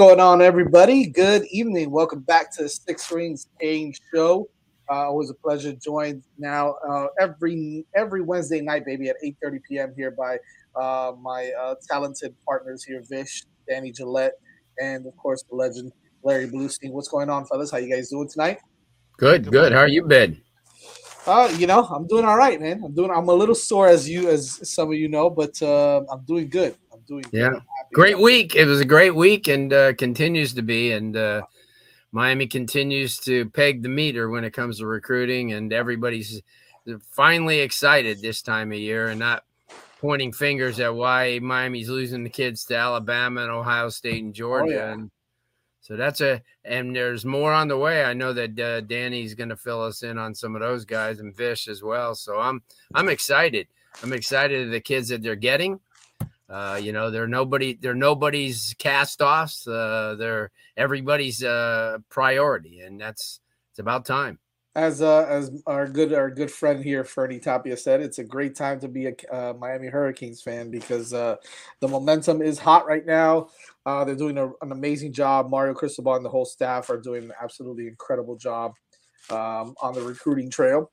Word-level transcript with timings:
Going 0.00 0.18
on, 0.18 0.40
everybody? 0.40 1.06
Good 1.06 1.44
evening. 1.50 1.90
Welcome 1.90 2.20
back 2.20 2.50
to 2.56 2.62
the 2.62 2.70
Six 2.70 3.12
Rings 3.12 3.48
Kane 3.60 3.92
Show. 4.10 4.48
Uh, 4.90 5.08
always 5.08 5.28
a 5.28 5.34
pleasure. 5.34 5.74
Joined 5.74 6.22
now 6.38 6.76
uh, 6.88 7.08
every 7.20 7.84
every 7.94 8.22
Wednesday 8.22 8.62
night, 8.62 8.86
baby, 8.86 9.10
at 9.10 9.16
8:30 9.22 9.58
p.m. 9.68 9.92
here 9.94 10.10
by 10.10 10.38
uh, 10.74 11.12
my 11.20 11.52
uh, 11.52 11.74
talented 11.86 12.34
partners 12.48 12.82
here, 12.82 13.02
Vish, 13.10 13.42
Danny 13.68 13.92
Gillette, 13.92 14.32
and 14.78 15.04
of 15.06 15.14
course 15.18 15.44
the 15.50 15.54
legend 15.54 15.92
Larry 16.22 16.48
Blustein. 16.48 16.92
What's 16.92 17.08
going 17.08 17.28
on, 17.28 17.44
fellas? 17.44 17.70
How 17.70 17.76
you 17.76 17.94
guys 17.94 18.08
doing 18.08 18.30
tonight? 18.30 18.56
Good, 19.18 19.50
good. 19.50 19.72
How 19.72 19.80
are 19.80 19.88
you 19.88 20.04
been? 20.04 20.40
Uh, 21.26 21.54
you 21.58 21.66
know, 21.66 21.84
I'm 21.84 22.06
doing 22.06 22.24
all 22.24 22.38
right, 22.38 22.58
man. 22.58 22.82
I'm 22.82 22.94
doing. 22.94 23.10
I'm 23.10 23.28
a 23.28 23.34
little 23.34 23.54
sore, 23.54 23.88
as 23.88 24.08
you, 24.08 24.30
as 24.30 24.66
some 24.66 24.88
of 24.88 24.94
you 24.94 25.08
know, 25.08 25.28
but 25.28 25.60
uh, 25.60 26.00
I'm 26.10 26.24
doing 26.24 26.48
good. 26.48 26.74
I'm 26.90 27.00
doing. 27.06 27.26
Yeah. 27.32 27.50
Good. 27.50 27.62
Great 27.92 28.18
week. 28.20 28.54
It 28.54 28.66
was 28.66 28.80
a 28.80 28.84
great 28.84 29.14
week 29.14 29.48
and 29.48 29.72
uh, 29.72 29.94
continues 29.94 30.54
to 30.54 30.62
be. 30.62 30.92
And 30.92 31.16
uh, 31.16 31.42
Miami 32.12 32.46
continues 32.46 33.18
to 33.18 33.50
peg 33.50 33.82
the 33.82 33.88
meter 33.88 34.30
when 34.30 34.44
it 34.44 34.52
comes 34.52 34.78
to 34.78 34.86
recruiting, 34.86 35.52
and 35.52 35.72
everybody's 35.72 36.40
finally 37.10 37.60
excited 37.60 38.20
this 38.20 38.42
time 38.42 38.72
of 38.72 38.78
year 38.78 39.08
and 39.08 39.18
not 39.18 39.44
pointing 40.00 40.32
fingers 40.32 40.80
at 40.80 40.94
why 40.94 41.38
Miami's 41.40 41.88
losing 41.88 42.24
the 42.24 42.30
kids 42.30 42.64
to 42.64 42.76
Alabama 42.76 43.42
and 43.42 43.50
Ohio 43.50 43.88
State 43.90 44.22
and 44.22 44.34
Georgia. 44.34 44.72
Oh, 44.72 44.86
yeah. 44.86 44.92
And 44.92 45.10
so 45.80 45.96
that's 45.96 46.20
a, 46.20 46.40
and 46.64 46.94
there's 46.94 47.24
more 47.24 47.52
on 47.52 47.68
the 47.68 47.76
way. 47.76 48.04
I 48.04 48.14
know 48.14 48.32
that 48.32 48.58
uh, 48.58 48.80
Danny's 48.82 49.34
going 49.34 49.50
to 49.50 49.56
fill 49.56 49.82
us 49.82 50.02
in 50.02 50.16
on 50.16 50.34
some 50.34 50.54
of 50.54 50.62
those 50.62 50.84
guys 50.84 51.20
and 51.20 51.36
Vish 51.36 51.68
as 51.68 51.82
well. 51.82 52.14
So 52.14 52.38
I'm, 52.38 52.62
I'm 52.94 53.08
excited. 53.08 53.66
I'm 54.02 54.12
excited 54.12 54.66
of 54.66 54.70
the 54.70 54.80
kids 54.80 55.08
that 55.08 55.22
they're 55.22 55.36
getting. 55.36 55.80
Uh, 56.50 56.80
you 56.82 56.92
know, 56.92 57.10
they're 57.10 57.28
nobody, 57.28 57.74
they're 57.74 57.94
nobody's 57.94 58.74
cast 58.78 59.22
offs. 59.22 59.68
Uh, 59.68 60.16
they're 60.18 60.50
everybody's 60.76 61.44
uh, 61.44 61.98
priority, 62.08 62.80
and 62.80 63.00
that's 63.00 63.40
it's 63.70 63.78
about 63.78 64.04
time. 64.04 64.38
As 64.74 65.02
uh, 65.02 65.26
as 65.28 65.50
our 65.66 65.86
good 65.86 66.12
our 66.12 66.30
good 66.30 66.50
friend 66.50 66.82
here, 66.82 67.04
Fernie 67.04 67.40
Tapia 67.40 67.76
said, 67.76 68.00
it's 68.00 68.18
a 68.18 68.24
great 68.24 68.54
time 68.54 68.78
to 68.80 68.88
be 68.88 69.06
a 69.06 69.14
uh, 69.32 69.52
Miami 69.54 69.88
Hurricanes 69.88 70.42
fan 70.42 70.70
because 70.70 71.12
uh, 71.12 71.36
the 71.80 71.88
momentum 71.88 72.40
is 72.40 72.58
hot 72.58 72.86
right 72.86 73.04
now. 73.04 73.48
Uh, 73.84 74.04
they're 74.04 74.14
doing 74.14 74.38
a, 74.38 74.46
an 74.62 74.70
amazing 74.70 75.12
job. 75.12 75.50
Mario 75.50 75.74
Cristobal 75.74 76.14
and 76.14 76.24
the 76.24 76.30
whole 76.30 76.44
staff 76.44 76.88
are 76.88 77.00
doing 77.00 77.24
an 77.24 77.32
absolutely 77.42 77.88
incredible 77.88 78.36
job 78.36 78.74
um, 79.30 79.74
on 79.82 79.92
the 79.92 80.02
recruiting 80.02 80.50
trail. 80.50 80.90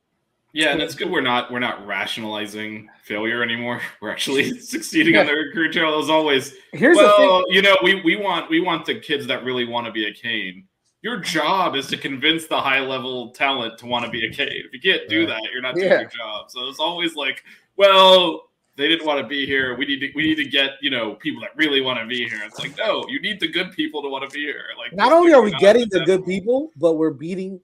Yeah, 0.57 0.72
and 0.72 0.81
it's 0.81 0.95
good 0.95 1.12
we're 1.12 1.22
not 1.22 1.51
we're 1.51 1.59
not 1.59 1.85
rationalizing 1.85 2.90
failure 3.03 3.44
anymore. 3.44 3.79
We're 4.01 4.09
actually 4.09 4.59
succeeding 4.59 5.16
on 5.16 5.28
the 5.28 5.34
recruit 5.34 5.72
trail. 5.73 6.00
As 6.00 6.09
always, 6.09 6.56
Here's 6.73 6.97
the 6.97 7.03
well, 7.03 7.44
thing. 7.44 7.53
you 7.56 7.62
know, 7.62 7.78
we 7.84 8.01
we 8.01 8.16
want 8.16 8.50
we 8.50 8.59
want 8.59 8.84
the 8.88 9.00
kids 9.00 9.28
that 9.28 9.44
really 9.44 9.66
want 9.66 9.85
to 9.85 9.91
be 9.94 10.07
a 10.07 10.13
Cane. 10.13 10.66
Your 11.03 11.18
job 11.19 11.75
is 11.75 11.85
to 11.88 11.97
convince 11.97 12.47
the 12.47 12.59
high 12.59 12.79
level 12.79 13.29
talent 13.34 13.78
to 13.78 13.85
want 13.85 14.03
to 14.06 14.09
be 14.12 14.25
a 14.25 14.31
Cane. 14.34 14.50
If 14.51 14.73
you 14.73 14.79
can't 14.81 15.07
do 15.07 15.28
that, 15.28 15.40
you're 15.53 15.62
not 15.62 15.75
doing 15.75 15.90
Yeah. 15.91 16.01
your 16.01 16.09
job. 16.09 16.50
So 16.50 16.68
it's 16.68 16.79
always 16.79 17.16
like, 17.16 17.44
well, 17.75 18.50
they 18.78 18.88
didn't 18.88 19.06
want 19.06 19.22
to 19.22 19.28
be 19.28 19.45
here. 19.45 19.75
We 19.78 19.85
need 19.85 20.00
to 20.00 20.12
we 20.16 20.24
need 20.24 20.35
to 20.35 20.45
get 20.45 20.72
you 20.81 20.89
know 20.89 21.13
people 21.16 21.41
that 21.41 21.56
really 21.56 21.81
want 21.81 22.00
to 22.00 22.07
be 22.07 22.28
here. 22.28 22.41
It's 22.44 22.57
like 22.57 22.75
no, 22.79 23.06
you 23.09 23.22
need 23.22 23.39
the 23.39 23.47
good 23.47 23.74
people 23.74 24.01
to 24.01 24.09
want 24.09 24.28
to 24.28 24.34
be 24.34 24.41
here. 24.41 24.63
Like 24.75 24.91
Not 24.94 25.13
only 25.13 25.34
are 25.34 25.41
we 25.44 25.51
getting 25.59 25.88
the 25.91 26.03
good 26.03 26.25
people, 26.25 26.72
but 26.78 26.94
we're 26.94 27.12
beating 27.12 27.62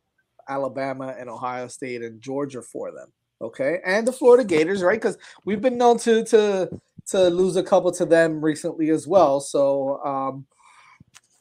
Alabama 0.50 1.16
and 1.18 1.30
Ohio 1.30 1.68
State 1.68 2.02
and 2.02 2.22
Georgia 2.22 2.62
for 2.62 2.92
them. 2.92 3.08
Okay, 3.42 3.80
and 3.86 4.08
the 4.08 4.12
Florida 4.14 4.44
Gators, 4.44 4.82
right? 4.84 5.00
Because 5.02 5.18
we've 5.46 5.62
been 5.62 5.78
known 5.78 5.98
to 6.00 6.24
to 6.26 6.70
to 7.08 7.30
lose 7.30 7.56
a 7.58 7.64
couple 7.64 7.92
to 7.92 8.06
them 8.06 8.44
recently 8.44 8.90
as 8.90 9.06
well. 9.08 9.42
So 9.42 10.02
um, 10.06 10.46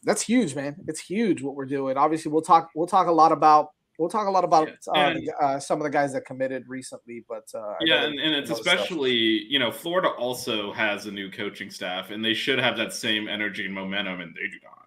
that's 0.02 0.22
huge, 0.22 0.54
man. 0.56 0.76
It's 0.88 0.98
huge 1.00 1.42
what 1.42 1.54
we're 1.54 1.64
doing. 1.66 1.96
Obviously, 1.96 2.32
we'll 2.32 2.42
talk. 2.42 2.70
We'll 2.74 2.88
talk 2.88 3.06
a 3.06 3.12
lot 3.12 3.30
about. 3.32 3.68
We'll 3.98 4.08
talk 4.08 4.26
a 4.26 4.30
lot 4.30 4.42
about 4.42 4.68
uh, 4.88 4.92
and- 4.94 5.18
the- 5.26 5.32
uh, 5.44 5.60
some 5.60 5.78
of 5.78 5.84
the 5.84 5.90
guys 5.90 6.12
that 6.14 6.24
committed 6.24 6.64
recently, 6.66 7.24
but 7.28 7.44
uh, 7.54 7.74
Yeah, 7.82 8.02
and, 8.04 8.18
and 8.18 8.34
it's 8.34 8.48
know, 8.50 8.56
stuff. 8.56 8.74
especially, 8.74 9.12
you 9.14 9.58
know, 9.60 9.70
Florida 9.70 10.08
also 10.08 10.72
has 10.72 11.06
a 11.06 11.12
new 11.12 11.30
coaching 11.30 11.70
staff, 11.70 12.10
and 12.10 12.24
they 12.24 12.34
should 12.34 12.58
have 12.58 12.76
that 12.78 12.92
same 12.94 13.28
energy 13.28 13.66
and 13.66 13.74
momentum, 13.74 14.20
and 14.20 14.34
they 14.34 14.48
do 14.48 14.56
not. 14.64 14.81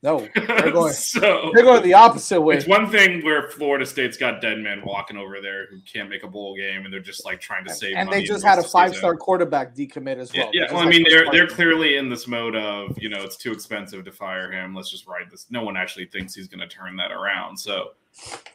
No, 0.00 0.28
they're 0.34 0.70
going. 0.70 0.92
so 0.94 1.50
They're 1.54 1.64
going 1.64 1.82
the 1.82 1.94
opposite 1.94 2.40
way. 2.40 2.56
it's 2.56 2.68
one 2.68 2.88
thing 2.88 3.24
where 3.24 3.48
Florida 3.48 3.84
State's 3.84 4.16
got 4.16 4.40
dead 4.40 4.58
men 4.58 4.80
walking 4.84 5.16
over 5.16 5.40
there 5.40 5.66
who 5.66 5.80
can't 5.80 6.08
make 6.08 6.22
a 6.22 6.28
bowl 6.28 6.54
game, 6.56 6.84
and 6.84 6.92
they're 6.92 7.00
just 7.00 7.24
like 7.24 7.40
trying 7.40 7.64
to 7.64 7.74
save. 7.74 7.96
and 7.96 8.08
they 8.08 8.22
just 8.22 8.44
had 8.44 8.60
a 8.60 8.62
five 8.62 8.94
star 8.94 9.16
quarterback 9.16 9.74
decommit 9.74 10.18
as 10.18 10.32
well. 10.32 10.50
yeah. 10.52 10.66
is 10.66 10.72
Well, 10.72 10.82
I 10.82 10.88
mean, 10.88 11.04
they're 11.08 11.28
they're 11.32 11.48
clearly 11.48 11.96
in 11.96 12.08
this 12.08 12.28
mode 12.28 12.54
of 12.54 12.96
you 13.02 13.08
know 13.08 13.22
it's 13.22 13.36
too 13.36 13.50
expensive 13.50 14.04
to 14.04 14.12
fire 14.12 14.52
him. 14.52 14.72
Let's 14.72 14.90
just 14.90 15.06
ride 15.08 15.30
this. 15.32 15.46
No 15.50 15.64
one 15.64 15.76
actually 15.76 16.06
thinks 16.06 16.32
he's 16.34 16.46
going 16.46 16.60
to 16.60 16.68
turn 16.68 16.94
that 16.96 17.10
around. 17.10 17.58
So, 17.58 17.90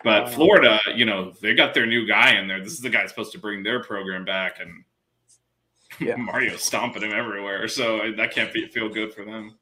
but 0.02 0.30
Florida, 0.30 0.80
you 0.96 1.06
know, 1.06 1.34
they 1.42 1.54
got 1.56 1.74
their 1.74 1.86
new 1.86 2.08
guy 2.08 2.40
in 2.40 2.48
there. 2.48 2.64
This 2.64 2.74
is 2.74 2.80
the 2.80 2.90
guy 2.90 3.06
supposed 3.08 3.34
to 3.34 3.40
bring 3.40 3.64
their 3.64 3.84
program 3.84 4.24
back, 4.24 4.62
and 4.62 4.86
Yeah. 6.00 6.16
Mario 6.18 6.56
stomping 6.56 7.04
him 7.04 7.12
everywhere. 7.12 7.68
So 7.68 8.14
that 8.16 8.32
can't 8.32 8.54
be, 8.54 8.68
feel 8.68 8.88
good 8.88 9.14
for 9.14 9.26
them. 9.26 9.56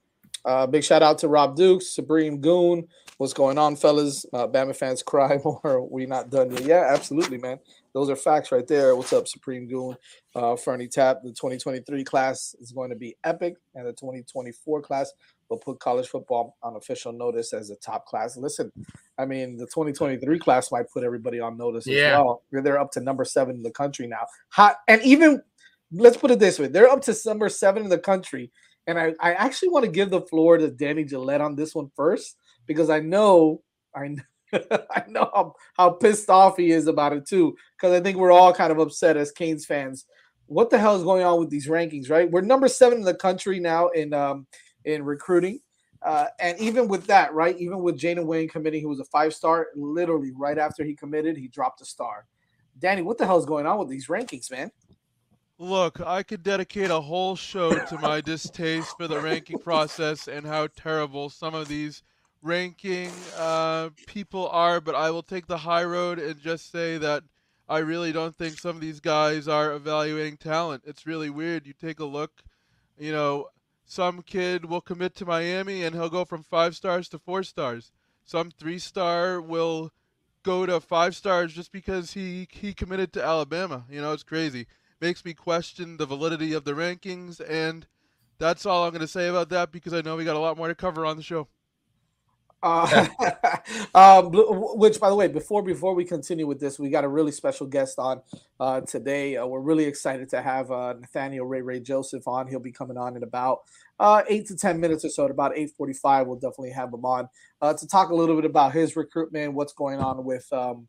Uh, 0.45 0.65
big 0.67 0.83
shout 0.83 1.03
out 1.03 1.17
to 1.19 1.27
Rob 1.27 1.55
Dukes, 1.55 1.93
Supreme 1.93 2.39
Goon. 2.41 2.87
What's 3.17 3.33
going 3.33 3.59
on, 3.59 3.75
fellas? 3.75 4.25
Uh, 4.33 4.47
Bama 4.47 4.75
fans 4.75 5.03
cry 5.03 5.37
more. 5.43 5.87
We 5.87 6.05
not 6.07 6.31
done 6.31 6.51
yet. 6.51 6.63
Yeah, 6.63 6.89
absolutely, 6.89 7.37
man. 7.37 7.59
Those 7.93 8.09
are 8.09 8.15
facts 8.15 8.51
right 8.51 8.65
there. 8.65 8.95
What's 8.95 9.13
up, 9.13 9.27
Supreme 9.27 9.67
Goon? 9.67 9.95
Uh, 10.33 10.55
Fernie 10.55 10.87
Tap. 10.87 11.21
The 11.21 11.29
2023 11.29 12.03
class 12.03 12.55
is 12.59 12.71
going 12.71 12.89
to 12.89 12.95
be 12.95 13.15
epic, 13.23 13.57
and 13.75 13.85
the 13.85 13.91
2024 13.93 14.81
class 14.81 15.11
will 15.49 15.57
put 15.57 15.79
college 15.79 16.07
football 16.07 16.55
on 16.63 16.77
official 16.77 17.11
notice 17.11 17.53
as 17.53 17.69
a 17.69 17.75
top 17.75 18.05
class. 18.05 18.37
Listen, 18.37 18.71
I 19.19 19.25
mean, 19.25 19.57
the 19.57 19.65
2023 19.65 20.39
class 20.39 20.71
might 20.71 20.89
put 20.89 21.03
everybody 21.03 21.39
on 21.39 21.57
notice 21.57 21.85
as 21.85 21.93
Yeah. 21.93 22.17
well. 22.17 22.41
They're 22.51 22.79
up 22.79 22.91
to 22.93 23.01
number 23.01 23.25
seven 23.25 23.57
in 23.57 23.61
the 23.61 23.71
country 23.71 24.07
now. 24.07 24.25
Hot, 24.49 24.77
and 24.87 25.01
even 25.03 25.43
let's 25.91 26.17
put 26.17 26.31
it 26.31 26.39
this 26.39 26.57
way: 26.57 26.67
they're 26.67 26.89
up 26.89 27.01
to 27.03 27.15
number 27.25 27.49
seven 27.49 27.83
in 27.83 27.89
the 27.89 27.99
country. 27.99 28.51
And 28.87 28.99
I, 28.99 29.13
I 29.19 29.33
actually 29.33 29.69
want 29.69 29.85
to 29.85 29.91
give 29.91 30.09
the 30.09 30.21
floor 30.21 30.57
to 30.57 30.69
Danny 30.69 31.03
Gillette 31.03 31.41
on 31.41 31.55
this 31.55 31.75
one 31.75 31.91
first 31.95 32.37
because 32.65 32.89
I 32.89 32.99
know 32.99 33.61
I 33.95 34.15
I 34.53 35.03
know 35.07 35.29
how, 35.33 35.55
how 35.77 35.89
pissed 35.91 36.29
off 36.29 36.57
he 36.57 36.71
is 36.71 36.87
about 36.87 37.13
it 37.13 37.25
too. 37.25 37.55
Because 37.77 37.93
I 37.93 38.01
think 38.01 38.17
we're 38.17 38.31
all 38.31 38.53
kind 38.53 38.71
of 38.71 38.79
upset 38.79 39.17
as 39.17 39.31
Canes 39.31 39.65
fans. 39.65 40.05
What 40.47 40.69
the 40.69 40.79
hell 40.79 40.97
is 40.97 41.03
going 41.03 41.23
on 41.23 41.39
with 41.39 41.49
these 41.49 41.67
rankings? 41.67 42.09
Right, 42.09 42.29
we're 42.29 42.41
number 42.41 42.67
seven 42.67 42.99
in 42.99 43.05
the 43.05 43.13
country 43.13 43.59
now 43.59 43.89
in 43.89 44.13
um 44.13 44.47
in 44.85 45.03
recruiting. 45.03 45.59
Uh, 46.01 46.25
and 46.39 46.59
even 46.59 46.87
with 46.87 47.05
that, 47.05 47.31
right? 47.33 47.55
Even 47.59 47.83
with 47.83 47.99
Jayden 47.99 48.25
Wayne 48.25 48.49
committing, 48.49 48.79
he 48.79 48.87
was 48.87 48.99
a 48.99 49.05
five 49.05 49.33
star. 49.33 49.67
Literally, 49.75 50.31
right 50.35 50.57
after 50.57 50.83
he 50.83 50.95
committed, 50.95 51.37
he 51.37 51.47
dropped 51.47 51.81
a 51.81 51.85
star. 51.85 52.25
Danny, 52.79 53.03
what 53.03 53.17
the 53.17 53.25
hell 53.25 53.37
is 53.37 53.45
going 53.45 53.67
on 53.67 53.77
with 53.77 53.89
these 53.89 54.07
rankings, 54.07 54.49
man? 54.49 54.71
Look, 55.61 56.01
I 56.01 56.23
could 56.23 56.41
dedicate 56.41 56.89
a 56.89 57.01
whole 57.01 57.35
show 57.35 57.71
to 57.85 57.99
my 57.99 58.19
distaste 58.19 58.97
for 58.97 59.07
the 59.07 59.19
ranking 59.19 59.59
process 59.59 60.27
and 60.27 60.43
how 60.43 60.65
terrible 60.75 61.29
some 61.29 61.53
of 61.53 61.67
these 61.67 62.01
ranking 62.41 63.11
uh, 63.37 63.89
people 64.07 64.49
are, 64.49 64.81
but 64.81 64.95
I 64.95 65.11
will 65.11 65.21
take 65.21 65.45
the 65.45 65.59
high 65.59 65.83
road 65.83 66.17
and 66.17 66.41
just 66.41 66.71
say 66.71 66.97
that 66.97 67.21
I 67.69 67.77
really 67.77 68.11
don't 68.11 68.35
think 68.35 68.57
some 68.57 68.75
of 68.75 68.81
these 68.81 68.99
guys 68.99 69.47
are 69.47 69.71
evaluating 69.71 70.37
talent. 70.37 70.81
It's 70.83 71.05
really 71.05 71.29
weird. 71.29 71.67
You 71.67 71.73
take 71.73 71.99
a 71.99 72.05
look, 72.05 72.41
you 72.97 73.11
know, 73.11 73.49
some 73.85 74.23
kid 74.23 74.65
will 74.65 74.81
commit 74.81 75.13
to 75.17 75.27
Miami 75.27 75.83
and 75.83 75.93
he'll 75.93 76.09
go 76.09 76.25
from 76.25 76.41
five 76.41 76.75
stars 76.75 77.07
to 77.09 77.19
four 77.19 77.43
stars. 77.43 77.91
Some 78.25 78.49
three 78.49 78.79
star 78.79 79.39
will 79.39 79.91
go 80.41 80.65
to 80.65 80.79
five 80.81 81.15
stars 81.15 81.53
just 81.53 81.71
because 81.71 82.13
he 82.13 82.47
he 82.49 82.73
committed 82.73 83.13
to 83.13 83.23
Alabama. 83.23 83.85
You 83.91 84.01
know, 84.01 84.11
it's 84.11 84.23
crazy. 84.23 84.65
Makes 85.01 85.25
me 85.25 85.33
question 85.33 85.97
the 85.97 86.05
validity 86.05 86.53
of 86.53 86.63
the 86.63 86.73
rankings, 86.73 87.41
and 87.49 87.87
that's 88.37 88.67
all 88.67 88.83
I'm 88.83 88.91
going 88.91 89.01
to 89.01 89.07
say 89.07 89.27
about 89.27 89.49
that 89.49 89.71
because 89.71 89.93
I 89.93 90.01
know 90.01 90.15
we 90.15 90.25
got 90.25 90.35
a 90.35 90.39
lot 90.39 90.57
more 90.57 90.67
to 90.67 90.75
cover 90.75 91.07
on 91.07 91.17
the 91.17 91.23
show. 91.23 91.47
Uh, 92.63 93.07
um, 93.95 94.29
which, 94.77 94.99
by 94.99 95.09
the 95.09 95.15
way, 95.15 95.27
before 95.27 95.63
before 95.63 95.95
we 95.95 96.05
continue 96.05 96.45
with 96.45 96.59
this, 96.59 96.77
we 96.77 96.89
got 96.89 97.03
a 97.03 97.07
really 97.07 97.31
special 97.31 97.65
guest 97.65 97.97
on 97.97 98.21
uh, 98.59 98.81
today. 98.81 99.37
Uh, 99.37 99.45
we're 99.45 99.59
really 99.59 99.85
excited 99.85 100.29
to 100.29 100.41
have 100.41 100.71
uh, 100.71 100.93
Nathaniel 100.93 101.45
Ray 101.45 101.61
Ray 101.61 101.79
Joseph 101.79 102.27
on. 102.27 102.47
He'll 102.47 102.59
be 102.59 102.71
coming 102.71 102.97
on 102.97 103.15
in 103.15 103.23
about 103.23 103.61
uh, 103.99 104.23
eight 104.29 104.47
to 104.47 104.55
ten 104.55 104.79
minutes 104.79 105.03
or 105.03 105.09
so. 105.09 105.25
At 105.25 105.31
about 105.31 105.57
eight 105.57 105.71
forty-five, 105.71 106.27
we'll 106.27 106.37
definitely 106.37 106.71
have 106.71 106.93
him 106.93 107.05
on 107.05 107.27
uh, 107.61 107.73
to 107.73 107.87
talk 107.87 108.09
a 108.09 108.15
little 108.15 108.35
bit 108.35 108.45
about 108.45 108.73
his 108.73 108.95
recruitment, 108.95 109.53
what's 109.53 109.73
going 109.73 109.99
on 109.99 110.23
with 110.23 110.51
um, 110.53 110.87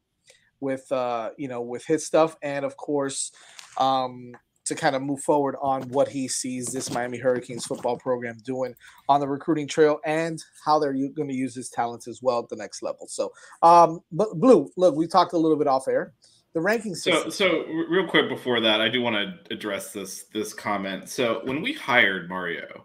with 0.61 0.87
you 0.91 1.49
know 1.49 1.63
with 1.63 1.87
his 1.87 2.07
stuff, 2.07 2.37
and 2.43 2.65
of 2.65 2.77
course. 2.77 3.33
Um, 3.79 4.35
to 4.65 4.75
kind 4.75 4.95
of 4.95 5.03
move 5.03 5.21
forward 5.21 5.57
on 5.61 5.83
what 5.89 6.09
he 6.09 6.29
sees 6.29 6.67
this 6.67 6.93
Miami 6.93 7.19
Hurricanes 7.19 7.67
football 7.67 7.97
program 7.97 8.39
doing 8.45 8.75
on 9.09 9.21
the 9.21 9.27
recruiting 9.27 9.67
trail 9.67 9.99
and 10.05 10.43
how 10.65 10.79
they're 10.79 10.93
going 10.93 11.29
to 11.29 11.35
use 11.35 11.55
his 11.55 11.69
talents 11.69 12.07
as 12.07 12.23
well 12.23 12.39
at 12.39 12.49
the 12.49 12.57
next 12.57 12.83
level. 12.83 13.07
So, 13.09 13.33
um, 13.63 14.01
but 14.13 14.35
Blue, 14.35 14.71
look, 14.77 14.95
we 14.95 15.07
talked 15.07 15.33
a 15.33 15.39
little 15.39 15.57
bit 15.57 15.67
off 15.67 15.89
air. 15.89 16.13
The 16.55 16.61
ranking 16.61 16.95
system. 16.95 17.31
So, 17.31 17.65
so 17.65 17.67
real 17.89 18.07
quick 18.07 18.29
before 18.29 18.61
that, 18.61 18.81
I 18.81 18.91
do 18.91 19.01
want 19.01 19.17
to 19.17 19.55
address 19.55 19.93
this 19.93 20.25
this 20.35 20.53
comment. 20.53 21.09
So, 21.09 21.41
when 21.45 21.63
we 21.63 21.73
hired 21.73 22.29
Mario, 22.29 22.85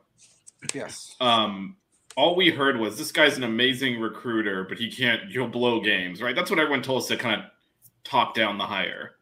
yes, 0.73 1.13
um, 1.19 1.75
all 2.15 2.37
we 2.37 2.49
heard 2.49 2.77
was 2.77 2.97
this 2.97 3.11
guy's 3.11 3.35
an 3.35 3.43
amazing 3.43 3.99
recruiter, 3.99 4.63
but 4.63 4.77
he 4.77 4.89
can't. 4.89 5.29
He'll 5.29 5.49
blow 5.49 5.81
games, 5.81 6.21
right? 6.21 6.33
That's 6.33 6.49
what 6.49 6.59
everyone 6.59 6.81
told 6.81 7.01
us 7.01 7.09
to 7.09 7.17
kind 7.17 7.41
of 7.41 7.47
talk 8.05 8.33
down 8.33 8.57
the 8.57 8.63
hire. 8.63 9.16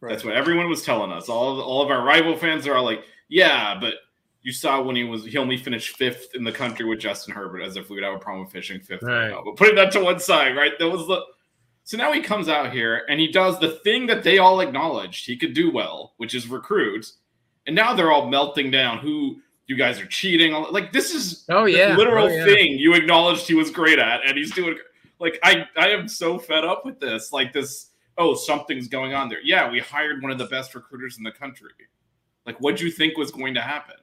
Right. 0.00 0.10
That's 0.10 0.24
what 0.24 0.34
everyone 0.34 0.68
was 0.68 0.82
telling 0.82 1.12
us. 1.12 1.28
All 1.28 1.52
of, 1.52 1.64
all 1.64 1.82
of 1.82 1.90
our 1.90 2.02
rival 2.02 2.36
fans 2.36 2.66
are 2.66 2.74
all 2.74 2.84
like, 2.84 3.04
"Yeah, 3.28 3.78
but 3.78 3.94
you 4.42 4.52
saw 4.52 4.80
when 4.80 4.96
he 4.96 5.04
was 5.04 5.24
he 5.24 5.36
only 5.36 5.56
finished 5.56 5.96
fifth 5.96 6.34
in 6.34 6.44
the 6.44 6.52
country 6.52 6.86
with 6.86 7.00
Justin 7.00 7.34
Herbert, 7.34 7.62
as 7.62 7.76
if 7.76 7.90
we 7.90 7.96
would 7.96 8.04
have 8.04 8.14
a 8.14 8.18
problem 8.18 8.44
with 8.44 8.52
finishing 8.52 8.80
fifth 8.80 9.02
right. 9.02 9.30
right. 9.30 9.42
But 9.44 9.56
putting 9.56 9.74
that 9.76 9.92
to 9.92 10.00
one 10.00 10.18
side, 10.18 10.56
right? 10.56 10.72
That 10.78 10.88
was 10.88 11.06
the 11.06 11.22
so 11.84 11.96
now 11.96 12.12
he 12.12 12.20
comes 12.20 12.48
out 12.48 12.72
here 12.72 13.04
and 13.08 13.18
he 13.18 13.30
does 13.30 13.58
the 13.58 13.72
thing 13.84 14.06
that 14.06 14.22
they 14.22 14.38
all 14.38 14.60
acknowledged 14.60 15.26
he 15.26 15.36
could 15.36 15.54
do 15.54 15.70
well, 15.70 16.14
which 16.18 16.34
is 16.34 16.46
recruit. 16.46 17.10
And 17.66 17.74
now 17.74 17.94
they're 17.94 18.12
all 18.12 18.28
melting 18.28 18.70
down. 18.70 18.98
Who 18.98 19.40
you 19.66 19.76
guys 19.76 20.00
are 20.00 20.06
cheating? 20.06 20.52
Like 20.70 20.92
this 20.92 21.12
is 21.12 21.44
oh 21.48 21.66
yeah, 21.66 21.96
literal 21.96 22.26
oh, 22.26 22.28
yeah. 22.28 22.44
thing 22.44 22.78
you 22.78 22.94
acknowledged 22.94 23.46
he 23.46 23.54
was 23.54 23.70
great 23.70 23.98
at, 23.98 24.24
and 24.26 24.36
he's 24.36 24.52
doing. 24.52 24.78
Like 25.18 25.38
I, 25.42 25.66
I 25.76 25.88
am 25.88 26.08
so 26.08 26.38
fed 26.38 26.64
up 26.64 26.86
with 26.86 26.98
this. 26.98 27.30
Like 27.30 27.52
this 27.52 27.89
oh, 28.20 28.34
something's 28.34 28.86
going 28.86 29.14
on 29.14 29.28
there. 29.28 29.40
Yeah, 29.42 29.70
we 29.70 29.80
hired 29.80 30.22
one 30.22 30.30
of 30.30 30.38
the 30.38 30.46
best 30.46 30.74
recruiters 30.74 31.16
in 31.16 31.24
the 31.24 31.32
country. 31.32 31.70
Like, 32.46 32.60
what 32.60 32.76
do 32.76 32.84
you 32.84 32.90
think 32.90 33.16
was 33.16 33.30
going 33.30 33.54
to 33.54 33.62
happen? 33.62 33.96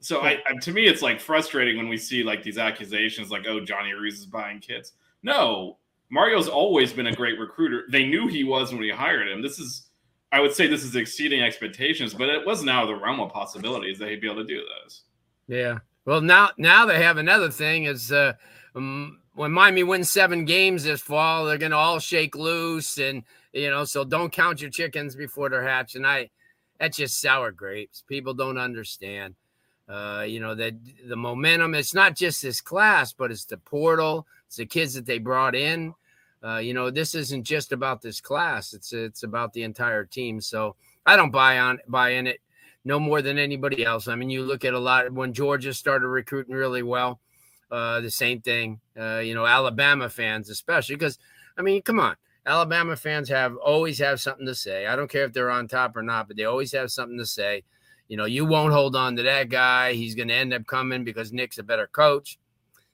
So, 0.00 0.20
I, 0.20 0.38
I, 0.46 0.54
to 0.60 0.72
me, 0.72 0.86
it's 0.86 1.02
like 1.02 1.20
frustrating 1.20 1.76
when 1.76 1.88
we 1.88 1.96
see 1.96 2.22
like 2.22 2.42
these 2.42 2.58
accusations, 2.58 3.30
like, 3.30 3.46
oh, 3.48 3.64
Johnny 3.64 3.92
Ruiz 3.92 4.20
is 4.20 4.26
buying 4.26 4.60
kids. 4.60 4.92
No, 5.22 5.78
Mario's 6.10 6.48
always 6.48 6.92
been 6.92 7.08
a 7.08 7.12
great 7.14 7.38
recruiter. 7.38 7.84
They 7.90 8.06
knew 8.06 8.28
he 8.28 8.44
was 8.44 8.70
when 8.70 8.80
we 8.80 8.90
hired 8.90 9.28
him. 9.28 9.42
This 9.42 9.58
is, 9.58 9.88
I 10.30 10.40
would 10.40 10.52
say, 10.52 10.66
this 10.66 10.84
is 10.84 10.94
exceeding 10.94 11.42
expectations, 11.42 12.14
but 12.14 12.28
it 12.28 12.46
wasn't 12.46 12.70
out 12.70 12.84
of 12.84 12.88
the 12.88 13.02
realm 13.02 13.20
of 13.20 13.32
possibilities 13.32 13.98
that 13.98 14.10
he'd 14.10 14.20
be 14.20 14.30
able 14.30 14.42
to 14.42 14.46
do 14.46 14.62
this. 14.84 15.02
Yeah. 15.48 15.78
Well, 16.04 16.20
now 16.20 16.50
now 16.58 16.86
they 16.86 17.02
have 17.02 17.16
another 17.16 17.50
thing 17.50 17.84
is 17.84 18.12
uh, 18.12 18.34
um, 18.76 19.20
when 19.34 19.52
Miami 19.52 19.82
wins 19.82 20.10
seven 20.10 20.44
games 20.44 20.84
this 20.84 21.00
fall, 21.00 21.44
they're 21.44 21.58
going 21.58 21.72
to 21.72 21.76
all 21.76 21.98
shake 21.98 22.36
loose, 22.36 22.98
and 22.98 23.24
you 23.52 23.70
know, 23.70 23.84
so 23.84 24.04
don't 24.04 24.32
count 24.32 24.60
your 24.60 24.70
chickens 24.70 25.16
before 25.16 25.48
they're 25.48 25.66
hatched. 25.66 25.96
And 25.96 26.06
I, 26.06 26.30
that's 26.78 26.96
just 26.96 27.20
sour 27.20 27.50
grapes. 27.50 28.02
People 28.08 28.34
don't 28.34 28.58
understand. 28.58 29.34
Uh, 29.88 30.24
you 30.26 30.40
know 30.40 30.54
that 30.54 30.74
the 31.06 31.16
momentum. 31.16 31.74
It's 31.74 31.94
not 31.94 32.16
just 32.16 32.42
this 32.42 32.60
class, 32.60 33.12
but 33.12 33.30
it's 33.30 33.44
the 33.44 33.58
portal. 33.58 34.26
It's 34.46 34.56
the 34.56 34.66
kids 34.66 34.94
that 34.94 35.04
they 35.04 35.18
brought 35.18 35.54
in. 35.54 35.94
Uh, 36.42 36.58
you 36.58 36.74
know, 36.74 36.90
this 36.90 37.14
isn't 37.14 37.44
just 37.44 37.72
about 37.72 38.00
this 38.00 38.20
class. 38.20 38.72
It's 38.72 38.92
it's 38.92 39.24
about 39.24 39.52
the 39.52 39.62
entire 39.62 40.04
team. 40.04 40.40
So 40.40 40.76
I 41.04 41.16
don't 41.16 41.30
buy 41.30 41.58
on 41.58 41.80
buy 41.86 42.10
in 42.10 42.26
it 42.26 42.40
no 42.84 42.98
more 42.98 43.20
than 43.20 43.38
anybody 43.38 43.84
else. 43.84 44.08
I 44.08 44.14
mean, 44.14 44.30
you 44.30 44.42
look 44.42 44.64
at 44.64 44.74
a 44.74 44.78
lot 44.78 45.10
when 45.12 45.32
Georgia 45.32 45.74
started 45.74 46.08
recruiting 46.08 46.54
really 46.54 46.82
well 46.82 47.20
uh, 47.74 48.00
the 48.00 48.10
same 48.10 48.40
thing. 48.40 48.78
Uh, 48.98 49.18
you 49.18 49.34
know, 49.34 49.46
Alabama 49.46 50.08
fans, 50.08 50.48
especially 50.48 50.94
because, 50.94 51.18
I 51.58 51.62
mean, 51.62 51.82
come 51.82 51.98
on, 51.98 52.14
Alabama 52.46 52.94
fans 52.94 53.28
have 53.30 53.56
always 53.56 53.98
have 53.98 54.20
something 54.20 54.46
to 54.46 54.54
say. 54.54 54.86
I 54.86 54.94
don't 54.94 55.10
care 55.10 55.24
if 55.24 55.32
they're 55.32 55.50
on 55.50 55.66
top 55.66 55.96
or 55.96 56.02
not, 56.02 56.28
but 56.28 56.36
they 56.36 56.44
always 56.44 56.70
have 56.70 56.92
something 56.92 57.18
to 57.18 57.26
say. 57.26 57.64
You 58.06 58.16
know, 58.16 58.26
you 58.26 58.44
won't 58.44 58.72
hold 58.72 58.94
on 58.94 59.16
to 59.16 59.24
that 59.24 59.48
guy. 59.48 59.94
He's 59.94 60.14
going 60.14 60.28
to 60.28 60.34
end 60.34 60.54
up 60.54 60.66
coming 60.68 61.02
because 61.02 61.32
Nick's 61.32 61.58
a 61.58 61.64
better 61.64 61.88
coach. 61.88 62.38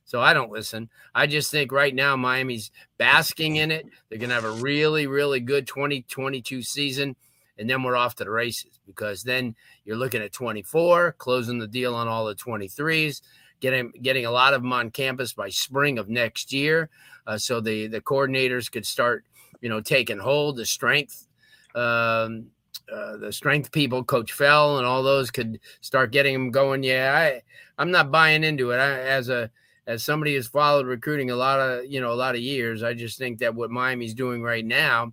So 0.06 0.20
I 0.20 0.32
don't 0.32 0.50
listen. 0.50 0.88
I 1.14 1.26
just 1.26 1.50
think 1.50 1.72
right 1.72 1.94
now 1.94 2.16
Miami's 2.16 2.70
basking 2.96 3.56
in 3.56 3.70
it. 3.70 3.86
They're 4.08 4.18
going 4.18 4.30
to 4.30 4.34
have 4.34 4.44
a 4.44 4.62
really, 4.62 5.06
really 5.06 5.40
good 5.40 5.66
2022 5.66 6.62
season. 6.62 7.16
And 7.58 7.68
then 7.68 7.82
we're 7.82 7.96
off 7.96 8.14
to 8.16 8.24
the 8.24 8.30
races 8.30 8.80
because 8.86 9.24
then 9.24 9.54
you're 9.84 9.98
looking 9.98 10.22
at 10.22 10.32
24, 10.32 11.16
closing 11.18 11.58
the 11.58 11.68
deal 11.68 11.94
on 11.94 12.08
all 12.08 12.24
the 12.24 12.34
23s 12.34 13.20
getting 13.60 13.92
getting 14.02 14.26
a 14.26 14.30
lot 14.30 14.54
of 14.54 14.62
them 14.62 14.72
on 14.72 14.90
campus 14.90 15.32
by 15.32 15.48
spring 15.48 15.98
of 15.98 16.08
next 16.08 16.52
year, 16.52 16.90
uh, 17.26 17.38
so 17.38 17.60
the 17.60 17.86
the 17.86 18.00
coordinators 18.00 18.70
could 18.70 18.86
start, 18.86 19.24
you 19.60 19.68
know, 19.68 19.80
taking 19.80 20.18
hold. 20.18 20.56
The 20.56 20.66
strength, 20.66 21.26
um, 21.74 22.46
uh, 22.92 23.16
the 23.18 23.32
strength 23.32 23.70
people, 23.72 24.02
Coach 24.04 24.32
Feld 24.32 24.78
and 24.78 24.86
all 24.86 25.02
those 25.02 25.30
could 25.30 25.60
start 25.80 26.12
getting 26.12 26.34
them 26.34 26.50
going. 26.50 26.82
Yeah, 26.82 27.14
I 27.14 27.42
I'm 27.78 27.90
not 27.90 28.10
buying 28.10 28.44
into 28.44 28.72
it. 28.72 28.78
I, 28.78 29.00
as 29.00 29.28
a 29.28 29.50
as 29.86 30.04
somebody 30.04 30.34
who's 30.34 30.48
followed 30.48 30.86
recruiting 30.86 31.30
a 31.30 31.36
lot 31.36 31.60
of 31.60 31.86
you 31.86 32.00
know 32.00 32.12
a 32.12 32.14
lot 32.14 32.34
of 32.34 32.40
years, 32.40 32.82
I 32.82 32.94
just 32.94 33.18
think 33.18 33.38
that 33.38 33.54
what 33.54 33.70
Miami's 33.70 34.14
doing 34.14 34.42
right 34.42 34.64
now 34.64 35.12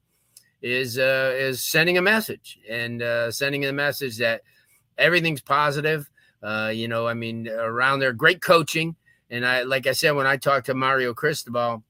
is 0.62 0.98
uh, 0.98 1.33
is 1.36 1.63
sending 1.63 1.98
a 1.98 2.01
message 2.01 2.60
and 2.69 3.01
uh, 3.01 3.31
sending 3.31 3.65
a 3.65 3.74
message 3.74 4.17
that 4.17 4.41
everything's 4.98 5.41
positive. 5.41 6.10
Uh, 6.41 6.72
you 6.74 6.88
know, 6.88 7.08
I 7.08 7.13
mean, 7.13 7.48
around 7.48 8.00
there, 8.00 8.13
great 8.13 8.41
coaching. 8.41 8.96
And 9.29 9.46
I, 9.46 9.63
like 9.63 9.88
I 9.88 9.91
said, 9.91 10.12
when 10.12 10.27
I 10.27 10.38
talked 10.38 10.67
to 10.67 10.74
Mario 10.74 11.13
Cristobal, 11.13 11.84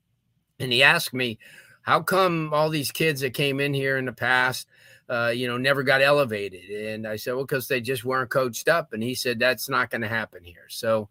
and 0.60 0.72
he 0.72 0.82
asked 0.82 1.13
me, 1.13 1.38
how 1.84 2.01
come 2.01 2.54
all 2.54 2.70
these 2.70 2.92
kids 2.92 3.22
that 3.22 3.34
came 3.34 3.60
in 3.60 3.74
here 3.74 3.98
in 3.98 4.06
the 4.06 4.13
past, 4.13 4.68
uh, 5.10 5.32
you 5.34 5.48
know, 5.48 5.58
never 5.58 5.84
got 5.84 6.01
elevated? 6.01 6.70
And 6.70 7.08
I 7.08 7.16
said, 7.16 7.36
well, 7.36 7.46
because 7.46 7.68
they 7.68 7.80
just 7.80 8.04
weren't 8.04 8.30
coached 8.30 8.68
up. 8.68 8.94
And 8.94 9.04
he 9.04 9.13
said, 9.16 9.39
that's 9.39 9.70
not 9.70 9.89
going 9.89 10.01
to 10.01 10.08
happen 10.08 10.44
here. 10.44 10.66
So 10.70 11.10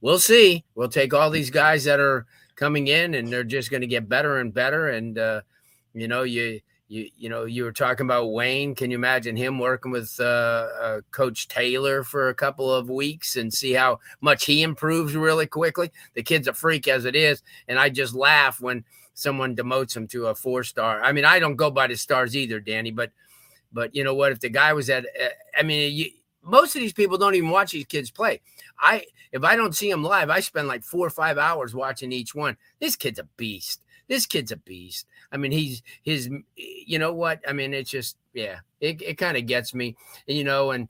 we'll 0.00 0.18
see. 0.18 0.64
We'll 0.74 0.88
take 0.88 1.12
all 1.12 1.30
these 1.30 1.50
guys 1.50 1.84
that 1.84 1.98
are 1.98 2.26
coming 2.54 2.86
in, 2.86 3.14
and 3.14 3.28
they're 3.28 3.44
just 3.44 3.70
going 3.70 3.80
to 3.80 3.86
get 3.86 4.08
better 4.08 4.38
and 4.38 4.54
better. 4.54 4.88
And, 4.88 5.18
uh, 5.18 5.40
you 5.92 6.08
know, 6.08 6.22
you, 6.22 6.60
you 6.88 7.08
you 7.16 7.28
know 7.28 7.44
you 7.44 7.64
were 7.64 7.72
talking 7.72 8.06
about 8.06 8.32
Wayne. 8.32 8.74
Can 8.74 8.90
you 8.90 8.96
imagine 8.96 9.36
him 9.36 9.58
working 9.58 9.92
with 9.92 10.14
uh, 10.20 10.68
uh, 10.80 11.00
Coach 11.10 11.48
Taylor 11.48 12.04
for 12.04 12.28
a 12.28 12.34
couple 12.34 12.72
of 12.72 12.88
weeks 12.88 13.36
and 13.36 13.52
see 13.52 13.72
how 13.72 14.00
much 14.20 14.44
he 14.44 14.62
improves 14.62 15.14
really 15.14 15.46
quickly? 15.46 15.90
The 16.14 16.22
kid's 16.22 16.48
a 16.48 16.52
freak 16.52 16.88
as 16.88 17.04
it 17.04 17.16
is, 17.16 17.42
and 17.68 17.78
I 17.78 17.88
just 17.88 18.14
laugh 18.14 18.60
when 18.60 18.84
someone 19.14 19.56
demotes 19.56 19.96
him 19.96 20.06
to 20.08 20.26
a 20.26 20.34
four 20.34 20.62
star. 20.62 21.02
I 21.02 21.12
mean, 21.12 21.24
I 21.24 21.38
don't 21.38 21.56
go 21.56 21.70
by 21.70 21.86
the 21.86 21.96
stars 21.96 22.36
either, 22.36 22.60
Danny, 22.60 22.90
but 22.90 23.10
but 23.72 23.94
you 23.94 24.04
know 24.04 24.14
what? 24.14 24.32
If 24.32 24.40
the 24.40 24.48
guy 24.48 24.72
was 24.72 24.88
at, 24.88 25.04
uh, 25.04 25.28
I 25.58 25.62
mean, 25.62 25.92
you, 25.92 26.10
most 26.42 26.76
of 26.76 26.80
these 26.80 26.92
people 26.92 27.18
don't 27.18 27.34
even 27.34 27.50
watch 27.50 27.72
these 27.72 27.86
kids 27.86 28.10
play. 28.10 28.40
I 28.78 29.04
if 29.32 29.42
I 29.42 29.56
don't 29.56 29.74
see 29.74 29.90
them 29.90 30.04
live, 30.04 30.30
I 30.30 30.40
spend 30.40 30.68
like 30.68 30.84
four 30.84 31.06
or 31.06 31.10
five 31.10 31.38
hours 31.38 31.74
watching 31.74 32.12
each 32.12 32.34
one. 32.34 32.56
This 32.80 32.96
kid's 32.96 33.18
a 33.18 33.24
beast. 33.36 33.82
This 34.08 34.26
kid's 34.26 34.52
a 34.52 34.56
beast. 34.56 35.06
I 35.32 35.36
mean, 35.36 35.52
he's 35.52 35.82
his. 36.02 36.30
You 36.56 36.98
know 36.98 37.12
what? 37.12 37.40
I 37.48 37.52
mean, 37.52 37.74
it's 37.74 37.90
just 37.90 38.16
yeah, 38.32 38.58
it, 38.80 39.02
it 39.02 39.18
kind 39.18 39.36
of 39.36 39.46
gets 39.46 39.74
me, 39.74 39.96
you 40.26 40.44
know. 40.44 40.70
And 40.70 40.88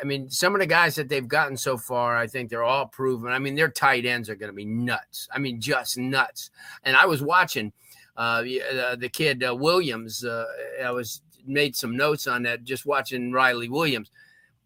I 0.00 0.04
mean, 0.04 0.30
some 0.30 0.54
of 0.54 0.60
the 0.60 0.66
guys 0.66 0.94
that 0.96 1.08
they've 1.08 1.26
gotten 1.26 1.56
so 1.56 1.76
far, 1.76 2.16
I 2.16 2.26
think 2.26 2.50
they're 2.50 2.62
all 2.62 2.86
proven. 2.86 3.32
I 3.32 3.38
mean, 3.38 3.54
their 3.54 3.70
tight 3.70 4.06
ends 4.06 4.30
are 4.30 4.36
going 4.36 4.52
to 4.52 4.56
be 4.56 4.64
nuts. 4.64 5.28
I 5.32 5.38
mean, 5.38 5.60
just 5.60 5.98
nuts. 5.98 6.50
And 6.84 6.96
I 6.96 7.06
was 7.06 7.22
watching 7.22 7.72
uh, 8.16 8.42
the, 8.42 8.96
the 8.98 9.08
kid 9.08 9.42
uh, 9.42 9.54
Williams. 9.54 10.24
Uh, 10.24 10.44
I 10.84 10.90
was 10.90 11.22
made 11.46 11.76
some 11.76 11.96
notes 11.96 12.26
on 12.26 12.42
that 12.44 12.64
just 12.64 12.86
watching 12.86 13.32
Riley 13.32 13.68
Williams. 13.68 14.10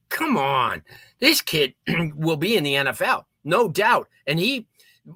Come 0.08 0.36
on, 0.36 0.82
this 1.20 1.42
kid 1.42 1.74
will 2.14 2.36
be 2.36 2.56
in 2.56 2.64
the 2.64 2.74
NFL, 2.74 3.24
no 3.44 3.68
doubt. 3.68 4.08
And 4.26 4.38
he, 4.38 4.66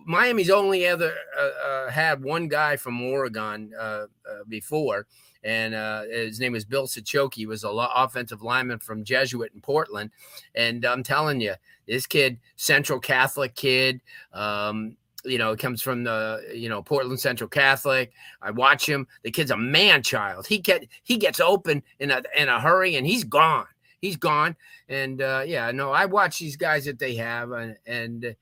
Miami's 0.06 0.50
only 0.50 0.84
ever 0.86 1.12
uh, 1.38 1.66
uh, 1.66 1.90
had 1.90 2.22
one 2.22 2.48
guy 2.48 2.76
from 2.76 3.00
Oregon 3.02 3.72
uh, 3.78 4.06
before 4.48 5.06
and 5.44 5.74
uh, 5.74 6.02
his 6.04 6.40
name 6.40 6.54
is 6.54 6.64
Bill 6.64 6.86
Sichoke. 6.86 7.34
He 7.34 7.46
was 7.46 7.64
a 7.64 7.70
lo- 7.70 7.90
offensive 7.94 8.42
lineman 8.42 8.78
from 8.78 9.04
Jesuit 9.04 9.52
in 9.54 9.60
Portland, 9.60 10.10
and 10.54 10.84
I'm 10.84 11.02
telling 11.02 11.40
you, 11.40 11.54
this 11.86 12.06
kid, 12.06 12.38
Central 12.56 13.00
Catholic 13.00 13.54
kid, 13.54 14.00
um, 14.32 14.96
you 15.24 15.38
know, 15.38 15.56
comes 15.56 15.82
from 15.82 16.04
the 16.04 16.52
you 16.54 16.68
know 16.68 16.82
Portland 16.82 17.20
Central 17.20 17.48
Catholic. 17.48 18.12
I 18.40 18.50
watch 18.50 18.88
him. 18.88 19.06
The 19.22 19.30
kid's 19.30 19.50
a 19.50 19.56
man 19.56 20.02
child. 20.02 20.46
He 20.46 20.58
get 20.58 20.86
he 21.02 21.16
gets 21.16 21.40
open 21.40 21.82
in 21.98 22.10
a 22.10 22.22
in 22.36 22.48
a 22.48 22.60
hurry, 22.60 22.96
and 22.96 23.06
he's 23.06 23.24
gone. 23.24 23.66
He's 24.00 24.16
gone. 24.16 24.56
And 24.88 25.22
uh, 25.22 25.42
yeah, 25.46 25.70
no, 25.72 25.90
I 25.90 26.06
watch 26.06 26.38
these 26.38 26.56
guys 26.56 26.84
that 26.84 26.98
they 26.98 27.14
have, 27.16 27.52
and, 27.52 27.76
and 27.86 28.36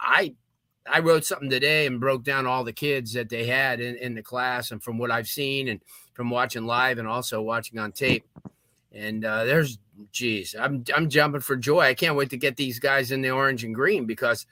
I 0.00 0.34
I 0.86 1.00
wrote 1.00 1.24
something 1.24 1.50
today 1.50 1.86
and 1.86 2.00
broke 2.00 2.24
down 2.24 2.46
all 2.46 2.64
the 2.64 2.72
kids 2.72 3.12
that 3.12 3.28
they 3.28 3.46
had 3.46 3.80
in, 3.80 3.96
in 3.96 4.14
the 4.14 4.22
class, 4.22 4.70
and 4.70 4.82
from 4.82 4.98
what 4.98 5.10
I've 5.10 5.28
seen, 5.28 5.68
and 5.68 5.80
from 6.14 6.30
watching 6.30 6.66
live 6.66 6.98
and 6.98 7.08
also 7.08 7.42
watching 7.42 7.78
on 7.78 7.92
tape. 7.92 8.26
And 8.92 9.24
uh, 9.24 9.44
there's, 9.44 9.78
geez, 10.12 10.54
I'm 10.58 10.84
I'm 10.94 11.08
jumping 11.08 11.42
for 11.42 11.56
joy. 11.56 11.80
I 11.80 11.94
can't 11.94 12.16
wait 12.16 12.30
to 12.30 12.36
get 12.36 12.56
these 12.56 12.78
guys 12.78 13.12
in 13.12 13.22
the 13.22 13.30
orange 13.30 13.64
and 13.64 13.74
green 13.74 14.06
because, 14.06 14.46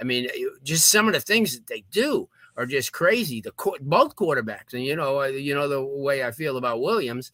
I 0.00 0.04
mean, 0.04 0.28
just 0.62 0.90
some 0.90 1.06
of 1.06 1.14
the 1.14 1.20
things 1.20 1.54
that 1.54 1.66
they 1.66 1.84
do 1.90 2.28
are 2.56 2.66
just 2.66 2.92
crazy. 2.92 3.40
The 3.40 3.52
both 3.80 4.16
quarterbacks, 4.16 4.72
and 4.72 4.84
you 4.84 4.96
know, 4.96 5.20
uh, 5.22 5.26
you 5.26 5.54
know 5.54 5.68
the 5.68 5.84
way 5.84 6.24
I 6.24 6.30
feel 6.30 6.56
about 6.56 6.80
Williams, 6.80 7.32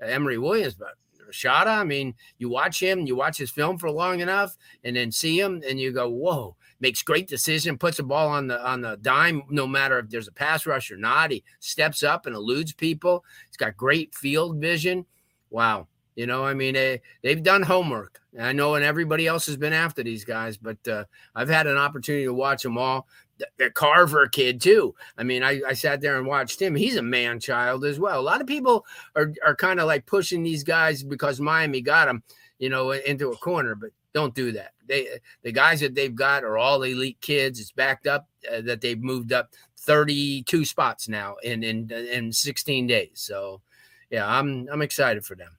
Emory 0.00 0.38
Williams, 0.38 0.74
but 0.74 0.94
Rashada. 1.28 1.78
I 1.78 1.84
mean, 1.84 2.14
you 2.38 2.48
watch 2.48 2.80
him, 2.80 3.06
you 3.06 3.16
watch 3.16 3.36
his 3.36 3.50
film 3.50 3.78
for 3.78 3.90
long 3.90 4.20
enough, 4.20 4.56
and 4.84 4.96
then 4.96 5.12
see 5.12 5.38
him, 5.38 5.62
and 5.68 5.80
you 5.80 5.92
go, 5.92 6.08
"Whoa!" 6.08 6.56
Makes 6.80 7.02
great 7.02 7.28
decision, 7.28 7.78
puts 7.78 7.98
a 7.98 8.02
ball 8.02 8.28
on 8.28 8.46
the 8.48 8.66
on 8.66 8.80
the 8.80 8.96
dime, 9.00 9.42
no 9.50 9.66
matter 9.66 9.98
if 9.98 10.08
there's 10.08 10.28
a 10.28 10.32
pass 10.32 10.66
rush 10.66 10.90
or 10.90 10.96
not. 10.96 11.30
He 11.30 11.44
steps 11.60 12.02
up 12.02 12.26
and 12.26 12.34
eludes 12.34 12.72
people. 12.72 13.24
He's 13.48 13.56
got 13.56 13.76
great 13.76 14.14
field 14.14 14.56
vision. 14.56 15.06
Wow. 15.50 15.88
You 16.16 16.26
know, 16.26 16.44
I 16.44 16.54
mean, 16.54 16.74
they, 16.74 17.00
they've 17.22 17.42
done 17.42 17.62
homework. 17.62 18.20
I 18.38 18.52
know, 18.52 18.74
and 18.74 18.84
everybody 18.84 19.26
else 19.26 19.46
has 19.46 19.56
been 19.56 19.72
after 19.72 20.02
these 20.02 20.24
guys, 20.24 20.56
but 20.56 20.76
uh, 20.86 21.04
I've 21.34 21.48
had 21.48 21.66
an 21.66 21.76
opportunity 21.76 22.24
to 22.24 22.34
watch 22.34 22.62
them 22.62 22.76
all. 22.76 23.06
The, 23.38 23.48
the 23.58 23.70
Carver 23.70 24.28
kid, 24.28 24.60
too. 24.60 24.94
I 25.16 25.22
mean, 25.22 25.42
I, 25.42 25.62
I 25.66 25.72
sat 25.72 26.00
there 26.00 26.18
and 26.18 26.26
watched 26.26 26.60
him. 26.60 26.74
He's 26.74 26.96
a 26.96 27.02
man 27.02 27.40
child 27.40 27.84
as 27.84 27.98
well. 27.98 28.20
A 28.20 28.22
lot 28.22 28.40
of 28.40 28.46
people 28.46 28.84
are, 29.16 29.32
are 29.46 29.56
kind 29.56 29.80
of 29.80 29.86
like 29.86 30.04
pushing 30.04 30.42
these 30.42 30.62
guys 30.62 31.02
because 31.02 31.40
Miami 31.40 31.80
got 31.80 32.06
them, 32.06 32.22
you 32.58 32.68
know, 32.68 32.90
into 32.90 33.30
a 33.30 33.36
corner, 33.36 33.74
but 33.74 33.90
don't 34.12 34.34
do 34.34 34.52
that. 34.52 34.72
They 34.90 35.08
the 35.42 35.52
guys 35.52 35.80
that 35.80 35.94
they've 35.94 36.14
got 36.14 36.44
are 36.44 36.58
all 36.58 36.82
elite 36.82 37.20
kids. 37.20 37.60
It's 37.60 37.70
backed 37.70 38.06
up 38.06 38.28
uh, 38.52 38.60
that 38.62 38.80
they've 38.80 39.00
moved 39.00 39.32
up 39.32 39.54
32 39.78 40.64
spots 40.64 41.08
now 41.08 41.36
in 41.42 41.62
in 41.62 41.90
in 41.90 42.32
16 42.32 42.86
days. 42.86 43.10
So, 43.14 43.62
yeah, 44.10 44.26
I'm 44.28 44.68
I'm 44.70 44.82
excited 44.82 45.24
for 45.24 45.36
them. 45.36 45.52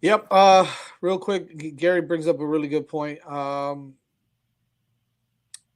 Yep. 0.00 0.26
Uh, 0.30 0.66
real 1.00 1.18
quick, 1.18 1.76
Gary 1.76 2.02
brings 2.02 2.28
up 2.28 2.38
a 2.38 2.46
really 2.46 2.68
good 2.68 2.86
point. 2.86 3.26
Um, 3.26 3.94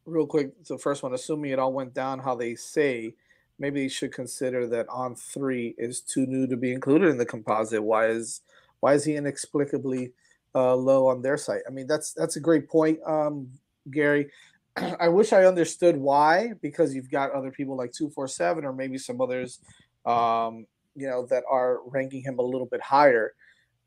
real 0.04 0.26
quick, 0.26 0.52
the 0.64 0.78
first 0.78 1.02
one, 1.02 1.14
assuming 1.14 1.50
it 1.50 1.58
all 1.58 1.72
went 1.72 1.94
down 1.94 2.18
how 2.18 2.34
they 2.34 2.54
say, 2.54 3.14
maybe 3.58 3.82
they 3.82 3.88
should 3.88 4.12
consider 4.12 4.66
that 4.66 4.86
On3 4.88 5.74
is 5.78 6.02
too 6.02 6.26
new 6.26 6.46
to 6.46 6.56
be 6.56 6.72
included 6.72 7.08
in 7.08 7.18
the 7.18 7.26
composite. 7.26 7.82
Why 7.82 8.08
is 8.08 8.42
why 8.80 8.94
is 8.94 9.04
he 9.04 9.16
inexplicably 9.16 10.12
uh, 10.54 10.74
low 10.74 11.06
on 11.08 11.22
their 11.22 11.36
site? 11.36 11.62
I 11.66 11.70
mean, 11.70 11.86
that's 11.86 12.12
that's 12.12 12.36
a 12.36 12.40
great 12.40 12.68
point, 12.68 12.98
um, 13.06 13.48
Gary. 13.90 14.28
I 15.00 15.08
wish 15.08 15.32
I 15.32 15.44
understood 15.44 15.96
why, 15.96 16.52
because 16.62 16.94
you've 16.94 17.10
got 17.10 17.32
other 17.32 17.50
people 17.50 17.76
like 17.76 17.92
two 17.92 18.10
four 18.10 18.28
seven 18.28 18.64
or 18.64 18.72
maybe 18.72 18.98
some 18.98 19.20
others, 19.20 19.60
um, 20.06 20.66
you 20.94 21.06
know, 21.06 21.26
that 21.26 21.44
are 21.50 21.80
ranking 21.86 22.22
him 22.22 22.38
a 22.38 22.42
little 22.42 22.66
bit 22.66 22.80
higher. 22.80 23.34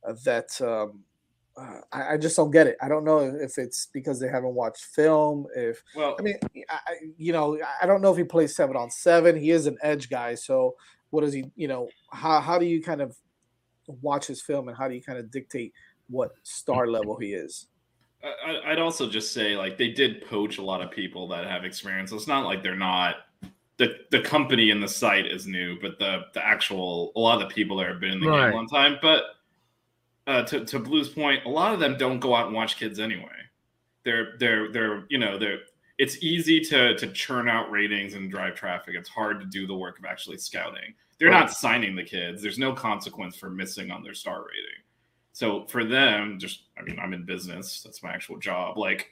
Uh, 0.08 0.14
that 0.26 0.60
um, 0.62 1.04
uh, 1.58 1.82
I, 1.92 2.14
I, 2.14 2.18
just 2.18 2.36
don't 2.36 2.50
get 2.50 2.66
it. 2.66 2.78
I 2.82 2.88
don't 2.88 3.04
know 3.04 3.20
if 3.20 3.58
it's 3.58 3.88
because 3.94 4.20
they 4.20 4.28
haven't 4.28 4.56
watched 4.56 4.86
film. 4.86 5.46
If 5.56 5.84
well, 5.96 6.16
I 6.18 6.22
mean, 6.22 6.38
I, 6.70 6.80
you 7.18 7.34
know, 7.34 7.60
I 7.82 7.86
don't 7.86 8.02
know 8.02 8.12
if 8.12 8.18
he 8.18 8.24
plays 8.24 8.56
seven 8.56 8.76
on 8.76 8.90
seven. 8.90 9.40
He 9.40 9.52
is 9.52 9.68
an 9.68 9.78
edge 9.84 10.10
guy, 10.10 10.36
so 10.36 10.76
what 11.10 11.22
does 11.22 11.34
he? 11.34 11.52
You 11.56 11.68
know, 11.68 11.90
how 12.12 12.40
how 12.40 12.58
do 12.58 12.66
you 12.66 12.82
kind 12.82 13.02
of 13.02 13.16
watch 13.88 14.28
his 14.28 14.42
film 14.42 14.70
and 14.70 14.78
how 14.78 14.88
do 14.88 14.96
you 14.96 15.02
kind 15.02 15.20
of 15.20 15.30
dictate 15.30 15.74
what 16.12 16.32
star 16.44 16.88
level 16.88 17.18
he 17.18 17.34
is? 17.34 17.68
I'd 18.66 18.78
also 18.78 19.10
just 19.10 19.34
say 19.34 19.56
like 19.56 19.78
they 19.78 19.90
did 19.90 20.24
poach 20.28 20.60
a 20.60 20.62
lot 20.62 20.82
of 20.82 20.92
people 20.92 21.28
that 21.30 21.48
have 21.48 21.66
experience. 21.66 22.12
So 22.12 22.16
It's 22.16 22.28
not 22.28 22.46
like 22.46 22.62
they're 22.62 22.76
not 22.76 23.16
the 23.78 23.96
the 24.12 24.22
company 24.22 24.70
and 24.70 24.82
the 24.82 24.88
site 24.88 25.26
is 25.26 25.48
new, 25.48 25.80
but 25.82 25.98
the 25.98 26.26
the 26.34 26.46
actual 26.46 27.12
a 27.16 27.20
lot 27.20 27.42
of 27.42 27.50
the 27.50 27.56
people 27.56 27.78
that 27.78 27.88
have 27.88 28.00
been 28.00 28.12
in 28.14 28.20
the 28.20 28.30
right. 28.30 28.46
game 28.46 28.54
a 28.54 28.56
long 28.56 28.68
time. 28.68 28.98
But 29.02 29.24
uh, 30.28 30.44
to 30.44 30.66
to 30.66 30.80
Blue's 30.80 31.10
point, 31.10 31.46
a 31.46 31.50
lot 31.50 31.74
of 31.74 31.80
them 31.80 31.98
don't 31.98 32.20
go 32.20 32.36
out 32.36 32.46
and 32.46 32.56
watch 32.56 32.78
kids 32.78 33.00
anyway. 33.00 33.26
They're 34.04 34.38
they're 34.38 34.72
they're 34.72 35.06
you 35.10 35.18
know 35.18 35.40
they're 35.40 35.60
it's 35.98 36.22
easy 36.22 36.60
to 36.62 36.96
to 36.96 37.08
churn 37.12 37.50
out 37.50 37.72
ratings 37.72 38.14
and 38.14 38.30
drive 38.30 38.54
traffic. 38.54 38.94
It's 38.96 39.10
hard 39.10 39.40
to 39.40 39.48
do 39.48 39.66
the 39.66 39.76
work 39.76 39.98
of 39.98 40.06
actually 40.06 40.38
scouting. 40.38 40.94
They're 41.18 41.30
right. 41.30 41.40
not 41.40 41.52
signing 41.52 41.96
the 41.96 42.04
kids. 42.04 42.42
There's 42.42 42.60
no 42.60 42.74
consequence 42.74 43.36
for 43.36 43.50
missing 43.50 43.90
on 43.90 44.04
their 44.04 44.14
star 44.14 44.40
rating. 44.42 44.84
So 45.34 45.66
for 45.68 45.86
them, 45.86 46.38
just 46.40 46.64
I 46.78 46.82
mean, 46.82 47.00
I'm 47.00 47.14
in 47.14 47.26
business. 47.26 47.82
That's 47.84 48.04
my 48.04 48.12
actual 48.12 48.38
job. 48.38 48.78
Like 48.78 49.10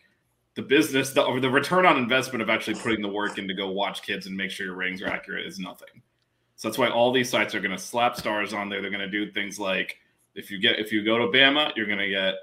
the 0.55 0.61
business, 0.61 1.11
the 1.11 1.39
the 1.39 1.49
return 1.49 1.85
on 1.85 1.97
investment 1.97 2.41
of 2.41 2.49
actually 2.49 2.79
putting 2.79 3.01
the 3.01 3.09
work 3.09 3.37
in 3.37 3.47
to 3.47 3.53
go 3.53 3.69
watch 3.69 4.01
kids 4.01 4.27
and 4.27 4.35
make 4.35 4.51
sure 4.51 4.65
your 4.65 4.75
ratings 4.75 5.01
are 5.01 5.07
accurate 5.07 5.45
is 5.45 5.59
nothing. 5.59 6.01
So 6.55 6.67
that's 6.67 6.77
why 6.77 6.89
all 6.89 7.13
these 7.13 7.29
sites 7.29 7.55
are 7.55 7.61
going 7.61 7.71
to 7.71 7.77
slap 7.77 8.17
stars 8.17 8.53
on 8.53 8.67
there. 8.67 8.81
They're 8.81 8.91
going 8.91 8.99
to 8.99 9.09
do 9.09 9.31
things 9.31 9.59
like 9.59 9.97
if 10.35 10.51
you 10.51 10.59
get 10.59 10.77
if 10.77 10.91
you 10.91 11.05
go 11.05 11.17
to 11.17 11.25
Bama, 11.25 11.71
you're 11.75 11.85
going 11.85 11.99
to 11.99 12.09
get 12.09 12.35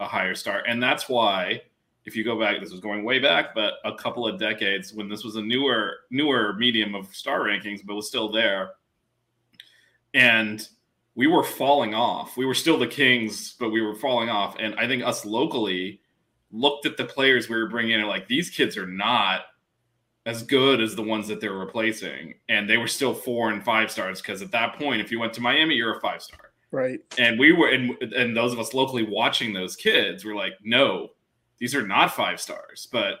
a 0.00 0.06
higher 0.06 0.34
star, 0.34 0.62
and 0.68 0.82
that's 0.82 1.08
why 1.08 1.62
if 2.04 2.14
you 2.14 2.22
go 2.22 2.38
back, 2.38 2.60
this 2.60 2.70
was 2.70 2.80
going 2.80 3.02
way 3.02 3.18
back, 3.18 3.54
but 3.54 3.74
a 3.84 3.94
couple 3.94 4.26
of 4.26 4.38
decades 4.38 4.92
when 4.92 5.08
this 5.08 5.24
was 5.24 5.36
a 5.36 5.42
newer 5.42 5.96
newer 6.10 6.52
medium 6.54 6.94
of 6.94 7.06
star 7.14 7.40
rankings, 7.40 7.80
but 7.84 7.94
was 7.94 8.06
still 8.06 8.30
there, 8.30 8.72
and 10.12 10.68
we 11.14 11.26
were 11.26 11.44
falling 11.44 11.94
off. 11.94 12.36
We 12.36 12.44
were 12.44 12.54
still 12.54 12.78
the 12.78 12.86
Kings, 12.86 13.54
but 13.58 13.70
we 13.70 13.80
were 13.80 13.94
falling 13.94 14.28
off. 14.28 14.56
And 14.58 14.74
I 14.76 14.86
think 14.86 15.04
us 15.04 15.24
locally 15.24 16.00
looked 16.50 16.86
at 16.86 16.96
the 16.96 17.04
players 17.04 17.48
we 17.48 17.56
were 17.56 17.68
bringing 17.68 17.92
in 17.92 18.00
and 18.00 18.08
like 18.08 18.28
these 18.28 18.50
kids 18.50 18.76
are 18.76 18.86
not 18.86 19.42
as 20.26 20.42
good 20.42 20.80
as 20.80 20.94
the 20.94 21.02
ones 21.02 21.28
that 21.28 21.40
they're 21.40 21.52
replacing, 21.52 22.34
and 22.48 22.68
they 22.68 22.78
were 22.78 22.88
still 22.88 23.12
four 23.12 23.50
and 23.50 23.62
five 23.62 23.90
stars 23.90 24.22
because 24.22 24.40
at 24.40 24.50
that 24.52 24.78
point, 24.78 25.00
if 25.00 25.10
you 25.10 25.20
went 25.20 25.34
to 25.34 25.40
Miami, 25.40 25.74
you're 25.74 25.98
a 25.98 26.00
five 26.00 26.22
star. 26.22 26.52
Right. 26.70 27.00
And 27.18 27.38
we 27.38 27.52
were, 27.52 27.68
and, 27.68 27.90
and 28.14 28.36
those 28.36 28.52
of 28.52 28.58
us 28.58 28.74
locally 28.74 29.04
watching 29.04 29.52
those 29.52 29.76
kids 29.76 30.24
were 30.24 30.34
like, 30.34 30.54
no, 30.64 31.10
these 31.58 31.74
are 31.74 31.86
not 31.86 32.14
five 32.14 32.40
stars. 32.40 32.88
But 32.90 33.18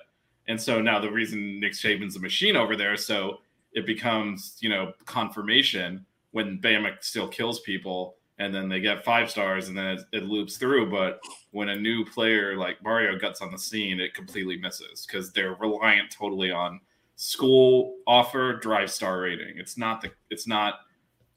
and 0.48 0.60
so 0.60 0.80
now 0.80 0.98
the 0.98 1.10
reason 1.10 1.60
Nick 1.60 1.72
Saban's 1.72 2.16
a 2.16 2.20
machine 2.20 2.56
over 2.56 2.74
there, 2.74 2.96
so 2.96 3.38
it 3.72 3.86
becomes 3.86 4.56
you 4.60 4.68
know 4.68 4.92
confirmation 5.04 6.06
when 6.34 6.60
Bama 6.60 6.96
still 7.00 7.28
kills 7.28 7.60
people 7.60 8.16
and 8.38 8.54
then 8.54 8.68
they 8.68 8.80
get 8.80 9.04
five 9.04 9.30
stars 9.30 9.68
and 9.68 9.78
then 9.78 9.86
it, 9.86 10.00
it, 10.12 10.22
loops 10.24 10.56
through. 10.56 10.90
But 10.90 11.20
when 11.52 11.68
a 11.68 11.76
new 11.76 12.04
player 12.04 12.56
like 12.56 12.82
Mario 12.82 13.18
gets 13.18 13.40
on 13.40 13.52
the 13.52 13.58
scene, 13.58 14.00
it 14.00 14.14
completely 14.14 14.56
misses 14.56 15.06
because 15.06 15.32
they're 15.32 15.54
reliant 15.54 16.10
totally 16.10 16.50
on 16.50 16.80
school 17.16 17.96
offer 18.06 18.54
drive 18.56 18.90
star 18.90 19.20
rating. 19.20 19.56
It's 19.56 19.78
not 19.78 20.00
the 20.02 20.10
it's 20.30 20.46
not 20.46 20.80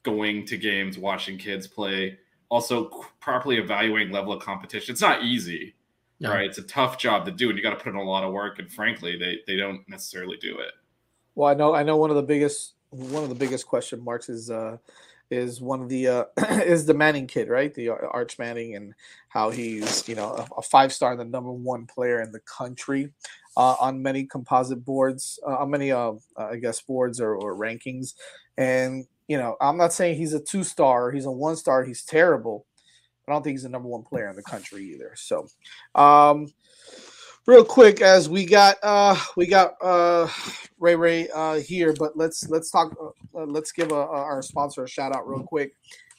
going 0.04 0.46
to 0.48 0.58
games, 0.58 0.98
watching 0.98 1.38
kids 1.38 1.68
play. 1.68 2.18
Also, 2.50 2.90
properly 3.20 3.58
evaluating 3.58 4.12
level 4.12 4.34
of 4.34 4.42
competition. 4.42 4.94
It's 4.94 5.02
not 5.02 5.24
easy 5.24 5.76
yeah. 6.20 6.30
right? 6.30 6.46
It's 6.50 6.58
a 6.58 6.64
tough 6.64 6.98
job 6.98 7.26
to 7.26 7.32
do, 7.32 7.50
and 7.50 7.58
you 7.58 7.64
got 7.64 7.72
to 7.72 7.84
put 7.84 7.90
in 7.90 7.96
a 7.96 8.04
lot 8.04 8.24
of 8.24 8.34
work. 8.34 8.60
And 8.60 8.72
frankly, 8.72 9.18
they 9.18 9.40
they 9.46 9.58
don't 9.58 9.88
necessarily 9.88 10.38
do 10.38 10.58
it. 10.60 10.72
Well, 11.36 11.50
I 11.50 11.54
know 11.54 11.74
I 11.74 11.84
know 11.84 11.98
one 11.98 12.10
of 12.10 12.16
the 12.16 12.24
biggest 12.24 12.74
one 12.90 13.24
of 13.24 13.30
the 13.30 13.36
biggest 13.36 13.68
question 13.68 14.04
marks 14.04 14.30
is 14.30 14.50
uh, 14.50 14.78
is 15.30 15.62
one 15.62 15.82
of 15.82 15.90
the 15.90 16.08
uh, 16.08 16.24
is 16.64 16.86
the 16.86 16.94
Manning 16.94 17.28
kid, 17.28 17.50
right? 17.50 17.74
The 17.74 17.90
Arch 17.90 18.40
Manning, 18.40 18.76
and 18.76 18.94
how 19.30 19.50
he's 19.50 20.08
you 20.08 20.16
know 20.16 20.34
a, 20.34 20.48
a 20.58 20.62
five 20.62 20.94
star 20.94 21.12
and 21.12 21.20
the 21.20 21.26
number 21.26 21.52
one 21.52 21.86
player 21.86 22.22
in 22.22 22.32
the 22.32 22.40
country 22.42 23.12
uh, 23.58 23.76
on 23.80 24.02
many 24.02 24.24
composite 24.24 24.86
boards, 24.86 25.40
uh, 25.46 25.58
on 25.58 25.72
many 25.72 25.92
uh, 25.92 26.14
I 26.38 26.58
guess 26.58 26.82
boards 26.82 27.20
or, 27.20 27.36
or 27.36 27.56
rankings. 27.56 28.14
And 28.58 29.06
you 29.28 29.38
know, 29.38 29.58
I'm 29.60 29.78
not 29.78 29.94
saying 29.94 30.18
he's 30.18 30.34
a 30.34 30.40
two 30.40 30.64
star, 30.64 31.12
he's 31.12 31.26
a 31.26 31.32
one 31.32 31.56
star, 31.56 31.84
he's 31.84 32.04
terrible. 32.04 32.66
I 33.28 33.34
don't 33.34 33.44
think 33.44 33.56
he's 33.56 33.64
the 33.64 33.70
number 33.70 33.90
one 33.90 34.04
player 34.04 34.30
in 34.30 34.38
the 34.38 34.44
country 34.44 34.86
either. 34.94 35.12
So, 35.16 35.50
um, 35.96 36.48
real 37.48 37.64
quick 37.64 38.02
as 38.02 38.28
we 38.30 38.46
got 38.46 38.76
uh 38.84 39.18
we 39.38 39.48
got 39.48 39.76
uh 39.82 40.28
ray 40.80 40.96
ray 40.96 41.30
uh 41.30 41.56
here 41.56 41.94
but 41.98 42.16
let's 42.18 42.48
let's 42.50 42.70
talk 42.70 42.94
uh, 43.34 43.46
let's 43.46 43.72
give 43.72 43.92
a, 43.92 43.96
a, 43.96 44.06
our 44.06 44.42
sponsor 44.42 44.84
a 44.84 44.88
shout 44.88 45.16
out 45.16 45.28
real 45.28 45.42
quick 45.42 45.74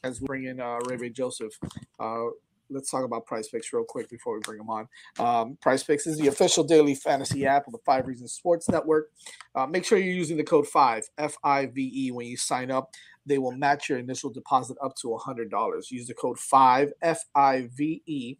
as 0.05 0.21
we 0.23 0.27
bring 0.27 0.45
in 0.47 0.59
uh 0.59 0.79
ray 0.87 0.97
ray 0.97 1.11
joseph. 1.11 1.53
Uh 2.01 2.25
let's 2.71 2.91
talk 2.91 3.05
about 3.05 3.27
PrizePicks 3.27 3.73
real 3.73 3.85
quick 3.85 4.11
before 4.11 4.35
we 4.35 4.41
bring 4.41 4.59
them 4.59 4.69
on. 4.69 4.89
Um, 5.19 5.57
PrizePicks 5.65 6.07
is 6.07 6.19
the 6.19 6.29
official 6.29 6.65
daily 6.65 6.95
fantasy 6.95 7.47
app 7.47 7.67
of 7.67 7.73
the 7.73 7.79
five 7.85 8.07
reasons 8.07 8.33
sports 8.33 8.69
network. 8.69 9.11
Uh, 9.55 9.67
make 9.67 9.87
sure 9.87 9.99
you're 9.99 10.15
using 10.15 10.37
the 10.37 10.45
code 10.45 10.67
5 10.67 11.05
f-i-v-e 11.17 12.11
when 12.11 12.27
you 12.27 12.37
sign 12.37 12.71
up. 12.71 12.93
They 13.25 13.39
will 13.39 13.53
match 13.53 13.89
your 13.89 13.99
initial 13.99 14.31
deposit 14.31 14.77
up 14.83 14.95
to 14.97 15.09
$100 15.09 15.51
use 15.91 16.07
the 16.07 16.15
code 16.15 16.39
5 16.39 16.93
f-i-v-e 17.01 18.37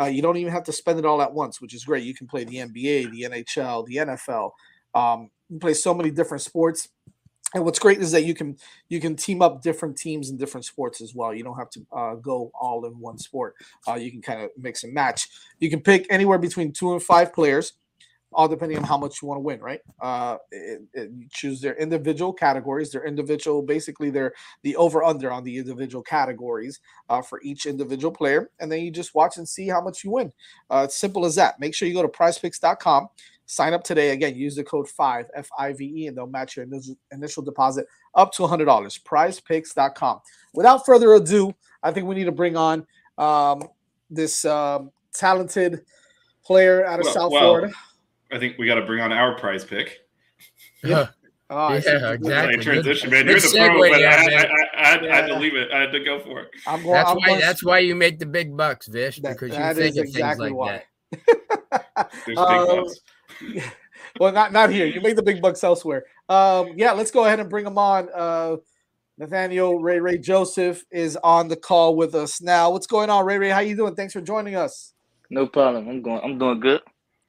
uh, 0.00 0.04
you 0.04 0.22
don't 0.22 0.36
even 0.36 0.52
have 0.52 0.64
to 0.64 0.72
spend 0.72 0.98
it 0.98 1.04
all 1.04 1.22
at 1.22 1.32
once, 1.32 1.60
which 1.60 1.74
is 1.74 1.84
great. 1.84 2.04
You 2.04 2.14
can 2.14 2.26
play 2.26 2.44
the 2.44 2.56
NBA, 2.56 3.10
the 3.10 3.22
NHL, 3.22 3.86
the 3.86 3.96
NFL. 3.96 4.50
Um, 4.94 5.30
you 5.48 5.58
play 5.58 5.74
so 5.74 5.94
many 5.94 6.10
different 6.10 6.42
sports. 6.42 6.88
And 7.54 7.64
what's 7.64 7.78
great 7.78 8.00
is 8.00 8.10
that 8.10 8.24
you 8.24 8.34
can 8.34 8.56
you 8.88 9.00
can 9.00 9.14
team 9.14 9.40
up 9.40 9.62
different 9.62 9.96
teams 9.96 10.28
in 10.28 10.36
different 10.36 10.64
sports 10.64 11.00
as 11.00 11.14
well. 11.14 11.32
You 11.32 11.44
don't 11.44 11.56
have 11.56 11.70
to 11.70 11.86
uh, 11.92 12.14
go 12.16 12.50
all 12.58 12.84
in 12.84 12.98
one 12.98 13.16
sport. 13.16 13.54
Uh, 13.86 13.94
you 13.94 14.10
can 14.10 14.20
kind 14.20 14.40
of 14.42 14.50
mix 14.58 14.82
and 14.82 14.92
match. 14.92 15.28
You 15.60 15.70
can 15.70 15.80
pick 15.80 16.06
anywhere 16.10 16.38
between 16.38 16.72
two 16.72 16.92
and 16.92 17.02
five 17.02 17.32
players 17.32 17.74
all 18.34 18.48
depending 18.48 18.76
on 18.78 18.84
how 18.84 18.98
much 18.98 19.22
you 19.22 19.28
want 19.28 19.38
to 19.38 19.42
win, 19.42 19.60
right? 19.60 19.80
Uh, 20.00 20.36
it, 20.50 20.82
it, 20.92 21.10
you 21.16 21.26
choose 21.30 21.60
their 21.60 21.74
individual 21.76 22.32
categories, 22.32 22.90
their 22.90 23.06
individual, 23.06 23.62
basically, 23.62 24.10
they're 24.10 24.34
the 24.62 24.76
over 24.76 25.02
under 25.04 25.30
on 25.30 25.44
the 25.44 25.56
individual 25.56 26.02
categories 26.02 26.80
uh, 27.08 27.22
for 27.22 27.40
each 27.42 27.66
individual 27.66 28.12
player, 28.12 28.50
and 28.60 28.70
then 28.70 28.80
you 28.80 28.90
just 28.90 29.14
watch 29.14 29.36
and 29.36 29.48
see 29.48 29.68
how 29.68 29.80
much 29.80 30.04
you 30.04 30.10
win. 30.10 30.32
Uh, 30.70 30.82
it's 30.84 30.96
simple 30.96 31.24
as 31.24 31.34
that. 31.36 31.58
Make 31.60 31.74
sure 31.74 31.88
you 31.88 31.94
go 31.94 32.02
to 32.02 32.08
prizepicks.com, 32.08 33.08
sign 33.46 33.72
up 33.72 33.84
today. 33.84 34.10
Again, 34.10 34.34
use 34.34 34.56
the 34.56 34.64
code 34.64 34.88
5 34.88 35.26
F 35.34 35.48
I 35.58 35.72
V 35.72 35.84
E, 35.84 36.06
and 36.06 36.16
they'll 36.16 36.26
match 36.26 36.56
your 36.56 36.66
initial 37.12 37.42
deposit 37.42 37.86
up 38.14 38.32
to 38.32 38.42
$100. 38.42 38.66
Prizepicks.com. 39.02 40.20
Without 40.54 40.84
further 40.86 41.14
ado, 41.14 41.54
I 41.82 41.92
think 41.92 42.06
we 42.06 42.14
need 42.14 42.24
to 42.24 42.32
bring 42.32 42.56
on 42.56 42.86
um, 43.18 43.62
this 44.10 44.44
um, 44.44 44.90
talented 45.12 45.84
player 46.44 46.84
out 46.84 47.00
of 47.00 47.04
well, 47.04 47.14
South 47.14 47.32
well. 47.32 47.42
Florida. 47.42 47.74
I 48.32 48.38
think 48.38 48.58
we 48.58 48.66
got 48.66 48.76
to 48.76 48.86
bring 48.86 49.00
on 49.00 49.12
our 49.12 49.38
prize 49.38 49.64
pick. 49.64 50.00
Yeah. 50.82 51.08
Oh, 51.50 51.74
yeah, 51.74 52.12
exactly. 52.12 52.56
Transition, 52.56 53.10
man. 53.10 53.26
You're 53.26 53.38
the 53.38 53.48
pro, 53.54 53.78
but 53.78 54.00
yeah, 54.00 54.08
I, 54.08 54.14
I, 54.14 54.24
I, 54.24 54.96
I, 54.96 55.02
yeah. 55.02 55.12
I, 55.12 55.16
had 55.16 55.26
to 55.26 55.38
leave 55.38 55.54
it. 55.54 55.70
I 55.70 55.80
had 55.82 55.92
to 55.92 56.00
go 56.02 56.18
for 56.18 56.40
it. 56.40 56.50
I'm 56.66 56.82
going, 56.82 56.94
that's 56.94 57.10
I'm 57.10 57.16
why. 57.18 57.26
Going, 57.26 57.40
that's 57.40 57.62
why 57.62 57.78
you 57.80 57.94
make 57.94 58.18
the 58.18 58.26
big 58.26 58.56
bucks, 58.56 58.86
Vish, 58.86 59.18
because 59.20 59.50
you 59.50 59.74
think 59.74 59.96
of 59.96 60.04
exactly 60.04 60.48
things 60.48 60.58
like 60.58 60.84
that. 61.12 62.06
There's 62.26 62.38
um, 62.38 62.66
big 62.66 63.56
bucks. 63.60 63.74
well, 64.20 64.32
not 64.32 64.52
not 64.52 64.70
here. 64.70 64.86
You 64.86 65.02
make 65.02 65.16
the 65.16 65.22
big 65.22 65.42
bucks 65.42 65.62
elsewhere. 65.62 66.04
Um, 66.30 66.72
yeah, 66.76 66.92
let's 66.92 67.10
go 67.10 67.26
ahead 67.26 67.40
and 67.40 67.50
bring 67.50 67.64
them 67.64 67.76
on. 67.76 68.08
Uh, 68.12 68.56
Nathaniel 69.18 69.78
Ray 69.80 70.00
Ray 70.00 70.18
Joseph 70.18 70.82
is 70.90 71.16
on 71.22 71.48
the 71.48 71.56
call 71.56 71.94
with 71.94 72.14
us 72.14 72.40
now. 72.40 72.70
What's 72.70 72.86
going 72.86 73.10
on, 73.10 73.26
Ray 73.26 73.38
Ray? 73.38 73.50
How 73.50 73.60
you 73.60 73.76
doing? 73.76 73.94
Thanks 73.94 74.14
for 74.14 74.22
joining 74.22 74.56
us. 74.56 74.94
No 75.28 75.46
problem. 75.46 75.88
I'm 75.88 76.02
going. 76.02 76.20
I'm 76.24 76.38
doing 76.38 76.58
good. 76.58 76.80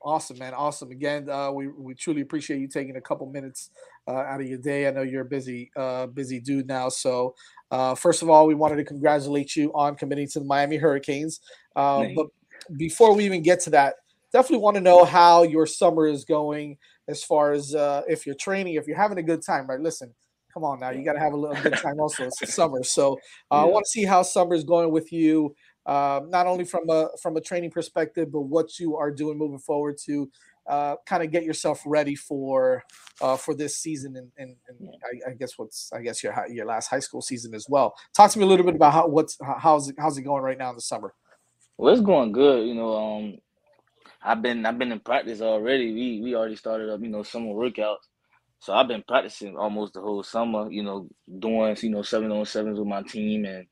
Awesome, 0.06 0.38
man. 0.38 0.54
Awesome. 0.54 0.92
Again, 0.92 1.28
uh, 1.28 1.52
we 1.52 1.68
we 1.68 1.96
truly 1.96 2.22
appreciate 2.22 2.60
you 2.60 2.68
taking 2.68 2.96
a 2.96 3.02
couple 3.02 3.26
minutes 3.26 3.72
uh, 4.08 4.12
out 4.12 4.40
of 4.40 4.46
your 4.46 4.60
day. 4.60 4.88
I 4.88 4.92
know 4.92 5.02
you're 5.02 5.24
a 5.24 5.26
busy 5.26 5.72
uh, 5.76 6.06
busy 6.06 6.40
dude 6.40 6.68
now. 6.68 6.90
So, 6.90 7.34
uh, 7.72 7.96
first 7.96 8.22
of 8.22 8.30
all, 8.30 8.46
we 8.46 8.54
wanted 8.54 8.76
to 8.76 8.84
congratulate 8.84 9.56
you 9.56 9.72
on 9.74 9.96
committing 9.96 10.28
to 10.28 10.40
the 10.40 10.46
Miami 10.46 10.78
Hurricanes. 10.78 11.40
Uh, 11.76 12.06
but 12.16 12.28
before 12.78 13.16
we 13.16 13.26
even 13.26 13.42
get 13.42 13.60
to 13.62 13.72
that, 13.72 13.96
definitely 14.32 14.60
want 14.60 14.76
to 14.76 14.82
know 14.82 15.06
how 15.06 15.42
your 15.42 15.66
summer 15.66 16.06
is 16.06 16.24
going 16.24 16.78
as 17.08 17.24
far 17.24 17.54
as 17.54 17.74
uh, 17.74 18.04
if 18.08 18.28
you're 18.28 18.36
training, 18.36 18.76
if 18.76 18.86
you're 18.86 18.96
having 18.96 19.18
a 19.18 19.24
good 19.24 19.42
time. 19.42 19.66
Right? 19.66 19.80
Listen, 19.80 20.14
come 20.54 20.64
on 20.64 20.80
now, 20.80 20.92
you 20.92 21.04
got 21.04 21.14
to 21.14 21.20
have 21.20 21.34
a 21.34 21.38
little 21.38 21.62
good 21.64 21.78
time. 21.78 22.00
Also, 22.00 22.26
it's 22.26 22.54
summer, 22.54 22.84
so 22.84 23.18
yeah. 23.52 23.58
I 23.58 23.64
want 23.64 23.86
to 23.86 23.90
see 23.90 24.06
how 24.06 24.22
summer 24.22 24.54
is 24.54 24.64
going 24.64 24.92
with 24.92 25.12
you 25.12 25.56
uh, 25.86 26.22
not 26.28 26.48
only 26.48 26.66
from 26.66 26.90
a 26.90 27.10
from 27.22 27.38
a 27.38 27.42
training 27.42 27.72
perspective, 27.72 28.32
but 28.32 28.42
what 28.42 28.80
you 28.80 28.98
are 28.98 29.12
doing 29.12 29.38
moving 29.38 29.60
forward 29.60 29.98
to 30.06 30.30
uh, 30.68 30.96
kind 31.06 31.24
of 31.24 31.32
get 31.32 31.44
yourself 31.44 31.82
ready 31.86 32.16
for 32.16 32.84
uh, 33.22 33.38
for 33.38 33.54
this 33.54 33.78
season 33.78 34.16
and, 34.18 34.32
and, 34.38 34.56
and 34.68 34.90
I, 35.04 35.32
I, 35.32 35.34
guess 35.36 35.58
what's 35.58 35.92
I 35.94 36.02
guess 36.02 36.24
your 36.24 36.34
your 36.50 36.66
last 36.66 36.88
high 36.88 37.00
school 37.00 37.22
season 37.22 37.54
as 37.54 37.68
well. 37.70 37.94
Talk 38.16 38.32
to 38.32 38.40
me 38.40 38.46
a 38.46 38.48
little 38.48 38.66
bit 38.66 38.76
about 38.76 38.94
how 38.94 39.08
what's 39.08 39.38
how's 39.60 39.90
it 39.90 39.96
how's 40.00 40.18
it 40.18 40.24
going 40.24 40.44
right 40.44 40.58
now 40.58 40.72
in 40.72 40.76
the 40.76 40.82
summer. 40.82 41.14
Well, 41.78 41.94
it's 41.94 42.02
going 42.02 42.32
good. 42.32 42.68
You 42.68 42.74
know, 42.74 42.96
um, 42.96 43.38
I've 44.24 44.42
been 44.42 44.66
I've 44.66 44.80
been 44.80 44.92
in 44.92 45.00
practice 45.00 45.42
already. 45.42 45.94
We 45.94 46.22
we 46.22 46.36
already 46.36 46.56
started 46.56 46.90
up. 46.90 47.02
You 47.02 47.10
know, 47.10 47.22
summer 47.22 47.54
workouts. 47.54 48.08
So 48.60 48.74
I've 48.74 48.88
been 48.88 49.04
practicing 49.08 49.56
almost 49.56 49.94
the 49.94 50.02
whole 50.02 50.24
summer. 50.24 50.72
You 50.72 50.82
know, 50.82 51.08
doing 51.40 51.78
you 51.80 51.92
know 51.92 52.02
seven 52.02 52.32
on 52.32 52.46
sevens 52.46 52.80
with 52.80 52.88
my 52.88 53.04
team 53.04 53.46
and 53.46 53.68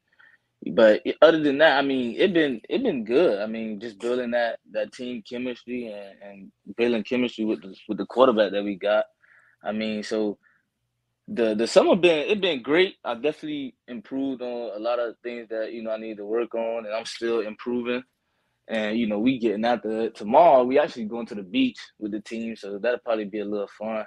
but 0.72 1.02
other 1.22 1.42
than 1.42 1.58
that, 1.58 1.78
I 1.78 1.82
mean, 1.82 2.16
it 2.18 2.34
been 2.34 2.62
it 2.70 2.84
been 2.84 3.04
good. 3.04 3.42
I 3.42 3.48
mean, 3.48 3.80
just 3.80 4.00
building 4.00 4.32
that 4.32 4.60
that 4.72 4.94
team 4.94 5.24
chemistry 5.28 5.88
and, 5.88 6.16
and 6.22 6.52
building 6.78 7.04
chemistry 7.04 7.46
with 7.46 7.62
the 7.62 7.76
with 7.88 7.98
the 7.98 8.06
quarterback 8.06 8.52
that 8.52 8.64
we 8.64 8.76
got. 8.76 9.06
I 9.64 9.72
mean, 9.72 10.04
so 10.04 10.38
the 11.28 11.56
the 11.56 11.68
summer 11.68 11.96
been 11.96 12.30
it 12.30 12.42
been 12.42 12.62
great. 12.62 12.96
I 13.04 13.16
definitely 13.16 13.76
improved 13.88 14.42
on 14.42 14.76
a 14.76 14.80
lot 14.80 15.00
of 15.00 15.16
things 15.24 15.50
that 15.50 15.74
you 15.74 15.84
know 15.84 15.92
I 15.92 15.98
need 15.98 16.18
to 16.18 16.26
work 16.26 16.56
on, 16.56 16.86
and 16.86 16.94
I'm 16.94 17.06
still 17.06 17.42
improving. 17.42 18.04
And 18.70 18.98
you 18.98 19.08
know, 19.08 19.20
we 19.20 19.40
getting 19.40 19.66
out 19.66 19.84
the 19.84 20.12
tomorrow. 20.16 20.64
We 20.64 20.80
actually 20.80 21.06
going 21.06 21.26
to 21.28 21.36
the 21.36 21.44
beach 21.44 21.80
with 22.00 22.12
the 22.12 22.22
team, 22.22 22.56
so 22.56 22.78
that'll 22.78 23.00
probably 23.00 23.26
be 23.26 23.40
a 23.40 23.46
little 23.46 23.70
fun 23.78 24.06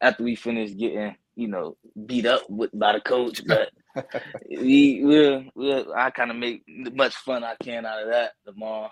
after 0.00 0.24
we 0.24 0.36
finish 0.36 0.74
getting 0.74 1.14
you 1.36 1.48
know 1.48 1.76
beat 2.06 2.26
up 2.26 2.42
with 2.50 2.70
by 2.74 2.92
the 2.92 3.00
coach. 3.00 3.42
But 3.46 3.70
we 4.48 5.04
will 5.04 5.44
we'll, 5.54 5.92
I 5.94 6.10
kind 6.10 6.30
of 6.30 6.36
make 6.36 6.64
the 6.66 6.90
much 6.90 7.14
fun 7.16 7.44
I 7.44 7.54
can 7.62 7.86
out 7.86 8.02
of 8.02 8.08
that 8.08 8.32
tomorrow. 8.44 8.90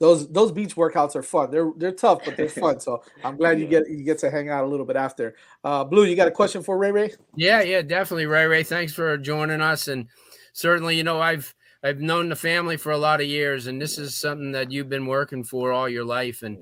Those 0.00 0.28
those 0.28 0.50
beach 0.50 0.74
workouts 0.74 1.14
are 1.14 1.22
fun. 1.22 1.50
They're 1.50 1.70
they're 1.76 1.92
tough, 1.92 2.20
but 2.24 2.36
they're 2.36 2.48
fun. 2.48 2.80
So 2.80 3.02
I'm 3.22 3.36
glad 3.36 3.60
you 3.60 3.66
get 3.66 3.88
you 3.88 4.02
get 4.02 4.18
to 4.18 4.30
hang 4.30 4.48
out 4.48 4.64
a 4.64 4.66
little 4.66 4.86
bit 4.86 4.96
after. 4.96 5.36
Uh, 5.62 5.84
Blue, 5.84 6.04
you 6.04 6.16
got 6.16 6.28
a 6.28 6.32
question 6.32 6.62
for 6.62 6.76
Ray 6.76 6.90
Ray? 6.90 7.12
Yeah, 7.36 7.62
yeah, 7.62 7.82
definitely, 7.82 8.26
Ray 8.26 8.46
Ray. 8.46 8.64
Thanks 8.64 8.92
for 8.92 9.16
joining 9.16 9.60
us, 9.60 9.86
and 9.88 10.08
certainly, 10.52 10.96
you 10.96 11.04
know, 11.04 11.20
I've 11.20 11.54
I've 11.84 12.00
known 12.00 12.28
the 12.28 12.36
family 12.36 12.76
for 12.76 12.92
a 12.92 12.98
lot 12.98 13.20
of 13.20 13.26
years, 13.26 13.66
and 13.66 13.80
this 13.80 13.98
is 13.98 14.16
something 14.16 14.52
that 14.52 14.72
you've 14.72 14.88
been 14.88 15.06
working 15.06 15.44
for 15.44 15.70
all 15.70 15.88
your 15.88 16.04
life, 16.04 16.42
and 16.42 16.58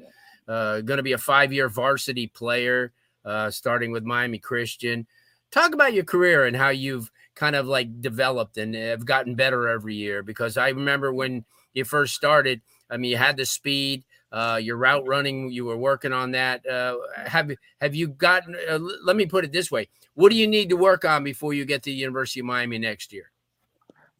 uh, 0.49 0.81
going 0.81 0.99
to 0.99 1.03
be 1.03 1.13
a 1.13 1.19
five 1.19 1.53
year 1.53 1.69
varsity 1.69 2.27
player, 2.27 2.93
uh, 3.25 3.51
starting 3.51 3.93
with 3.93 4.05
Miami 4.05 4.39
Christian. 4.39 5.07
Talk 5.51 5.75
about 5.75 5.95
your 5.95 6.05
career 6.05 6.47
and 6.47 6.57
how 6.57 6.71
you've 6.71 7.11
kind 7.35 7.57
of 7.57 7.67
like 7.67 8.01
developed 8.01 8.59
and 8.59 8.75
have 8.75 9.05
gotten 9.05 9.35
better 9.35 9.69
every 9.69 9.95
year. 9.95 10.23
Because 10.23 10.57
I 10.57 10.69
remember 10.69 11.13
when 11.13 11.45
you 11.75 11.85
first 11.85 12.15
started, 12.15 12.61
I 12.91 12.97
mean, 12.97 13.11
you 13.11 13.17
had 13.17 13.37
the 13.37 13.47
speed, 13.47 14.05
uh, 14.31 14.59
your 14.63 14.77
route 14.77 15.07
running, 15.07 15.51
you 15.51 15.65
were 15.65 15.77
working 15.77 16.13
on 16.13 16.33
that. 16.33 16.67
Uh, 16.67 16.97
have 17.27 17.51
have 17.81 17.95
you 17.95 18.09
gotten? 18.09 18.57
Uh, 18.69 18.79
let 19.05 19.17
me 19.17 19.27
put 19.27 19.45
it 19.45 19.53
this 19.53 19.71
way: 19.71 19.89
What 20.15 20.31
do 20.31 20.37
you 20.37 20.47
need 20.47 20.71
to 20.71 20.77
work 20.77 21.05
on 21.05 21.25
before 21.25 21.55
you 21.55 21.65
get 21.65 21.83
to 21.85 21.91
the 21.91 21.97
University 21.97 22.41
of 22.41 22.47
Miami 22.47 22.79
next 22.79 23.13
year? 23.13 23.31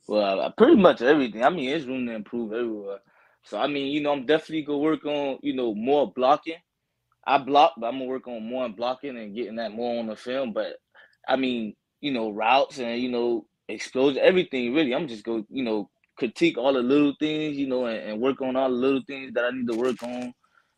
Well, 0.07 0.53
pretty 0.57 0.77
much 0.77 1.01
everything. 1.01 1.45
I 1.45 1.51
mean, 1.51 1.71
there's 1.71 1.87
room 1.87 2.07
to 2.07 2.13
improve 2.13 2.53
everywhere. 2.53 2.99
So 3.45 3.59
I 3.59 3.67
mean, 3.67 3.93
you 3.93 4.03
know, 4.03 4.13
I'm 4.13 4.27
definitely 4.27 4.63
gonna 4.63 4.79
work 4.79 5.05
on 5.05 5.39
you 5.43 5.55
know 5.55 5.75
more 5.75 6.13
blocking. 6.13 6.57
I 7.25 7.39
block, 7.39 7.75
but 7.79 7.87
I'm 7.87 7.99
gonna 7.99 8.07
work 8.07 8.27
on 8.27 8.47
more 8.47 8.69
blocking 8.69 9.17
and 9.17 9.35
getting 9.35 9.57
that 9.57 9.73
more 9.73 9.99
on 9.99 10.07
the 10.07 10.17
film. 10.17 10.53
But 10.53 10.77
I 11.29 11.37
mean, 11.37 11.75
you 12.03 12.13
know, 12.13 12.31
routes 12.31 12.79
and 12.79 13.01
you 13.01 13.09
know, 13.09 13.47
explosion, 13.69 14.21
everything 14.23 14.75
really. 14.75 14.95
I'm 14.95 15.09
just 15.09 15.25
go, 15.25 15.47
you 15.49 15.65
know, 15.65 15.89
critique 16.17 16.59
all 16.59 16.75
the 16.75 16.81
little 16.81 17.15
things, 17.19 17.57
you 17.57 17.67
know, 17.67 17.87
and, 17.87 17.99
and, 17.99 18.21
work 18.21 18.43
on 18.43 18.57
all 18.57 18.69
the 18.69 18.75
little 18.75 19.03
things 19.07 19.33
that 19.35 19.45
I 19.45 19.51
need 19.51 19.69
to 19.69 19.77
work 19.79 20.03
on, 20.03 20.35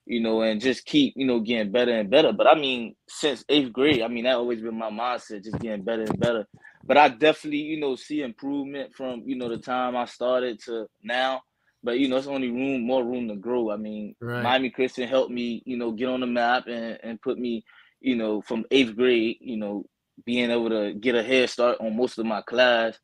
you 0.06 0.20
know, 0.20 0.42
and 0.42 0.60
just 0.60 0.84
keep, 0.84 1.14
you 1.16 1.26
know, 1.26 1.40
getting 1.40 1.72
better 1.72 1.92
and 1.92 2.08
better. 2.08 2.32
But 2.32 2.46
I 2.46 2.54
mean, 2.54 2.94
since 3.08 3.44
eighth 3.48 3.72
grade, 3.72 4.02
I 4.02 4.08
mean, 4.08 4.24
that 4.24 4.36
always 4.36 4.60
been 4.62 4.78
my 4.78 4.90
mindset, 4.90 5.44
just 5.44 5.58
getting 5.58 5.82
better 5.82 6.02
and 6.02 6.20
better. 6.20 6.46
But 6.86 6.98
I 6.98 7.08
definitely, 7.08 7.58
you 7.58 7.80
know, 7.80 7.96
see 7.96 8.22
improvement 8.22 8.94
from, 8.94 9.22
you 9.26 9.36
know, 9.36 9.48
the 9.48 9.58
time 9.58 9.96
I 9.96 10.04
started 10.04 10.60
to 10.64 10.86
now. 11.02 11.42
But 11.82 11.98
you 11.98 12.08
know, 12.08 12.16
it's 12.16 12.26
only 12.26 12.50
room, 12.50 12.86
more 12.86 13.04
room 13.04 13.28
to 13.28 13.36
grow. 13.36 13.70
I 13.70 13.76
mean, 13.76 14.14
right. 14.20 14.42
Miami 14.42 14.70
Christian 14.70 15.06
helped 15.06 15.30
me, 15.30 15.62
you 15.66 15.76
know, 15.76 15.92
get 15.92 16.08
on 16.08 16.20
the 16.20 16.26
map 16.26 16.66
and, 16.66 16.98
and 17.02 17.20
put 17.20 17.38
me, 17.38 17.62
you 18.00 18.16
know, 18.16 18.40
from 18.40 18.64
eighth 18.70 18.96
grade, 18.96 19.36
you 19.40 19.58
know, 19.58 19.84
being 20.24 20.50
able 20.50 20.70
to 20.70 20.94
get 20.94 21.14
a 21.14 21.22
head 21.22 21.50
start 21.50 21.78
on 21.80 21.96
most 21.96 22.18
of 22.18 22.26
my 22.26 22.42
class, 22.42 22.98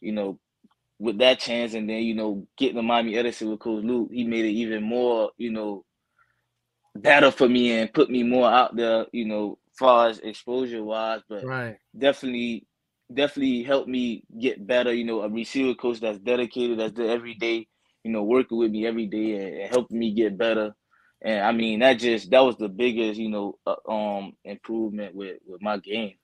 you 0.00 0.12
know, 0.12 0.38
with 0.98 1.18
that 1.18 1.38
chance, 1.40 1.74
and 1.74 1.88
then 1.88 2.02
you 2.02 2.14
know 2.14 2.46
getting 2.58 2.76
the 2.76 2.82
Miami 2.82 3.16
Edison 3.16 3.50
with 3.50 3.60
Coach 3.60 3.84
Luke, 3.84 4.10
he 4.12 4.24
made 4.24 4.44
it 4.44 4.50
even 4.50 4.82
more, 4.82 5.30
you 5.38 5.50
know, 5.50 5.84
better 6.96 7.30
for 7.30 7.48
me 7.48 7.72
and 7.72 7.92
put 7.92 8.10
me 8.10 8.22
more 8.22 8.50
out 8.50 8.76
there, 8.76 9.06
you 9.12 9.24
know, 9.26 9.58
far 9.78 10.08
as 10.08 10.18
exposure 10.20 10.84
wise. 10.84 11.22
But 11.28 11.46
right. 11.46 11.76
definitely, 11.98 12.66
definitely 13.12 13.62
helped 13.62 13.88
me 13.88 14.24
get 14.38 14.66
better. 14.66 14.92
You 14.92 15.04
know, 15.04 15.22
a 15.22 15.28
receiver 15.28 15.74
coach 15.74 16.00
that's 16.00 16.18
dedicated, 16.18 16.78
that's 16.78 16.92
there 16.94 17.10
every 17.10 17.34
day, 17.34 17.66
you 18.04 18.12
know, 18.12 18.22
working 18.24 18.58
with 18.58 18.70
me 18.70 18.86
every 18.86 19.06
day 19.06 19.36
and, 19.36 19.56
and 19.62 19.70
helping 19.70 19.98
me 19.98 20.12
get 20.12 20.38
better. 20.38 20.74
And 21.22 21.44
I 21.44 21.52
mean, 21.52 21.80
that 21.80 21.94
just 21.94 22.30
that 22.30 22.40
was 22.40 22.56
the 22.56 22.68
biggest, 22.68 23.20
you 23.20 23.28
know, 23.30 23.58
uh, 23.66 23.76
um 23.90 24.32
improvement 24.44 25.14
with 25.14 25.38
with 25.46 25.62
my 25.62 25.78
game. 25.78 26.14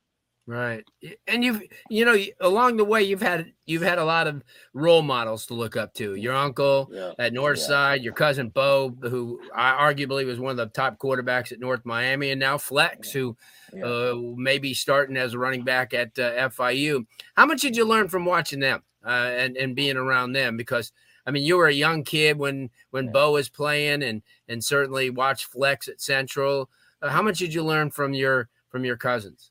Right. 0.48 0.84
And 1.26 1.42
you've 1.42 1.60
you 1.90 2.04
know 2.04 2.16
along 2.40 2.76
the 2.76 2.84
way 2.84 3.02
you've 3.02 3.20
had 3.20 3.52
you've 3.64 3.82
had 3.82 3.98
a 3.98 4.04
lot 4.04 4.28
of 4.28 4.44
role 4.74 5.02
models 5.02 5.46
to 5.46 5.54
look 5.54 5.76
up 5.76 5.92
to. 5.94 6.14
Your 6.14 6.34
uncle 6.34 6.88
yeah. 6.92 7.12
at 7.18 7.32
Northside, 7.32 7.96
yeah. 7.96 8.02
your 8.02 8.12
cousin 8.12 8.50
Bo, 8.50 8.96
who 9.02 9.40
I 9.52 9.72
arguably 9.72 10.24
was 10.24 10.38
one 10.38 10.52
of 10.52 10.56
the 10.56 10.66
top 10.66 10.98
quarterbacks 10.98 11.50
at 11.50 11.58
North 11.58 11.84
Miami, 11.84 12.30
and 12.30 12.38
now 12.38 12.58
Flex, 12.58 13.12
yeah. 13.12 13.22
who 13.22 13.36
uh, 13.84 14.14
may 14.36 14.58
be 14.58 14.72
starting 14.72 15.16
as 15.16 15.34
a 15.34 15.38
running 15.38 15.64
back 15.64 15.92
at 15.92 16.16
uh, 16.16 16.48
FIU. 16.50 17.04
How 17.36 17.46
much 17.46 17.60
did 17.60 17.76
you 17.76 17.84
learn 17.84 18.08
from 18.08 18.24
watching 18.24 18.60
them 18.60 18.84
uh, 19.04 19.32
and 19.36 19.56
and 19.56 19.74
being 19.74 19.96
around 19.96 20.32
them? 20.32 20.56
Because 20.56 20.92
I 21.26 21.32
mean, 21.32 21.42
you 21.42 21.56
were 21.56 21.66
a 21.66 21.72
young 21.72 22.04
kid 22.04 22.38
when 22.38 22.70
when 22.90 23.10
Bo 23.10 23.32
was 23.32 23.48
playing, 23.48 24.04
and 24.04 24.22
and 24.48 24.62
certainly 24.62 25.10
watched 25.10 25.46
Flex 25.46 25.88
at 25.88 26.00
Central. 26.00 26.70
Uh, 27.02 27.08
how 27.08 27.20
much 27.20 27.40
did 27.40 27.52
you 27.52 27.64
learn 27.64 27.90
from 27.90 28.14
your 28.14 28.48
from 28.68 28.84
your 28.84 28.96
cousins? 28.96 29.50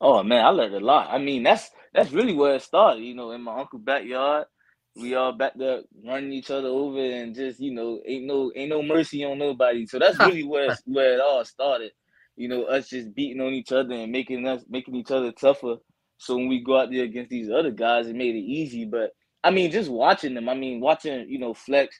Oh 0.00 0.22
man, 0.22 0.44
I 0.44 0.48
learned 0.50 0.74
a 0.74 0.80
lot. 0.80 1.08
I 1.10 1.18
mean, 1.18 1.42
that's 1.42 1.70
that's 1.94 2.12
really 2.12 2.34
where 2.34 2.56
it 2.56 2.62
started. 2.62 3.02
You 3.02 3.14
know, 3.14 3.30
in 3.32 3.42
my 3.42 3.60
uncle's 3.60 3.82
backyard, 3.82 4.46
we 4.94 5.14
all 5.14 5.32
back 5.32 5.54
there 5.56 5.82
running 6.04 6.32
each 6.32 6.50
other 6.50 6.68
over, 6.68 6.98
and 6.98 7.34
just 7.34 7.60
you 7.60 7.72
know, 7.72 8.00
ain't 8.06 8.26
no 8.26 8.52
ain't 8.54 8.70
no 8.70 8.82
mercy 8.82 9.24
on 9.24 9.38
nobody. 9.38 9.86
So 9.86 9.98
that's 9.98 10.18
really 10.18 10.44
where 10.44 10.76
where 10.84 11.14
it 11.14 11.20
all 11.20 11.44
started. 11.44 11.92
You 12.36 12.48
know, 12.48 12.64
us 12.64 12.88
just 12.88 13.14
beating 13.14 13.40
on 13.40 13.54
each 13.54 13.72
other 13.72 13.94
and 13.94 14.12
making 14.12 14.46
us 14.46 14.62
making 14.68 14.96
each 14.96 15.10
other 15.10 15.32
tougher. 15.32 15.76
So 16.18 16.36
when 16.36 16.48
we 16.48 16.62
go 16.62 16.78
out 16.80 16.90
there 16.90 17.04
against 17.04 17.30
these 17.30 17.50
other 17.50 17.70
guys, 17.70 18.06
it 18.06 18.16
made 18.16 18.34
it 18.34 18.40
easy. 18.40 18.84
But 18.84 19.12
I 19.42 19.50
mean, 19.50 19.70
just 19.70 19.90
watching 19.90 20.34
them. 20.34 20.48
I 20.48 20.54
mean, 20.54 20.80
watching 20.80 21.28
you 21.28 21.38
know 21.38 21.54
Flex 21.54 21.98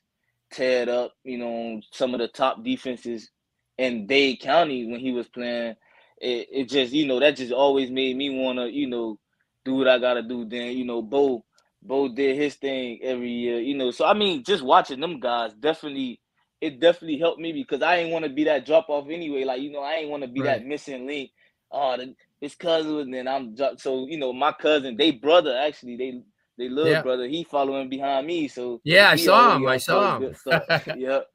tear 0.52 0.82
it 0.82 0.88
up. 0.90 1.12
You 1.24 1.38
know, 1.38 1.80
some 1.92 2.12
of 2.14 2.20
the 2.20 2.28
top 2.28 2.62
defenses 2.62 3.30
in 3.78 4.06
Dade 4.06 4.40
County 4.40 4.86
when 4.90 5.00
he 5.00 5.12
was 5.12 5.28
playing 5.28 5.76
it, 6.18 6.48
it 6.50 6.68
just 6.68 6.92
you 6.92 7.06
know 7.06 7.20
that 7.20 7.36
just 7.36 7.52
always 7.52 7.90
made 7.90 8.16
me 8.16 8.30
want 8.30 8.58
to 8.58 8.70
you 8.70 8.86
know 8.86 9.18
do 9.64 9.74
what 9.74 9.88
I 9.88 9.98
gotta 9.98 10.22
do. 10.22 10.44
Then 10.44 10.76
you 10.76 10.84
know 10.84 11.02
Bo 11.02 11.44
Bo 11.82 12.08
did 12.08 12.36
his 12.36 12.54
thing 12.54 13.00
every 13.02 13.30
year, 13.30 13.60
you 13.60 13.76
know. 13.76 13.90
So 13.90 14.06
I 14.06 14.14
mean, 14.14 14.42
just 14.44 14.62
watching 14.62 15.00
them 15.00 15.20
guys 15.20 15.52
definitely 15.54 16.20
it 16.60 16.80
definitely 16.80 17.18
helped 17.18 17.40
me 17.40 17.52
because 17.52 17.82
I 17.82 17.96
ain't 17.96 18.12
want 18.12 18.24
to 18.24 18.30
be 18.30 18.44
that 18.44 18.64
drop 18.64 18.88
off 18.88 19.08
anyway. 19.10 19.44
Like 19.44 19.60
you 19.60 19.70
know, 19.70 19.82
I 19.82 19.94
ain't 19.94 20.10
want 20.10 20.22
to 20.22 20.28
be 20.28 20.40
right. 20.40 20.58
that 20.58 20.66
missing 20.66 21.06
link. 21.06 21.30
Oh, 21.70 21.96
the, 21.96 22.14
his 22.40 22.54
cousin, 22.54 22.98
and 22.98 23.14
then 23.14 23.28
I'm 23.28 23.56
so 23.78 24.06
you 24.06 24.18
know 24.18 24.32
my 24.32 24.52
cousin, 24.52 24.96
they 24.96 25.10
brother 25.10 25.56
actually 25.56 25.96
they 25.96 26.22
they 26.58 26.68
little 26.68 26.92
yeah. 26.92 27.02
brother, 27.02 27.26
he 27.26 27.44
following 27.44 27.88
behind 27.88 28.26
me. 28.26 28.48
So 28.48 28.80
yeah, 28.84 29.10
I 29.10 29.16
saw 29.16 29.56
him. 29.56 29.66
I 29.66 29.76
saw 29.76 30.18
him. 30.18 30.34
yep. 30.96 31.26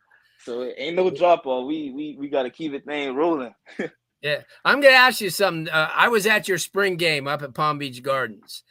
So 0.43 0.61
it 0.61 0.75
ain't 0.77 0.95
no 0.95 1.11
drop 1.11 1.45
off. 1.45 1.67
We 1.67 1.91
we 1.91 2.15
we 2.19 2.29
got 2.29 2.43
to 2.43 2.49
keep 2.49 2.73
it 2.73 2.85
thing 2.85 3.15
rolling. 3.15 3.53
Yeah, 4.21 4.41
I'm 4.63 4.81
going 4.81 4.93
to 4.93 4.99
ask 4.99 5.19
you 5.19 5.29
something. 5.31 5.67
Uh, 5.67 5.89
I 5.93 6.07
was 6.07 6.27
at 6.27 6.47
your 6.47 6.59
spring 6.59 6.95
game 6.95 7.27
up 7.27 7.41
at 7.41 7.55
Palm 7.55 7.79
Beach 7.79 8.03
Gardens, 8.03 8.63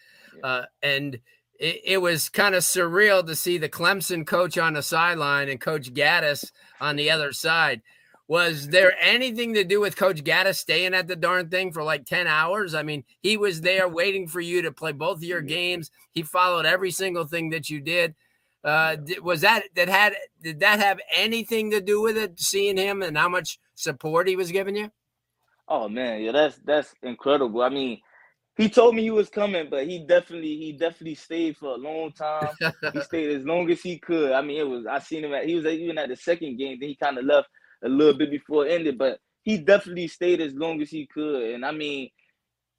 uh, 0.44 0.62
and 0.80 1.18
it, 1.58 1.80
it 1.84 1.98
was 1.98 2.28
kind 2.28 2.54
of 2.54 2.62
surreal 2.62 3.26
to 3.26 3.34
see 3.34 3.58
the 3.58 3.68
Clemson 3.68 4.26
coach 4.26 4.58
on 4.58 4.74
the 4.74 4.82
sideline 4.82 5.48
and 5.48 5.60
Coach 5.60 5.92
Gattis 5.92 6.52
on 6.80 6.96
the 6.96 7.10
other 7.10 7.32
side. 7.32 7.82
Was 8.28 8.68
there 8.68 8.94
anything 9.00 9.54
to 9.54 9.64
do 9.64 9.80
with 9.80 9.96
Coach 9.96 10.22
Gattis 10.22 10.54
staying 10.54 10.94
at 10.94 11.08
the 11.08 11.16
darn 11.16 11.48
thing 11.48 11.72
for 11.72 11.82
like 11.82 12.06
10 12.06 12.28
hours? 12.28 12.74
I 12.76 12.84
mean, 12.84 13.02
he 13.20 13.36
was 13.36 13.60
there 13.60 13.88
waiting 13.88 14.28
for 14.28 14.40
you 14.40 14.62
to 14.62 14.70
play 14.70 14.92
both 14.92 15.16
of 15.16 15.24
your 15.24 15.40
games. 15.40 15.90
He 16.12 16.22
followed 16.22 16.64
every 16.64 16.92
single 16.92 17.24
thing 17.26 17.50
that 17.50 17.68
you 17.68 17.80
did. 17.80 18.14
Uh, 18.62 18.98
was 19.22 19.40
that 19.40 19.64
that 19.74 19.88
had 19.88 20.14
did 20.42 20.60
that 20.60 20.78
have 20.78 21.00
anything 21.12 21.70
to 21.70 21.80
do 21.80 22.00
with 22.00 22.16
it? 22.16 22.38
Seeing 22.38 22.76
him 22.76 23.02
and 23.02 23.16
how 23.16 23.28
much 23.28 23.58
support 23.74 24.28
he 24.28 24.36
was 24.36 24.52
giving 24.52 24.76
you? 24.76 24.92
Oh 25.70 25.88
man, 25.88 26.20
yeah, 26.20 26.33
that's 26.33 26.59
that's 26.64 26.92
incredible. 27.04 27.62
I 27.62 27.68
mean, 27.68 28.00
he 28.56 28.68
told 28.68 28.96
me 28.96 29.02
he 29.02 29.12
was 29.12 29.30
coming, 29.30 29.68
but 29.70 29.87
he 29.87 30.04
definitely 30.04 30.56
he 30.56 30.72
definitely 30.72 31.14
stayed 31.14 31.56
for 31.56 31.74
a 31.74 31.78
long 31.78 32.11
time. 32.12 32.50
he 32.92 33.00
stayed 33.02 33.30
as 33.30 33.44
long 33.44 33.70
as 33.70 33.80
he 33.80 33.98
could. 34.00 34.33
I 34.33 34.42
mean, 34.42 34.59
it 34.59 34.68
was 34.68 34.85
I 34.87 34.98
seen 34.98 35.24
him 35.24 35.33
at 35.33 35.46
he 35.46 35.54
was 35.54 35.64
even 35.66 35.96
at 35.96 36.09
the 36.09 36.16
second 36.16 36.59
game. 36.59 36.78
Then 36.80 36.88
he 36.88 36.96
kind 36.96 37.18
of 37.18 37.24
left 37.24 37.48
a 37.85 37.88
little 37.88 38.18
bit 38.18 38.33
before 38.33 38.66
it 38.66 38.72
ended, 38.72 38.98
but 38.98 39.20
he 39.44 39.59
definitely 39.59 40.09
stayed 40.09 40.40
as 40.40 40.54
long 40.54 40.83
as 40.83 40.90
he 40.90 41.06
could. 41.06 41.54
And 41.54 41.64
I 41.64 41.70
mean, 41.70 42.11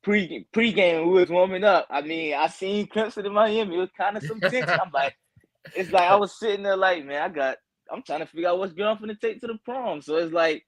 pre 0.03 0.45
pre 0.51 0.73
game 0.73 1.07
we 1.07 1.13
was 1.13 1.29
warming 1.29 1.63
up. 1.63 1.87
I 1.89 2.01
mean, 2.01 2.33
I 2.33 2.47
seen 2.47 2.87
Clemson 2.87 3.25
in 3.25 3.33
Miami. 3.33 3.75
It 3.75 3.79
was 3.79 3.91
kind 3.97 4.17
of 4.17 4.23
some 4.23 4.41
tension. 4.41 4.69
I'm 4.69 4.91
like, 4.93 5.15
it's 5.75 5.91
like 5.91 6.09
I 6.09 6.15
was 6.15 6.37
sitting 6.37 6.63
there 6.63 6.77
like, 6.77 7.05
man, 7.05 7.21
I 7.21 7.29
got. 7.29 7.57
I'm 7.89 8.03
trying 8.03 8.19
to 8.19 8.25
figure 8.25 8.47
out 8.47 8.59
what's 8.59 8.73
going 8.73 8.97
to 9.07 9.15
take 9.15 9.41
to 9.41 9.47
the 9.47 9.57
prom. 9.65 10.01
So 10.01 10.15
it's 10.15 10.31
like 10.31 10.65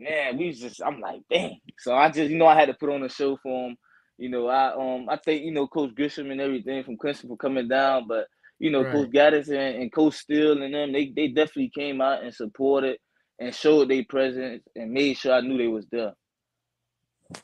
man, 0.00 0.38
we 0.38 0.52
just 0.52 0.82
I'm 0.82 1.00
like, 1.00 1.22
dang. 1.30 1.60
So 1.78 1.94
I 1.94 2.10
just, 2.10 2.30
you 2.30 2.38
know, 2.38 2.46
I 2.46 2.54
had 2.58 2.66
to 2.66 2.74
put 2.74 2.90
on 2.90 3.04
a 3.04 3.08
show 3.08 3.36
for 3.42 3.68
him. 3.68 3.76
You 4.18 4.30
know, 4.30 4.48
I 4.48 4.74
um 4.74 5.08
I 5.08 5.16
think, 5.16 5.44
you 5.44 5.52
know, 5.52 5.66
Coach 5.68 5.94
Grisham 5.94 6.30
and 6.32 6.40
everything 6.40 6.84
from 6.84 6.98
Clemson 6.98 7.28
for 7.28 7.36
coming 7.36 7.68
down, 7.68 8.06
but 8.08 8.26
you 8.58 8.70
know, 8.70 8.84
right. 8.84 8.86
Coach 8.86 9.10
Gattis 9.10 9.48
and, 9.48 9.82
and 9.82 9.92
Coach 9.92 10.14
Steele 10.14 10.62
and 10.62 10.74
them, 10.74 10.92
they 10.92 11.12
they 11.14 11.28
definitely 11.28 11.70
came 11.74 12.00
out 12.00 12.22
and 12.24 12.34
supported 12.34 12.98
and 13.38 13.54
showed 13.54 13.90
their 13.90 14.04
presence 14.08 14.62
and 14.76 14.92
made 14.92 15.16
sure 15.16 15.32
I 15.34 15.40
knew 15.40 15.58
they 15.58 15.68
was 15.68 15.86
there. 15.90 16.12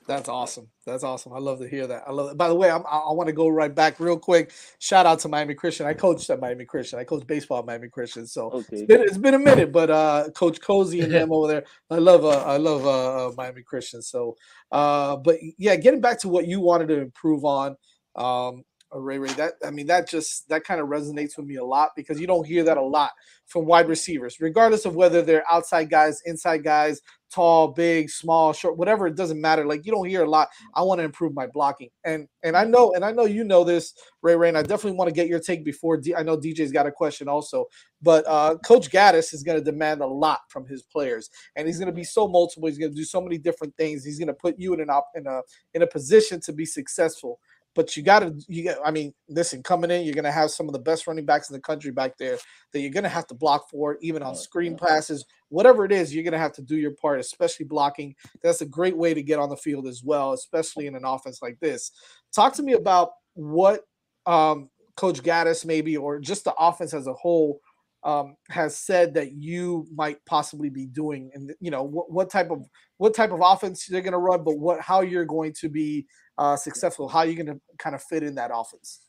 That's 0.06 0.28
awesome. 0.28 0.68
That's 0.84 1.04
awesome. 1.04 1.32
I 1.32 1.38
love 1.38 1.58
to 1.60 1.68
hear 1.68 1.86
that. 1.86 2.04
I 2.06 2.12
love 2.12 2.30
it. 2.30 2.36
By 2.36 2.48
the 2.48 2.54
way, 2.54 2.70
I'm, 2.70 2.82
i 2.86 3.10
want 3.12 3.28
to 3.28 3.32
go 3.32 3.48
right 3.48 3.74
back 3.74 4.00
real 4.00 4.18
quick. 4.18 4.52
Shout 4.78 5.06
out 5.06 5.20
to 5.20 5.28
Miami 5.28 5.54
Christian. 5.54 5.86
I 5.86 5.94
coached 5.94 6.28
at 6.30 6.40
Miami 6.40 6.64
Christian. 6.64 6.98
I 6.98 7.04
coached 7.04 7.26
baseball 7.26 7.60
at 7.60 7.66
Miami 7.66 7.88
Christian. 7.88 8.26
So 8.26 8.50
okay. 8.50 8.66
it's, 8.70 8.82
been, 8.82 9.00
it's 9.02 9.18
been 9.18 9.34
a 9.34 9.38
minute, 9.38 9.72
but 9.72 9.90
uh, 9.90 10.28
Coach 10.34 10.60
Cozy 10.60 11.00
and 11.00 11.12
them 11.12 11.32
over 11.32 11.48
there. 11.48 11.64
I 11.90 11.96
love 11.98 12.24
uh, 12.24 12.42
I 12.42 12.56
love 12.56 12.86
uh, 12.86 13.28
uh, 13.28 13.32
Miami 13.36 13.62
Christian. 13.62 14.02
So, 14.02 14.36
uh, 14.72 15.16
but 15.16 15.38
yeah, 15.58 15.76
getting 15.76 16.00
back 16.00 16.20
to 16.20 16.28
what 16.28 16.46
you 16.46 16.60
wanted 16.60 16.88
to 16.88 17.00
improve 17.00 17.44
on. 17.44 17.76
Um, 18.14 18.64
Ray 18.94 19.18
Ray. 19.18 19.32
That 19.34 19.54
I 19.64 19.70
mean, 19.70 19.86
that 19.88 20.08
just 20.08 20.48
that 20.48 20.64
kind 20.64 20.80
of 20.80 20.88
resonates 20.88 21.36
with 21.36 21.46
me 21.46 21.56
a 21.56 21.64
lot 21.64 21.90
because 21.96 22.20
you 22.20 22.26
don't 22.26 22.46
hear 22.46 22.64
that 22.64 22.76
a 22.76 22.82
lot 22.82 23.10
from 23.46 23.66
wide 23.66 23.88
receivers, 23.88 24.38
regardless 24.40 24.84
of 24.84 24.94
whether 24.94 25.22
they're 25.22 25.44
outside 25.50 25.90
guys, 25.90 26.20
inside 26.24 26.64
guys, 26.64 27.00
tall, 27.32 27.68
big, 27.68 28.10
small, 28.10 28.52
short, 28.52 28.76
whatever. 28.76 29.06
It 29.06 29.16
doesn't 29.16 29.40
matter. 29.40 29.66
Like 29.66 29.84
you 29.84 29.92
don't 29.92 30.08
hear 30.08 30.24
a 30.24 30.30
lot. 30.30 30.48
I 30.74 30.82
want 30.82 31.00
to 31.00 31.04
improve 31.04 31.34
my 31.34 31.46
blocking, 31.46 31.90
and 32.04 32.28
and 32.42 32.56
I 32.56 32.64
know, 32.64 32.92
and 32.94 33.04
I 33.04 33.12
know 33.12 33.24
you 33.24 33.44
know 33.44 33.64
this, 33.64 33.92
Ray 34.22 34.36
Ray. 34.36 34.48
And 34.48 34.58
I 34.58 34.62
definitely 34.62 34.98
want 34.98 35.08
to 35.08 35.14
get 35.14 35.28
your 35.28 35.40
take 35.40 35.64
before. 35.64 35.96
D- 35.98 36.14
I 36.14 36.22
know 36.22 36.36
DJ's 36.38 36.72
got 36.72 36.86
a 36.86 36.92
question 36.92 37.28
also, 37.28 37.66
but 38.02 38.24
uh, 38.26 38.56
Coach 38.64 38.90
Gattis 38.90 39.34
is 39.34 39.42
going 39.42 39.58
to 39.58 39.64
demand 39.64 40.00
a 40.00 40.06
lot 40.06 40.40
from 40.48 40.66
his 40.66 40.82
players, 40.82 41.28
and 41.56 41.66
he's 41.66 41.78
going 41.78 41.90
to 41.90 41.94
be 41.94 42.04
so 42.04 42.28
multiple. 42.28 42.68
He's 42.68 42.78
going 42.78 42.92
to 42.92 42.96
do 42.96 43.04
so 43.04 43.20
many 43.20 43.38
different 43.38 43.76
things. 43.76 44.04
He's 44.04 44.18
going 44.18 44.28
to 44.28 44.34
put 44.34 44.54
you 44.58 44.74
in 44.74 44.80
an 44.80 44.90
op- 44.90 45.10
in 45.14 45.26
a 45.26 45.42
in 45.74 45.82
a 45.82 45.86
position 45.86 46.40
to 46.42 46.52
be 46.52 46.64
successful 46.64 47.40
but 47.76 47.96
you 47.96 48.02
got 48.02 48.20
to 48.20 48.34
you 48.48 48.64
get 48.64 48.78
i 48.84 48.90
mean 48.90 49.12
listen 49.28 49.62
coming 49.62 49.90
in 49.90 50.02
you're 50.02 50.14
going 50.14 50.24
to 50.24 50.32
have 50.32 50.50
some 50.50 50.66
of 50.66 50.72
the 50.72 50.78
best 50.78 51.06
running 51.06 51.24
backs 51.24 51.48
in 51.48 51.54
the 51.54 51.60
country 51.60 51.92
back 51.92 52.16
there 52.18 52.36
that 52.72 52.80
you're 52.80 52.90
going 52.90 53.04
to 53.04 53.08
have 53.08 53.26
to 53.26 53.34
block 53.34 53.70
for 53.70 53.98
even 54.00 54.22
on 54.22 54.34
screen 54.34 54.76
passes 54.76 55.24
whatever 55.48 55.84
it 55.84 55.92
is 55.92 56.14
you're 56.14 56.24
going 56.24 56.32
to 56.32 56.38
have 56.38 56.52
to 56.52 56.62
do 56.62 56.76
your 56.76 56.90
part 56.92 57.20
especially 57.20 57.66
blocking. 57.66 58.14
That's 58.42 58.62
a 58.62 58.66
great 58.66 58.96
way 58.96 59.14
to 59.14 59.22
get 59.22 59.38
on 59.38 59.48
the 59.48 59.56
field 59.56 59.86
as 59.86 60.02
well 60.02 60.32
especially 60.32 60.86
in 60.86 60.96
an 60.96 61.04
offense 61.04 61.40
like 61.42 61.60
this. 61.60 61.92
Talk 62.34 62.54
to 62.54 62.62
me 62.62 62.72
about 62.72 63.10
what 63.34 63.82
um, 64.26 64.70
coach 64.96 65.22
gattis 65.22 65.64
maybe 65.64 65.96
or 65.96 66.18
just 66.18 66.44
the 66.44 66.54
offense 66.58 66.94
as 66.94 67.06
a 67.06 67.12
whole 67.12 67.60
um, 68.06 68.36
has 68.48 68.78
said 68.78 69.14
that 69.14 69.32
you 69.32 69.86
might 69.94 70.24
possibly 70.26 70.70
be 70.70 70.86
doing 70.86 71.30
and 71.34 71.52
you 71.60 71.70
know 71.70 71.82
what, 71.82 72.10
what 72.10 72.30
type 72.30 72.50
of 72.50 72.64
what 72.98 73.14
type 73.14 73.32
of 73.32 73.40
offense 73.42 73.86
they're 73.86 74.00
going 74.00 74.12
to 74.12 74.18
run 74.18 74.44
but 74.44 74.58
what 74.58 74.80
how 74.80 75.00
you're 75.00 75.24
going 75.24 75.52
to 75.52 75.68
be 75.68 76.06
uh, 76.38 76.56
successful, 76.56 77.08
how 77.08 77.22
you're 77.22 77.32
you 77.32 77.44
going 77.44 77.56
to 77.56 77.60
kind 77.78 77.94
of 77.94 78.02
fit 78.02 78.22
in 78.22 78.34
that 78.36 78.50
offense? 78.52 79.00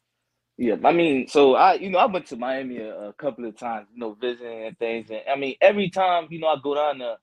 Yeah, 0.58 0.76
I 0.84 0.92
mean, 0.92 1.28
so 1.28 1.56
I, 1.56 1.76
you 1.76 1.90
know, 1.90 2.00
I 2.00 2.06
went 2.06 2.26
to 2.28 2.36
Miami 2.36 2.78
a, 2.78 3.10
a, 3.10 3.14
couple 3.14 3.46
of 3.46 3.56
times, 3.58 3.88
you 3.94 4.00
know, 4.00 4.18
visiting 4.20 4.66
and 4.66 4.80
things, 4.80 5.10
and 5.12 5.22
I 5.32 5.36
mean, 5.36 5.56
every 5.62 5.90
time, 5.90 6.28
you 6.32 6.40
know, 6.40 6.48
I 6.48 6.56
go 6.64 6.74
down 6.74 6.98
there, 6.98 7.18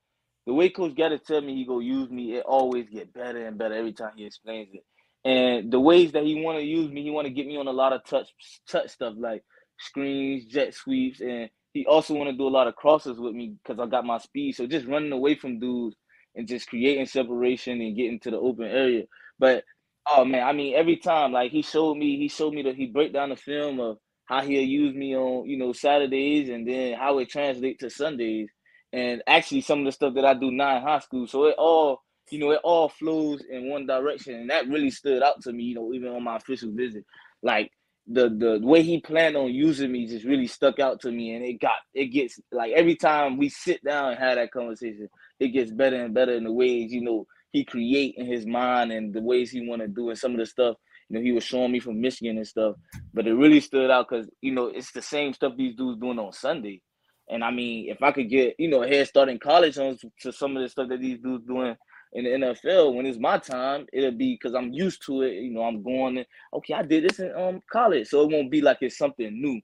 the 0.46 0.52
way 0.52 0.68
Coach 0.68 0.94
Gattis 0.94 1.24
tell 1.24 1.40
me 1.40 1.54
he 1.54 1.64
go 1.64 1.80
use 1.80 2.10
me, 2.10 2.37
it 2.37 2.44
always 2.44 2.88
get 2.88 3.12
better 3.12 3.46
and 3.46 3.58
better 3.58 3.74
every 3.74 3.92
time 3.92 4.12
he 4.14 4.26
explains 4.26 4.68
it. 4.74 4.84
And 5.24 5.72
the 5.72 5.80
ways 5.80 6.12
that 6.12 6.24
he 6.24 6.42
want 6.42 6.58
to 6.58 6.64
use 6.64 6.92
me, 6.92 7.02
he 7.02 7.10
want 7.10 7.26
to 7.26 7.32
get 7.32 7.46
me 7.46 7.56
on 7.56 7.66
a 7.66 7.72
lot 7.72 7.94
of 7.94 8.04
touch 8.04 8.28
touch 8.68 8.90
stuff 8.90 9.14
like 9.16 9.42
screens, 9.78 10.44
jet 10.44 10.74
sweeps, 10.74 11.20
and 11.20 11.48
he 11.74 11.87
also 11.87 12.14
want 12.14 12.30
to 12.30 12.37
do 12.37 12.48
a 12.48 12.48
lot 12.48 12.68
of 12.68 12.76
crosses 12.76 13.18
with 13.18 13.34
me 13.34 13.56
because 13.62 13.78
I 13.78 13.87
got 13.87 14.06
my 14.06 14.18
speed. 14.18 14.56
So 14.56 14.66
just 14.66 14.87
running 14.87 15.12
away 15.12 15.34
from 15.37 15.60
dudes 15.60 15.96
and 16.34 16.48
just 16.48 16.68
creating 16.68 17.06
separation 17.06 17.82
and 17.82 17.96
getting 17.96 18.20
to 18.20 18.30
the 18.30 18.38
open 18.38 18.64
area. 18.66 19.04
But 19.38 19.64
Oh 20.06 20.24
man, 20.24 20.46
I 20.46 20.52
mean 20.52 20.74
every 20.74 20.96
time 20.96 21.32
like 21.32 21.50
he 21.50 21.62
showed 21.62 21.96
me, 21.96 22.18
he 22.18 22.28
showed 22.28 22.52
me 22.52 22.62
that 22.62 22.76
he 22.76 22.87
break 22.87 23.12
down 23.12 23.30
the 23.30 23.37
film 23.37 23.80
of 23.80 23.98
how 24.26 24.42
he'll 24.42 24.62
use 24.62 24.94
me 24.94 25.16
on 25.16 25.48
you 25.48 25.56
know 25.56 25.72
Saturdays 25.72 26.48
and 26.50 26.68
then 26.68 26.98
how 26.98 27.18
it 27.18 27.30
translates 27.30 27.80
to 27.80 27.90
Sundays, 27.90 28.48
and 28.92 29.22
actually 29.26 29.62
some 29.62 29.80
of 29.80 29.87
the 29.87 29.92
stuff 29.92 30.14
that 30.14 30.24
I 30.26 30.34
do 30.34 30.50
now 30.50 30.76
in 30.76 30.82
high 30.82 30.98
school. 30.98 31.26
So 31.26 31.46
it 31.46 31.54
all 31.56 32.02
you 32.30 32.38
know 32.38 32.50
it 32.50 32.60
all 32.64 32.90
flows 32.90 33.42
in 33.48 33.70
one 33.70 33.87
direction, 33.87 34.34
and 34.34 34.50
that 34.50 34.68
really 34.68 34.90
stood 34.90 35.22
out 35.22 35.40
to 35.42 35.52
me. 35.52 35.64
You 35.64 35.76
know, 35.76 35.92
even 35.94 36.10
on 36.10 36.24
my 36.24 36.37
official 36.37 36.72
visit, 36.72 37.04
like 37.42 37.70
the 38.06 38.28
the 38.28 38.60
way 38.62 38.82
he 38.82 39.00
planned 39.00 39.36
on 39.36 39.52
using 39.52 39.90
me 39.90 40.06
just 40.06 40.26
really 40.26 40.46
stuck 40.46 40.78
out 40.78 41.00
to 41.00 41.10
me, 41.10 41.34
and 41.34 41.44
it 41.44 41.60
got 41.60 41.78
it 41.94 42.06
gets 42.06 42.38
like 42.52 42.72
every 42.72 42.96
time 42.96 43.38
we 43.38 43.48
sit 43.48 43.82
down 43.82 44.10
and 44.10 44.18
have 44.18 44.36
that 44.36 44.52
conversation, 44.52 45.08
it 45.40 45.48
gets 45.48 45.70
better 45.70 45.96
and 46.04 46.14
better 46.14 46.32
in 46.32 46.44
the 46.44 46.52
ways 46.52 46.92
you 46.92 47.00
know 47.00 47.26
he 47.52 47.64
create 47.64 48.14
in 48.16 48.26
his 48.26 48.46
mind 48.46 48.92
and 48.92 49.14
the 49.14 49.22
ways 49.22 49.50
he 49.50 49.66
want 49.66 49.80
to 49.80 49.88
do 49.88 50.10
and 50.10 50.18
some 50.18 50.32
of 50.32 50.38
the 50.38 50.46
stuff 50.46 50.76
you 51.08 51.16
know 51.16 51.22
he 51.22 51.32
was 51.32 51.44
showing 51.44 51.72
me 51.72 51.80
from 51.80 52.00
Michigan 52.00 52.36
and 52.36 52.46
stuff. 52.46 52.76
But 53.14 53.26
it 53.26 53.34
really 53.34 53.60
stood 53.60 53.90
out 53.90 54.08
because 54.08 54.28
you 54.40 54.52
know 54.52 54.66
it's 54.66 54.92
the 54.92 55.02
same 55.02 55.32
stuff 55.32 55.54
these 55.56 55.74
dudes 55.74 56.00
doing 56.00 56.18
on 56.18 56.32
Sunday. 56.32 56.82
And 57.30 57.42
I 57.42 57.50
mean, 57.50 57.88
if 57.88 58.02
I 58.02 58.12
could 58.12 58.28
get 58.28 58.54
you 58.58 58.68
know 58.68 58.82
a 58.82 58.88
head 58.88 59.08
start 59.08 59.30
in 59.30 59.38
college 59.38 59.78
on 59.78 59.96
to 60.20 60.32
some 60.32 60.56
of 60.56 60.62
the 60.62 60.68
stuff 60.68 60.88
that 60.90 61.00
these 61.00 61.20
dudes 61.20 61.46
doing 61.46 61.76
in 62.14 62.24
the 62.24 62.31
NFL 62.31 62.94
when 62.94 63.07
it's 63.07 63.18
my 63.18 63.38
time, 63.38 63.87
it'll 63.92 64.12
be 64.12 64.35
because 64.35 64.55
I'm 64.55 64.72
used 64.72 65.05
to 65.07 65.22
it. 65.22 65.35
You 65.35 65.53
know, 65.53 65.62
I'm 65.62 65.83
going. 65.83 66.18
In, 66.18 66.27
okay, 66.55 66.74
I 66.74 66.83
did 66.83 67.09
this 67.09 67.18
in 67.18 67.35
um 67.37 67.61
college, 67.70 68.09
so 68.09 68.22
it 68.22 68.33
won't 68.33 68.50
be 68.50 68.61
like 68.61 68.79
it's 68.81 68.98
something 68.98 69.31
new. 69.33 69.61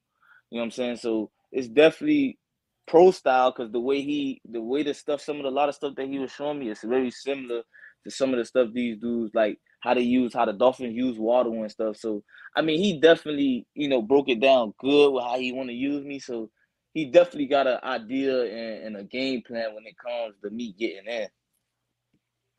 You 0.51 0.59
know 0.59 0.59
what 0.59 0.65
I'm 0.65 0.71
saying? 0.73 0.97
So 0.97 1.31
it's 1.53 1.69
definitely 1.69 2.39
pro 2.87 3.13
style 3.13 3.53
because 3.53 3.71
the 3.71 3.81
way 3.81 4.03
he, 4.03 4.41
the 4.51 4.61
way 4.61 4.83
the 4.83 4.93
stuff, 4.93 5.21
some 5.21 5.37
of 5.37 5.45
the 5.45 5.51
lot 5.51 5.69
of 5.69 5.77
stuff 5.77 5.95
that 5.97 6.09
he 6.09 6.19
was 6.19 6.33
showing 6.33 6.59
me, 6.59 6.71
it's 6.71 6.83
very 6.83 7.11
similar 7.11 7.63
to 8.05 8.11
some 8.11 8.31
of 8.31 8.39
the 8.39 8.45
stuff 8.45 8.69
these 8.73 8.99
dudes 8.99 9.33
like 9.35 9.59
how 9.81 9.95
to 9.95 10.03
use 10.03 10.35
how 10.35 10.45
the 10.45 10.53
Dolphins 10.53 10.95
use 10.95 11.19
Waddle 11.19 11.63
and 11.63 11.71
stuff. 11.71 11.97
So 11.97 12.25
I 12.57 12.63
mean, 12.63 12.81
he 12.81 12.99
definitely 12.99 13.67
you 13.75 13.89
know 13.89 14.03
broke 14.03 14.29
it 14.29 14.41
down 14.41 14.75
good 14.81 15.11
with 15.13 15.25
how 15.25 15.39
he 15.39 15.53
want 15.53 15.69
to 15.69 15.75
use 15.75 16.05
me. 16.05 16.19
So 16.19 16.51
he 16.95 17.07
definitely 17.07 17.47
got 17.47 17.69
an 17.69 17.79
idea 17.85 18.43
and, 18.43 18.87
and, 18.87 18.97
a 18.97 19.05
game 19.05 19.43
plan 19.47 19.75
when 19.75 19.87
it 19.87 19.95
comes 19.97 20.35
to 20.43 20.51
me 20.51 20.75
getting 20.77 21.07
in. 21.07 21.29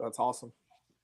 That's 0.01 0.19
awesome. 0.19 0.51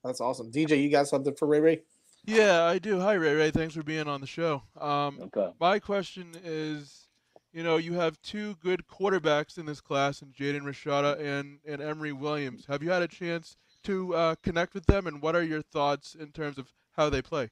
That's 0.03 0.21
awesome. 0.21 0.51
DJ, 0.51 0.81
you 0.81 0.89
got 0.89 1.07
something 1.07 1.35
for 1.35 1.47
Ray 1.47 1.59
Ray? 1.59 1.81
Yeah, 2.25 2.63
I 2.63 2.79
do. 2.79 2.99
Hi, 2.99 3.13
Ray 3.13 3.35
Ray. 3.35 3.51
Thanks 3.51 3.73
for 3.73 3.83
being 3.83 4.07
on 4.07 4.21
the 4.21 4.27
show. 4.27 4.63
Um, 4.79 5.19
okay. 5.23 5.49
My 5.59 5.79
question 5.79 6.33
is, 6.43 7.07
you 7.53 7.63
know, 7.63 7.77
you 7.77 7.93
have 7.93 8.21
two 8.21 8.55
good 8.55 8.83
quarterbacks 8.87 9.57
in 9.57 9.65
this 9.65 9.79
class, 9.79 10.21
and 10.21 10.33
Jaden 10.33 10.61
Rashada 10.61 11.19
and 11.19 11.59
and 11.65 11.81
Emory 11.81 12.11
Williams. 12.13 12.65
Have 12.67 12.83
you 12.83 12.89
had 12.89 13.01
a 13.01 13.07
chance 13.07 13.55
to 13.83 14.13
uh, 14.13 14.35
connect 14.43 14.73
with 14.73 14.85
them, 14.87 15.07
and 15.07 15.21
what 15.21 15.35
are 15.35 15.43
your 15.43 15.61
thoughts 15.61 16.15
in 16.15 16.31
terms 16.31 16.57
of 16.57 16.67
how 16.97 17.09
they 17.09 17.21
play? 17.21 17.49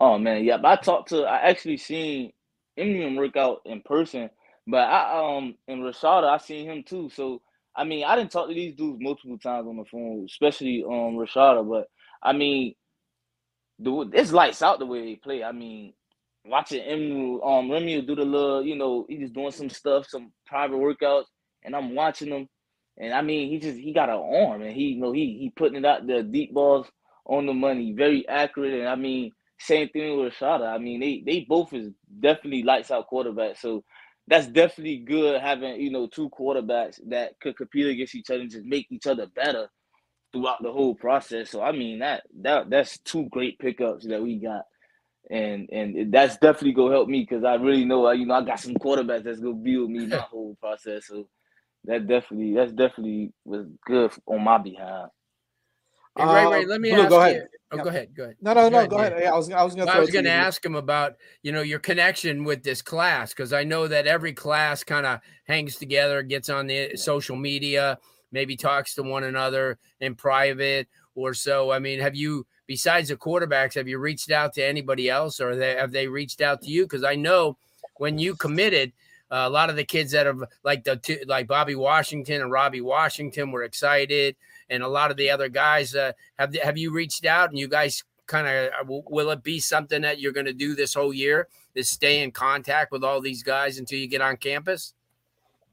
Oh 0.00 0.18
man, 0.18 0.44
yeah. 0.44 0.58
I 0.62 0.76
talked 0.76 1.08
to. 1.10 1.22
I 1.22 1.48
actually 1.48 1.78
seen 1.78 2.32
Emory 2.76 3.16
work 3.16 3.36
out 3.36 3.62
in 3.64 3.80
person, 3.82 4.28
but 4.66 4.80
I 4.80 5.36
um 5.36 5.54
in 5.68 5.80
Rashada 5.80 6.28
I 6.28 6.36
seen 6.38 6.68
him 6.68 6.82
too. 6.82 7.08
So 7.14 7.40
I 7.76 7.84
mean, 7.84 8.04
I 8.04 8.16
didn't 8.16 8.32
talk 8.32 8.48
to 8.48 8.54
these 8.54 8.74
dudes 8.74 8.98
multiple 9.00 9.38
times 9.38 9.66
on 9.68 9.76
the 9.76 9.84
phone, 9.84 10.24
especially 10.26 10.84
um 10.84 11.16
Rashada. 11.16 11.68
But 11.68 11.86
I 12.22 12.32
mean, 12.32 12.74
the 13.78 14.10
it's 14.12 14.32
lights 14.32 14.62
out 14.62 14.78
the 14.78 14.86
way 14.86 15.04
they 15.04 15.16
play. 15.16 15.42
I 15.44 15.52
mean, 15.52 15.94
watching 16.44 16.84
Emu 16.84 17.42
um 17.42 17.70
Remy 17.70 18.02
do 18.02 18.14
the 18.16 18.24
little, 18.24 18.64
you 18.64 18.76
know, 18.76 19.06
he 19.08 19.18
just 19.18 19.34
doing 19.34 19.50
some 19.52 19.70
stuff, 19.70 20.06
some 20.08 20.32
private 20.46 20.76
workouts, 20.76 21.26
and 21.64 21.74
I'm 21.74 21.94
watching 21.94 22.30
them. 22.30 22.48
And 22.98 23.14
I 23.14 23.22
mean, 23.22 23.48
he 23.50 23.58
just 23.58 23.78
he 23.78 23.92
got 23.92 24.10
an 24.10 24.16
arm, 24.16 24.62
and 24.62 24.72
he 24.72 24.88
you 24.94 25.00
know 25.00 25.12
he 25.12 25.38
he 25.38 25.50
putting 25.56 25.78
it 25.78 25.86
out 25.86 26.06
the 26.06 26.22
deep 26.22 26.52
balls 26.52 26.86
on 27.26 27.46
the 27.46 27.54
money, 27.54 27.92
very 27.92 28.28
accurate. 28.28 28.74
And 28.80 28.88
I 28.88 28.96
mean, 28.96 29.32
same 29.58 29.88
thing 29.88 30.18
with 30.18 30.34
Rashada. 30.34 30.68
I 30.72 30.78
mean, 30.78 31.00
they 31.00 31.22
they 31.24 31.46
both 31.48 31.72
is 31.72 31.90
definitely 32.20 32.62
lights 32.64 32.90
out 32.90 33.08
quarterbacks. 33.10 33.58
So 33.58 33.82
that's 34.28 34.46
definitely 34.48 34.98
good 34.98 35.40
having 35.40 35.80
you 35.80 35.90
know 35.90 36.06
two 36.08 36.30
quarterbacks 36.30 37.00
that 37.08 37.38
could 37.40 37.56
compete 37.56 37.86
against 37.88 38.14
each 38.14 38.30
other 38.30 38.40
and 38.40 38.50
just 38.50 38.64
make 38.66 38.86
each 38.90 39.06
other 39.06 39.26
better 39.34 39.68
throughout 40.32 40.62
the 40.62 40.72
whole 40.72 40.94
process. 40.94 41.50
So 41.50 41.62
I 41.62 41.72
mean 41.72 42.00
that 42.00 42.24
that 42.42 42.70
that's 42.70 42.98
two 43.00 43.28
great 43.30 43.58
pickups 43.58 44.06
that 44.08 44.22
we 44.22 44.36
got. 44.38 44.64
And 45.30 45.68
and 45.72 46.12
that's 46.12 46.36
definitely 46.38 46.72
gonna 46.74 46.94
help 46.94 47.08
me 47.08 47.20
because 47.28 47.44
I 47.44 47.54
really 47.54 47.84
know 47.84 48.10
you 48.12 48.26
know 48.26 48.34
I 48.34 48.44
got 48.44 48.60
some 48.60 48.74
quarterbacks 48.78 49.24
that's 49.24 49.40
gonna 49.40 49.54
be 49.54 49.78
with 49.78 49.90
me 49.90 50.06
my 50.06 50.18
whole 50.30 50.56
process. 50.60 51.06
So 51.08 51.28
that 51.84 52.06
definitely 52.08 52.54
that's 52.54 52.72
definitely 52.72 53.32
was 53.44 53.66
good 53.86 54.12
on 54.26 54.44
my 54.44 54.58
behalf. 54.58 55.10
Hey, 56.16 56.26
Ray, 56.26 56.46
Ray, 56.46 56.64
uh, 56.64 56.66
let 56.66 56.80
me 56.80 56.90
Blue, 56.90 57.06
ask 57.06 57.08
go 57.08 57.20
ahead. 57.22 57.40
you. 57.40 57.46
Oh, 57.72 57.76
yeah. 57.78 57.82
go 57.82 57.88
ahead. 57.88 58.14
Go 58.14 58.22
ahead. 58.24 58.36
No, 58.42 58.52
no, 58.52 58.68
no. 58.68 58.86
Go, 58.86 58.98
ahead. 58.98 59.16
Yeah, 59.18 59.32
I 59.32 59.36
was, 59.36 59.50
I 59.50 59.62
was 59.62 59.74
going 59.74 59.86
well, 59.86 59.96
I 59.96 60.00
was 60.00 60.10
going 60.10 60.26
to 60.26 60.30
ask 60.30 60.64
him 60.64 60.74
about, 60.74 61.16
you 61.42 61.52
know, 61.52 61.62
your 61.62 61.78
connection 61.78 62.44
with 62.44 62.62
this 62.62 62.82
class 62.82 63.30
because 63.30 63.52
I 63.52 63.64
know 63.64 63.88
that 63.88 64.06
every 64.06 64.34
class 64.34 64.84
kind 64.84 65.06
of 65.06 65.20
hangs 65.44 65.76
together, 65.76 66.22
gets 66.22 66.50
on 66.50 66.66
the 66.66 66.96
social 66.96 67.34
media, 67.34 67.98
maybe 68.30 68.56
talks 68.56 68.94
to 68.96 69.02
one 69.02 69.24
another 69.24 69.78
in 70.00 70.14
private 70.14 70.86
or 71.14 71.32
so. 71.32 71.70
I 71.70 71.78
mean, 71.78 71.98
have 72.00 72.14
you, 72.14 72.46
besides 72.66 73.08
the 73.08 73.16
quarterbacks, 73.16 73.74
have 73.74 73.88
you 73.88 73.98
reached 73.98 74.30
out 74.30 74.52
to 74.54 74.64
anybody 74.64 75.08
else, 75.08 75.40
or 75.40 75.56
they, 75.56 75.74
have 75.74 75.92
they 75.92 76.08
reached 76.08 76.42
out 76.42 76.60
to 76.62 76.70
you? 76.70 76.84
Because 76.84 77.04
I 77.04 77.14
know 77.14 77.56
when 77.96 78.18
you 78.18 78.34
committed, 78.34 78.92
uh, 79.30 79.44
a 79.46 79.50
lot 79.50 79.70
of 79.70 79.76
the 79.76 79.84
kids 79.84 80.12
that 80.12 80.26
have 80.26 80.42
like 80.62 80.84
the 80.84 80.96
two, 80.96 81.18
like 81.26 81.46
Bobby 81.46 81.74
Washington 81.74 82.42
and 82.42 82.50
Robbie 82.50 82.82
Washington 82.82 83.50
were 83.50 83.62
excited, 83.62 84.36
and 84.70 84.82
a 84.82 84.88
lot 84.88 85.10
of 85.10 85.16
the 85.16 85.30
other 85.30 85.48
guys 85.48 85.94
uh, 85.94 86.12
have 86.38 86.54
have 86.56 86.78
you 86.78 86.92
reached 86.92 87.24
out 87.24 87.50
and 87.50 87.58
you 87.58 87.68
guys 87.68 88.02
kind 88.26 88.46
of 88.46 88.70
uh, 88.80 89.00
will 89.08 89.30
it 89.30 89.42
be 89.42 89.60
something 89.60 90.02
that 90.02 90.20
you're 90.20 90.32
going 90.32 90.46
to 90.46 90.52
do 90.52 90.74
this 90.74 90.94
whole 90.94 91.12
year? 91.12 91.48
Is 91.74 91.88
stay 91.88 92.22
in 92.22 92.30
contact 92.32 92.92
with 92.92 93.02
all 93.02 93.20
these 93.20 93.42
guys 93.42 93.78
until 93.78 93.98
you 93.98 94.08
get 94.08 94.20
on 94.20 94.36
campus? 94.36 94.94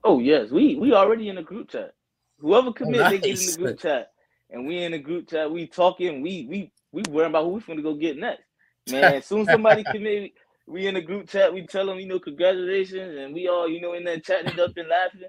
Oh 0.03 0.19
yes, 0.19 0.49
we 0.49 0.75
we 0.75 0.93
already 0.93 1.29
in 1.29 1.35
the 1.35 1.43
group 1.43 1.69
chat. 1.69 1.93
Whoever 2.39 2.71
commits, 2.71 2.99
oh, 2.99 3.03
nice. 3.03 3.11
they 3.11 3.17
get 3.19 3.39
in 3.39 3.45
the 3.47 3.57
group 3.57 3.79
chat, 3.79 4.11
and 4.49 4.65
we 4.65 4.83
in 4.83 4.93
the 4.93 4.99
group 4.99 5.29
chat. 5.29 5.51
We 5.51 5.67
talking. 5.67 6.21
We 6.21 6.45
we 6.49 6.71
we 6.91 7.03
worrying 7.09 7.31
about 7.31 7.45
who 7.45 7.51
we 7.51 7.61
going 7.61 7.77
to 7.77 7.83
go 7.83 7.93
get 7.95 8.17
next. 8.17 8.43
Man, 8.89 9.15
as 9.15 9.25
soon 9.25 9.41
as 9.41 9.47
somebody 9.47 9.83
commit, 9.83 10.33
we 10.69 10.87
in 10.87 10.95
the 10.95 11.01
group 11.01 11.27
chat, 11.27 11.53
we 11.53 11.65
tell 11.65 11.85
them, 11.85 11.99
you 11.99 12.07
know, 12.07 12.19
congratulations, 12.19 13.17
and 13.17 13.33
we 13.33 13.47
all, 13.47 13.67
you 13.67 13.81
know, 13.81 13.93
in 13.93 14.03
there 14.03 14.19
chatting 14.19 14.59
up 14.59 14.71
and 14.77 14.87
laughing. 14.87 15.21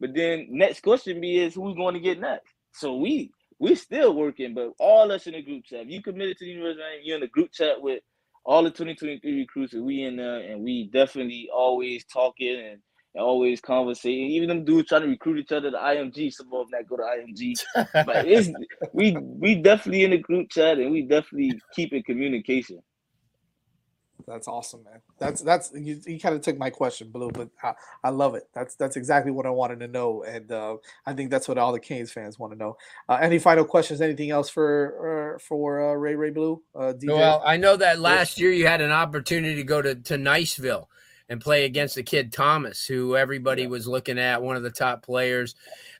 But 0.00 0.14
then 0.14 0.48
next 0.50 0.82
question 0.82 1.20
be 1.20 1.38
is 1.38 1.54
who's 1.54 1.76
going 1.76 1.94
to 1.94 2.00
get 2.00 2.20
next? 2.20 2.52
So 2.76 2.96
we 2.96 3.30
we 3.58 3.74
still 3.74 4.14
working, 4.14 4.52
but 4.52 4.72
all 4.78 5.10
us 5.10 5.26
in 5.26 5.32
the 5.32 5.42
group 5.42 5.64
chat. 5.64 5.80
If 5.80 5.90
you 5.90 6.02
committed 6.02 6.36
to 6.38 6.44
the 6.44 6.50
university, 6.50 6.82
you're 7.02 7.16
in 7.16 7.22
the 7.22 7.28
group 7.28 7.50
chat 7.52 7.80
with 7.80 8.02
all 8.44 8.62
the 8.62 8.70
2023 8.70 9.40
recruits, 9.40 9.72
and 9.72 9.84
we 9.84 10.02
in 10.02 10.16
there, 10.16 10.40
and 10.40 10.62
we 10.62 10.90
definitely 10.92 11.48
always 11.52 12.04
talking 12.04 12.54
and, 12.54 12.80
and 13.14 13.24
always 13.24 13.62
conversating. 13.62 14.26
Even 14.30 14.48
them 14.50 14.64
dudes 14.64 14.88
trying 14.88 15.02
to 15.02 15.08
recruit 15.08 15.38
each 15.38 15.52
other 15.52 15.70
to 15.70 15.76
IMG, 15.76 16.30
some 16.32 16.52
of 16.52 16.68
them 16.68 16.78
that 16.78 16.86
go 16.86 16.96
to 16.98 17.02
IMG. 17.02 17.54
but 18.06 18.26
it's 18.26 18.50
we 18.92 19.16
we 19.16 19.54
definitely 19.54 20.04
in 20.04 20.10
the 20.10 20.18
group 20.18 20.50
chat, 20.50 20.78
and 20.78 20.92
we 20.92 21.02
definitely 21.02 21.58
keep 21.74 21.94
in 21.94 22.02
communication. 22.02 22.80
That's 24.26 24.48
awesome, 24.48 24.82
man. 24.84 25.00
That's 25.18 25.42
that's 25.42 25.72
you, 25.74 26.00
you 26.06 26.18
kind 26.18 26.34
of 26.34 26.40
took 26.40 26.58
my 26.58 26.70
question, 26.70 27.10
Blue, 27.10 27.30
but 27.30 27.48
I, 27.62 27.74
I 28.02 28.10
love 28.10 28.34
it. 28.34 28.48
That's 28.54 28.74
that's 28.74 28.96
exactly 28.96 29.30
what 29.30 29.46
I 29.46 29.50
wanted 29.50 29.80
to 29.80 29.88
know, 29.88 30.24
and 30.24 30.50
uh, 30.50 30.76
I 31.04 31.12
think 31.12 31.30
that's 31.30 31.48
what 31.48 31.58
all 31.58 31.72
the 31.72 31.80
Canes 31.80 32.12
fans 32.12 32.38
want 32.38 32.52
to 32.52 32.58
know. 32.58 32.76
Uh, 33.08 33.18
any 33.20 33.38
final 33.38 33.64
questions? 33.64 34.00
Anything 34.00 34.30
else 34.30 34.48
for 34.48 35.36
uh, 35.36 35.38
for 35.38 35.90
uh, 35.90 35.94
Ray 35.94 36.14
Ray 36.14 36.30
Blue? 36.30 36.62
Uh, 36.74 36.94
well, 37.04 37.42
I 37.44 37.56
know 37.56 37.76
that 37.76 38.00
last 38.00 38.40
year 38.40 38.52
you 38.52 38.66
had 38.66 38.80
an 38.80 38.90
opportunity 38.90 39.56
to 39.56 39.64
go 39.64 39.82
to 39.82 39.94
to 39.94 40.16
Niceville 40.16 40.86
and 41.28 41.40
play 41.40 41.64
against 41.64 41.96
the 41.96 42.02
kid 42.02 42.32
Thomas, 42.32 42.86
who 42.86 43.16
everybody 43.16 43.66
was 43.66 43.86
looking 43.86 44.18
at, 44.18 44.42
one 44.42 44.56
of 44.56 44.62
the 44.62 44.70
top 44.70 45.02
players, 45.04 45.54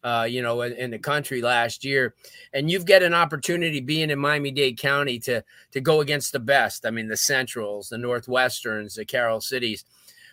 uh, 0.05 0.27
you 0.29 0.41
know, 0.41 0.63
in, 0.63 0.73
in, 0.75 0.91
the 0.91 0.99
country 0.99 1.43
last 1.43 1.85
year. 1.85 2.15
And 2.53 2.71
you've 2.71 2.87
got 2.87 3.03
an 3.03 3.15
opportunity 3.15 3.81
being 3.81 4.11
in 4.11 4.19
Miami 4.19 4.53
Dade 4.53 4.79
County 4.79 5.19
to 5.21 5.43
to 5.73 5.81
go 5.81 6.01
against 6.01 6.33
the 6.33 6.41
best. 6.41 6.87
I 6.87 6.91
mean, 6.91 7.09
the 7.09 7.17
Centrals, 7.17 7.89
the 7.89 7.97
Northwesterns, 7.97 8.95
the 8.95 9.05
Carol 9.05 9.41
Cities. 9.41 9.85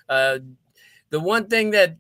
Uh, 0.08 0.39
the 1.10 1.19
one 1.19 1.47
thing 1.47 1.71
that, 1.71 1.97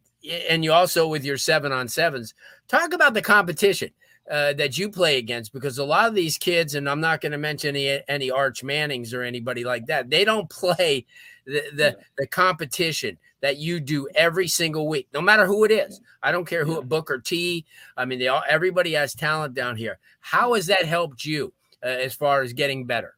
and 0.49 0.63
you 0.63 0.71
also 0.71 1.07
with 1.07 1.23
your 1.23 1.37
seven 1.37 1.71
on 1.71 1.87
sevens, 1.87 2.33
talk 2.67 2.93
about 2.93 3.13
the 3.13 3.21
competition. 3.21 3.89
Uh, 4.31 4.53
that 4.53 4.77
you 4.77 4.89
play 4.89 5.17
against 5.17 5.51
because 5.51 5.77
a 5.77 5.83
lot 5.83 6.07
of 6.07 6.15
these 6.15 6.37
kids, 6.37 6.75
and 6.75 6.89
I'm 6.89 7.01
not 7.01 7.19
going 7.19 7.33
to 7.33 7.37
mention 7.37 7.75
any, 7.75 8.01
any 8.07 8.31
Arch 8.31 8.63
Mannings 8.63 9.13
or 9.13 9.21
anybody 9.21 9.65
like 9.65 9.87
that, 9.87 10.09
they 10.09 10.23
don't 10.23 10.49
play 10.49 11.05
the 11.45 11.61
the, 11.75 11.97
the 12.17 12.27
competition 12.27 13.17
that 13.41 13.57
you 13.57 13.81
do 13.81 14.07
every 14.15 14.47
single 14.47 14.87
week, 14.87 15.09
no 15.13 15.21
matter 15.21 15.45
who 15.45 15.65
it 15.65 15.71
is. 15.71 15.99
I 16.23 16.31
don't 16.31 16.47
care 16.47 16.63
who 16.63 16.81
Booker 16.81 17.19
T. 17.19 17.65
I 17.97 18.05
mean, 18.05 18.17
they 18.17 18.29
all 18.29 18.43
everybody 18.49 18.93
has 18.93 19.13
talent 19.13 19.53
down 19.53 19.75
here. 19.75 19.99
How 20.21 20.53
has 20.53 20.67
that 20.67 20.85
helped 20.85 21.25
you 21.25 21.53
uh, 21.83 21.87
as 21.89 22.13
far 22.13 22.41
as 22.41 22.53
getting 22.53 22.85
better? 22.85 23.15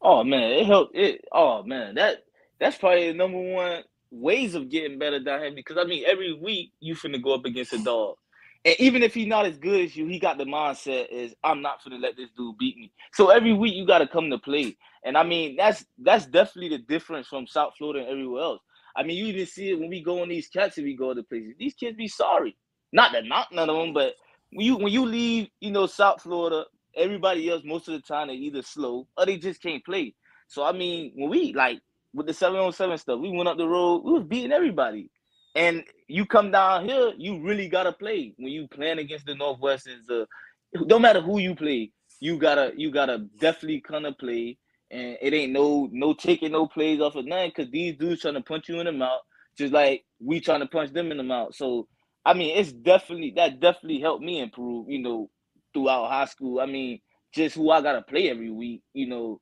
Oh 0.00 0.24
man, 0.24 0.52
it 0.52 0.66
helped. 0.66 0.96
It 0.96 1.22
oh 1.32 1.62
man, 1.64 1.94
that 1.96 2.24
that's 2.58 2.78
probably 2.78 3.08
the 3.08 3.18
number 3.18 3.38
one 3.38 3.82
ways 4.10 4.54
of 4.54 4.70
getting 4.70 4.98
better 4.98 5.20
down 5.20 5.40
here 5.42 5.52
because 5.52 5.76
I 5.76 5.84
mean 5.84 6.04
every 6.06 6.32
week 6.32 6.72
you 6.80 6.94
finna 6.94 7.22
go 7.22 7.34
up 7.34 7.44
against 7.44 7.74
a 7.74 7.84
dog. 7.84 8.16
And 8.64 8.76
even 8.78 9.02
if 9.02 9.14
he's 9.14 9.28
not 9.28 9.46
as 9.46 9.58
good 9.58 9.80
as 9.80 9.96
you, 9.96 10.06
he 10.06 10.18
got 10.18 10.38
the 10.38 10.44
mindset 10.44 11.08
is 11.10 11.34
I'm 11.44 11.62
not 11.62 11.82
gonna 11.84 11.98
let 11.98 12.16
this 12.16 12.30
dude 12.36 12.58
beat 12.58 12.76
me. 12.76 12.92
So 13.14 13.30
every 13.30 13.52
week 13.52 13.74
you 13.74 13.86
got 13.86 13.98
to 13.98 14.08
come 14.08 14.30
to 14.30 14.38
play. 14.38 14.76
And 15.04 15.16
I 15.16 15.22
mean 15.24 15.56
that's 15.56 15.84
that's 15.98 16.26
definitely 16.26 16.76
the 16.76 16.84
difference 16.84 17.28
from 17.28 17.46
South 17.46 17.74
Florida 17.78 18.00
and 18.00 18.08
everywhere 18.10 18.42
else. 18.42 18.60
I 18.96 19.04
mean, 19.04 19.16
you 19.16 19.26
even 19.26 19.46
see 19.46 19.70
it 19.70 19.78
when 19.78 19.88
we 19.88 20.02
go 20.02 20.22
on 20.22 20.28
these 20.28 20.48
cats 20.48 20.76
and 20.76 20.86
we 20.86 20.96
go 20.96 21.14
to 21.14 21.22
places. 21.22 21.54
These 21.58 21.74
kids 21.74 21.96
be 21.96 22.08
sorry. 22.08 22.56
Not 22.92 23.12
that 23.12 23.24
not 23.26 23.52
none 23.52 23.70
of 23.70 23.76
them, 23.76 23.94
but 23.94 24.14
when 24.52 24.66
you 24.66 24.76
when 24.76 24.92
you 24.92 25.06
leave, 25.06 25.48
you 25.60 25.70
know, 25.70 25.86
South 25.86 26.22
Florida, 26.22 26.64
everybody 26.96 27.48
else 27.48 27.62
most 27.64 27.88
of 27.88 27.94
the 27.94 28.00
time 28.00 28.28
they 28.28 28.34
either 28.34 28.62
slow 28.62 29.06
or 29.16 29.26
they 29.26 29.36
just 29.38 29.62
can't 29.62 29.84
play. 29.84 30.14
So 30.48 30.64
I 30.64 30.72
mean, 30.72 31.12
when 31.14 31.30
we 31.30 31.52
like 31.52 31.80
with 32.14 32.26
the 32.26 32.34
seven 32.34 32.58
on 32.58 32.72
seven 32.72 32.98
stuff, 32.98 33.20
we 33.20 33.30
went 33.30 33.48
up 33.48 33.56
the 33.56 33.68
road, 33.68 34.02
we 34.04 34.12
was 34.12 34.24
beating 34.24 34.52
everybody. 34.52 35.10
And 35.54 35.84
you 36.08 36.26
come 36.26 36.50
down 36.50 36.86
here, 36.88 37.12
you 37.16 37.42
really 37.42 37.68
gotta 37.68 37.92
play 37.92 38.34
when 38.38 38.52
you 38.52 38.68
playing 38.68 38.98
against 38.98 39.26
the 39.26 39.34
Northwesterns. 39.34 40.10
Uh, 40.10 40.26
no 40.74 40.98
matter 40.98 41.20
who 41.20 41.38
you 41.38 41.54
play, 41.54 41.92
you 42.20 42.38
gotta 42.38 42.72
you 42.76 42.90
gotta 42.90 43.26
definitely 43.40 43.80
kind 43.80 44.06
of 44.06 44.18
play. 44.18 44.58
And 44.90 45.18
it 45.20 45.34
ain't 45.34 45.52
no 45.52 45.88
no 45.92 46.14
taking 46.14 46.52
no 46.52 46.66
plays 46.66 47.00
off 47.00 47.16
of 47.16 47.26
nothing 47.26 47.52
because 47.54 47.70
these 47.70 47.96
dudes 47.96 48.22
trying 48.22 48.34
to 48.34 48.42
punch 48.42 48.68
you 48.68 48.80
in 48.80 48.86
the 48.86 48.92
mouth, 48.92 49.20
just 49.58 49.72
like 49.72 50.04
we 50.20 50.40
trying 50.40 50.60
to 50.60 50.66
punch 50.66 50.92
them 50.92 51.10
in 51.10 51.18
the 51.18 51.22
mouth. 51.22 51.54
So 51.54 51.88
I 52.24 52.34
mean, 52.34 52.56
it's 52.56 52.72
definitely 52.72 53.32
that 53.36 53.60
definitely 53.60 54.00
helped 54.00 54.24
me 54.24 54.40
improve. 54.40 54.88
You 54.88 55.00
know, 55.00 55.30
throughout 55.74 56.10
high 56.10 56.26
school. 56.26 56.60
I 56.60 56.66
mean, 56.66 57.00
just 57.34 57.56
who 57.56 57.70
I 57.70 57.82
gotta 57.82 58.02
play 58.02 58.30
every 58.30 58.50
week. 58.50 58.82
You 58.94 59.08
know, 59.08 59.40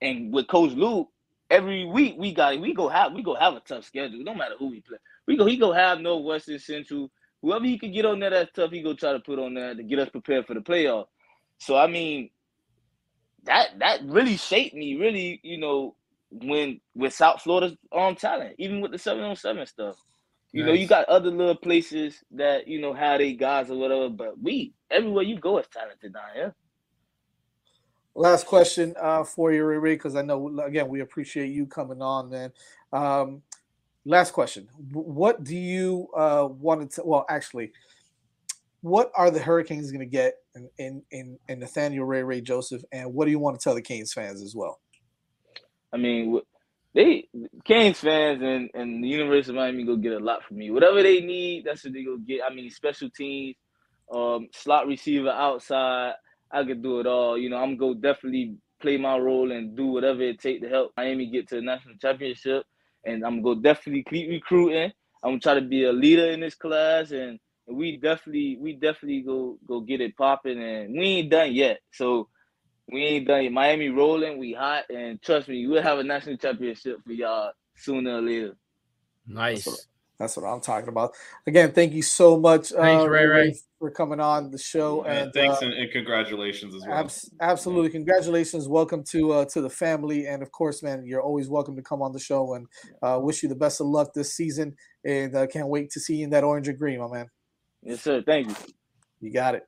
and 0.00 0.32
with 0.32 0.48
Coach 0.48 0.72
Luke, 0.72 1.08
every 1.50 1.84
week 1.86 2.16
we 2.18 2.32
got 2.32 2.60
we 2.60 2.74
go 2.74 2.88
have 2.88 3.12
we 3.14 3.22
go 3.22 3.34
have 3.34 3.54
a 3.54 3.60
tough 3.60 3.84
schedule. 3.84 4.22
No 4.22 4.34
matter 4.34 4.54
who 4.58 4.68
we 4.70 4.80
play, 4.80 4.98
we 5.26 5.36
go 5.36 5.46
he 5.46 5.56
go 5.56 5.72
have 5.72 6.00
no 6.00 6.18
Western 6.18 6.58
Central. 6.58 7.10
Whoever 7.42 7.64
he 7.64 7.78
could 7.78 7.92
get 7.92 8.06
on 8.06 8.20
there 8.20 8.30
that's 8.30 8.52
tough, 8.52 8.70
he 8.70 8.82
go 8.82 8.94
try 8.94 9.12
to 9.12 9.20
put 9.20 9.38
on 9.38 9.54
there 9.54 9.74
to 9.74 9.82
get 9.82 9.98
us 9.98 10.08
prepared 10.08 10.46
for 10.46 10.54
the 10.54 10.60
playoff. 10.60 11.06
So 11.58 11.76
I 11.76 11.86
mean, 11.86 12.30
that 13.44 13.78
that 13.78 14.00
really 14.04 14.36
shaped 14.36 14.74
me. 14.74 14.96
Really, 14.96 15.40
you 15.42 15.58
know, 15.58 15.96
when 16.30 16.80
with 16.94 17.12
South 17.12 17.42
Florida's 17.42 17.76
um 17.92 18.16
talent, 18.16 18.56
even 18.58 18.80
with 18.80 18.92
the 18.92 18.98
seven 18.98 19.24
on 19.24 19.36
seven 19.36 19.66
stuff. 19.66 19.96
You 20.52 20.62
nice. 20.62 20.68
know, 20.68 20.72
you 20.74 20.86
got 20.86 21.08
other 21.08 21.30
little 21.32 21.56
places 21.56 22.22
that 22.30 22.68
you 22.68 22.80
know 22.80 22.94
how 22.94 23.18
they 23.18 23.32
guys 23.32 23.70
or 23.70 23.76
whatever, 23.76 24.08
but 24.08 24.40
we 24.40 24.72
everywhere 24.90 25.24
you 25.24 25.38
go 25.38 25.58
is 25.58 25.66
talented 25.66 26.12
down 26.12 26.22
here. 26.32 26.54
Last 28.14 28.46
question 28.46 28.94
uh, 29.00 29.24
for 29.24 29.52
you, 29.52 29.64
Ray, 29.64 29.94
because 29.94 30.14
I 30.14 30.22
know 30.22 30.60
again 30.60 30.88
we 30.88 31.00
appreciate 31.00 31.48
you 31.48 31.66
coming 31.66 32.00
on, 32.00 32.30
man. 32.30 32.52
Um, 32.92 33.42
last 34.04 34.32
question: 34.32 34.68
What 34.92 35.44
do 35.44 35.56
you 35.56 36.08
uh, 36.16 36.48
want 36.50 36.90
to? 36.92 37.02
Well, 37.04 37.26
actually, 37.28 37.72
what 38.80 39.10
are 39.16 39.30
the 39.30 39.40
Hurricanes 39.40 39.90
going 39.90 40.00
to 40.00 40.06
get 40.06 40.34
in, 40.54 40.68
in, 40.78 41.02
in 41.10 41.38
in 41.48 41.58
Nathaniel 41.60 42.04
Ray 42.04 42.22
Ray 42.22 42.40
Joseph, 42.40 42.82
and 42.92 43.12
what 43.14 43.24
do 43.24 43.30
you 43.30 43.38
want 43.38 43.58
to 43.58 43.64
tell 43.64 43.74
the 43.74 43.82
Canes 43.82 44.12
fans 44.12 44.42
as 44.42 44.54
well? 44.54 44.80
I 45.92 45.96
mean, 45.96 46.40
they 46.94 47.28
Canes 47.64 48.00
fans 48.00 48.42
and, 48.42 48.70
and 48.74 49.02
the 49.02 49.08
University 49.08 49.50
of 49.50 49.56
Miami 49.56 49.84
go 49.84 49.96
get 49.96 50.12
a 50.12 50.18
lot 50.18 50.44
from 50.44 50.58
me. 50.58 50.70
Whatever 50.70 51.02
they 51.02 51.20
need, 51.20 51.64
that's 51.64 51.84
what 51.84 51.92
they 51.92 52.04
go 52.04 52.16
get. 52.18 52.40
I 52.48 52.54
mean, 52.54 52.70
special 52.70 53.10
teams, 53.10 53.56
um, 54.12 54.48
slot 54.52 54.86
receiver 54.86 55.30
outside. 55.30 56.14
I 56.52 56.64
could 56.64 56.82
do 56.82 57.00
it 57.00 57.06
all. 57.06 57.36
You 57.36 57.50
know, 57.50 57.56
I'm 57.56 57.76
go 57.76 57.94
definitely 57.94 58.56
play 58.80 58.96
my 58.96 59.16
role 59.16 59.50
and 59.50 59.76
do 59.76 59.86
whatever 59.86 60.22
it 60.22 60.40
takes 60.40 60.62
to 60.62 60.68
help 60.68 60.92
Miami 60.96 61.30
get 61.30 61.48
to 61.48 61.56
the 61.56 61.62
national 61.62 61.96
championship. 61.96 62.64
And 63.06 63.24
I'm 63.24 63.42
gonna 63.42 63.60
definitely 63.60 64.04
keep 64.04 64.28
recruiting. 64.28 64.92
I'm 65.22 65.30
gonna 65.32 65.40
try 65.40 65.54
to 65.54 65.60
be 65.62 65.84
a 65.84 65.92
leader 65.92 66.30
in 66.30 66.40
this 66.40 66.54
class, 66.54 67.10
and, 67.10 67.38
we 67.66 67.96
definitely 67.96 68.58
we 68.60 68.74
definitely 68.74 69.22
go 69.22 69.58
go 69.66 69.80
get 69.80 70.02
it 70.02 70.14
popping. 70.18 70.62
And 70.62 70.92
we 70.92 71.06
ain't 71.06 71.30
done 71.30 71.54
yet, 71.54 71.80
so 71.90 72.28
we 72.92 73.02
ain't 73.02 73.26
done 73.26 73.44
yet. 73.44 73.52
Miami 73.52 73.88
rolling, 73.88 74.36
we 74.38 74.52
hot, 74.52 74.84
and 74.90 75.20
trust 75.22 75.48
me, 75.48 75.66
we'll 75.66 75.82
have 75.82 75.98
a 75.98 76.04
national 76.04 76.36
championship 76.36 76.98
for 77.02 77.12
y'all 77.12 77.52
sooner 77.74 78.18
or 78.18 78.20
later. 78.20 78.56
Nice. 79.26 79.88
That's 80.18 80.36
what, 80.36 80.46
I'm 80.46 80.60
talking 80.60 80.88
about. 80.88 81.14
Again, 81.46 81.72
thank 81.72 81.92
you 81.92 82.02
so 82.02 82.38
much, 82.38 82.70
thanks, 82.70 83.02
uh, 83.02 83.08
Ray, 83.08 83.26
Ray, 83.26 83.56
for 83.80 83.90
coming 83.90 84.20
on 84.20 84.50
the 84.52 84.58
show. 84.58 85.04
Yeah, 85.04 85.12
and 85.12 85.32
thanks 85.32 85.60
uh, 85.60 85.66
and, 85.66 85.74
and, 85.74 85.90
congratulations 85.90 86.72
as 86.74 86.82
well. 86.86 86.96
Abs- 86.96 87.30
absolutely, 87.40 87.90
congratulations. 87.90 88.68
Welcome 88.68 89.02
to 89.10 89.32
uh, 89.32 89.44
to 89.46 89.60
the 89.60 89.70
family, 89.70 90.26
and 90.26 90.40
of 90.40 90.52
course, 90.52 90.84
man, 90.84 91.04
you're 91.04 91.20
always 91.20 91.48
welcome 91.48 91.74
to 91.74 91.82
come 91.82 92.00
on 92.00 92.12
the 92.12 92.20
show. 92.20 92.54
And 92.54 92.66
uh, 93.02 93.18
wish 93.20 93.42
you 93.42 93.48
the 93.48 93.56
best 93.56 93.80
of 93.80 93.88
luck 93.88 94.14
this 94.14 94.34
season. 94.34 94.76
And 95.04 95.34
uh, 95.34 95.48
can't 95.48 95.68
wait 95.68 95.90
to 95.90 96.00
see 96.00 96.16
you 96.16 96.24
in 96.24 96.30
that 96.30 96.44
orange 96.44 96.68
and 96.68 96.78
green, 96.78 97.00
my 97.00 97.08
man. 97.08 97.30
Yes, 97.82 98.00
sir. 98.00 98.22
Thank 98.22 98.48
you. 98.48 98.54
You 99.20 99.32
got 99.32 99.56
it. 99.56 99.66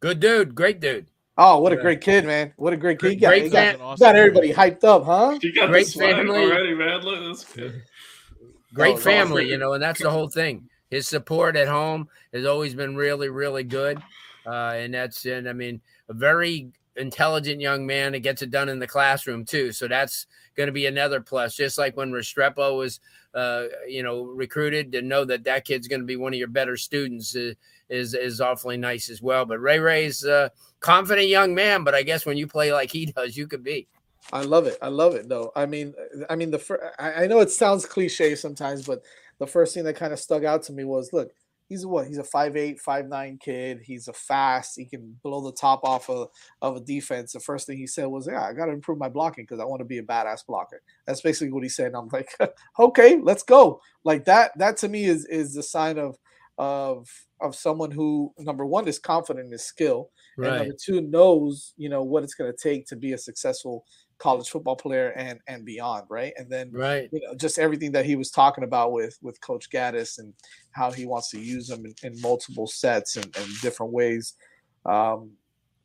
Good 0.00 0.20
dude. 0.20 0.54
Great 0.54 0.80
dude. 0.80 1.06
Oh, 1.40 1.60
what 1.60 1.72
a 1.72 1.76
great 1.76 2.00
kid, 2.00 2.24
man! 2.24 2.52
What 2.56 2.72
a 2.72 2.76
great 2.76 2.98
kid! 2.98 3.10
He 3.10 3.16
got, 3.16 3.28
Great 3.28 3.44
he 3.44 3.48
got, 3.48 3.78
fan- 3.78 3.96
got 3.96 4.16
everybody 4.16 4.52
hyped 4.52 4.82
up, 4.82 5.04
huh? 5.04 5.38
You 5.40 5.54
got 5.54 5.68
Great 5.68 5.86
the 5.86 5.92
swag 5.92 6.16
family. 6.16 6.36
already, 6.36 6.74
man. 6.74 7.00
Look, 7.02 7.20
that's 7.24 7.44
good. 7.44 7.80
Great 8.74 8.94
Oh, 8.94 8.98
family, 8.98 9.42
awesome. 9.44 9.50
you 9.50 9.58
know, 9.58 9.72
and 9.74 9.82
that's 9.82 10.02
the 10.02 10.10
whole 10.10 10.28
thing. 10.28 10.68
His 10.90 11.06
support 11.08 11.56
at 11.56 11.68
home 11.68 12.08
has 12.32 12.46
always 12.46 12.74
been 12.74 12.96
really, 12.96 13.28
really 13.28 13.64
good. 13.64 14.02
Uh, 14.46 14.72
and 14.76 14.94
that's, 14.94 15.24
and 15.26 15.48
I 15.48 15.52
mean, 15.52 15.80
a 16.08 16.14
very 16.14 16.70
intelligent 16.96 17.60
young 17.60 17.86
man 17.86 18.12
that 18.12 18.20
gets 18.20 18.42
it 18.42 18.50
done 18.50 18.68
in 18.68 18.78
the 18.78 18.86
classroom 18.86 19.44
too. 19.44 19.72
So 19.72 19.86
that's 19.88 20.26
going 20.56 20.66
to 20.66 20.72
be 20.72 20.86
another 20.86 21.20
plus. 21.20 21.54
Just 21.54 21.78
like 21.78 21.96
when 21.96 22.10
Restrepo 22.10 22.76
was, 22.76 23.00
uh, 23.34 23.64
you 23.86 24.02
know, 24.02 24.22
recruited 24.24 24.92
to 24.92 25.02
know 25.02 25.24
that 25.24 25.44
that 25.44 25.64
kid's 25.64 25.88
going 25.88 26.00
to 26.00 26.06
be 26.06 26.16
one 26.16 26.32
of 26.32 26.38
your 26.38 26.48
better 26.48 26.76
students 26.76 27.36
uh, 27.36 27.52
is 27.88 28.14
is 28.14 28.40
awfully 28.40 28.76
nice 28.76 29.08
as 29.10 29.22
well. 29.22 29.44
But 29.44 29.60
Ray 29.60 29.78
Ray's 29.78 30.24
a 30.24 30.50
confident 30.80 31.28
young 31.28 31.54
man, 31.54 31.84
but 31.84 31.94
I 31.94 32.02
guess 32.02 32.26
when 32.26 32.36
you 32.36 32.46
play 32.46 32.72
like 32.72 32.90
he 32.90 33.06
does, 33.16 33.36
you 33.36 33.46
could 33.46 33.62
be. 33.62 33.86
I 34.32 34.42
love 34.42 34.66
it. 34.66 34.76
I 34.82 34.88
love 34.88 35.14
it. 35.14 35.28
though. 35.28 35.52
I 35.56 35.66
mean, 35.66 35.94
I 36.28 36.36
mean, 36.36 36.50
the 36.50 36.58
fir- 36.58 36.92
I, 36.98 37.24
I 37.24 37.26
know 37.26 37.40
it 37.40 37.50
sounds 37.50 37.86
cliche 37.86 38.34
sometimes, 38.34 38.84
but 38.86 39.02
the 39.38 39.46
first 39.46 39.74
thing 39.74 39.84
that 39.84 39.96
kind 39.96 40.12
of 40.12 40.18
stuck 40.18 40.44
out 40.44 40.62
to 40.64 40.72
me 40.72 40.84
was, 40.84 41.12
look, 41.12 41.30
he's 41.68 41.86
what? 41.86 42.06
He's 42.08 42.18
a 42.18 42.24
five 42.24 42.56
eight, 42.56 42.80
five 42.80 43.06
nine 43.08 43.38
kid. 43.42 43.80
He's 43.82 44.08
a 44.08 44.12
fast. 44.12 44.76
He 44.76 44.84
can 44.84 45.16
blow 45.22 45.40
the 45.40 45.52
top 45.52 45.80
off 45.84 46.10
of, 46.10 46.28
of 46.60 46.76
a 46.76 46.80
defense. 46.80 47.32
The 47.32 47.40
first 47.40 47.66
thing 47.66 47.78
he 47.78 47.86
said 47.86 48.06
was, 48.06 48.26
"Yeah, 48.26 48.42
I 48.42 48.52
got 48.52 48.66
to 48.66 48.72
improve 48.72 48.98
my 48.98 49.08
blocking 49.08 49.44
because 49.44 49.60
I 49.60 49.64
want 49.64 49.80
to 49.80 49.86
be 49.86 49.98
a 49.98 50.02
badass 50.02 50.46
blocker." 50.46 50.82
That's 51.06 51.20
basically 51.22 51.52
what 51.52 51.62
he 51.62 51.68
said. 51.68 51.88
And 51.88 51.96
I'm 51.96 52.08
like, 52.12 52.36
okay, 52.78 53.18
let's 53.22 53.42
go. 53.42 53.80
Like 54.04 54.24
that. 54.26 54.56
That 54.58 54.76
to 54.78 54.88
me 54.88 55.04
is 55.04 55.24
is 55.26 55.54
the 55.54 55.62
sign 55.62 55.98
of 55.98 56.18
of 56.58 57.08
of 57.40 57.54
someone 57.54 57.90
who 57.90 58.32
number 58.38 58.66
one 58.66 58.88
is 58.88 58.98
confident 58.98 59.46
in 59.46 59.52
his 59.52 59.64
skill, 59.64 60.10
and 60.36 60.46
Right. 60.46 60.58
number 60.58 60.74
two 60.82 61.00
knows 61.00 61.72
you 61.76 61.88
know 61.88 62.02
what 62.02 62.24
it's 62.24 62.34
going 62.34 62.50
to 62.52 62.58
take 62.58 62.86
to 62.88 62.96
be 62.96 63.12
a 63.12 63.18
successful 63.18 63.84
college 64.18 64.48
football 64.48 64.76
player 64.76 65.10
and 65.16 65.40
and 65.46 65.64
beyond, 65.64 66.04
right? 66.08 66.32
And 66.36 66.50
then 66.50 66.70
Right. 66.72 67.08
you 67.12 67.20
know 67.20 67.34
just 67.34 67.58
everything 67.58 67.92
that 67.92 68.04
he 68.04 68.16
was 68.16 68.30
talking 68.30 68.64
about 68.64 68.92
with 68.92 69.16
with 69.22 69.40
Coach 69.40 69.70
Gattis 69.70 70.18
and 70.18 70.34
how 70.72 70.90
he 70.90 71.06
wants 71.06 71.30
to 71.30 71.40
use 71.40 71.68
them 71.68 71.84
in, 71.86 71.94
in 72.02 72.20
multiple 72.20 72.66
sets 72.66 73.16
and, 73.16 73.24
and 73.36 73.60
different 73.62 73.92
ways. 73.92 74.34
Um, 74.84 75.32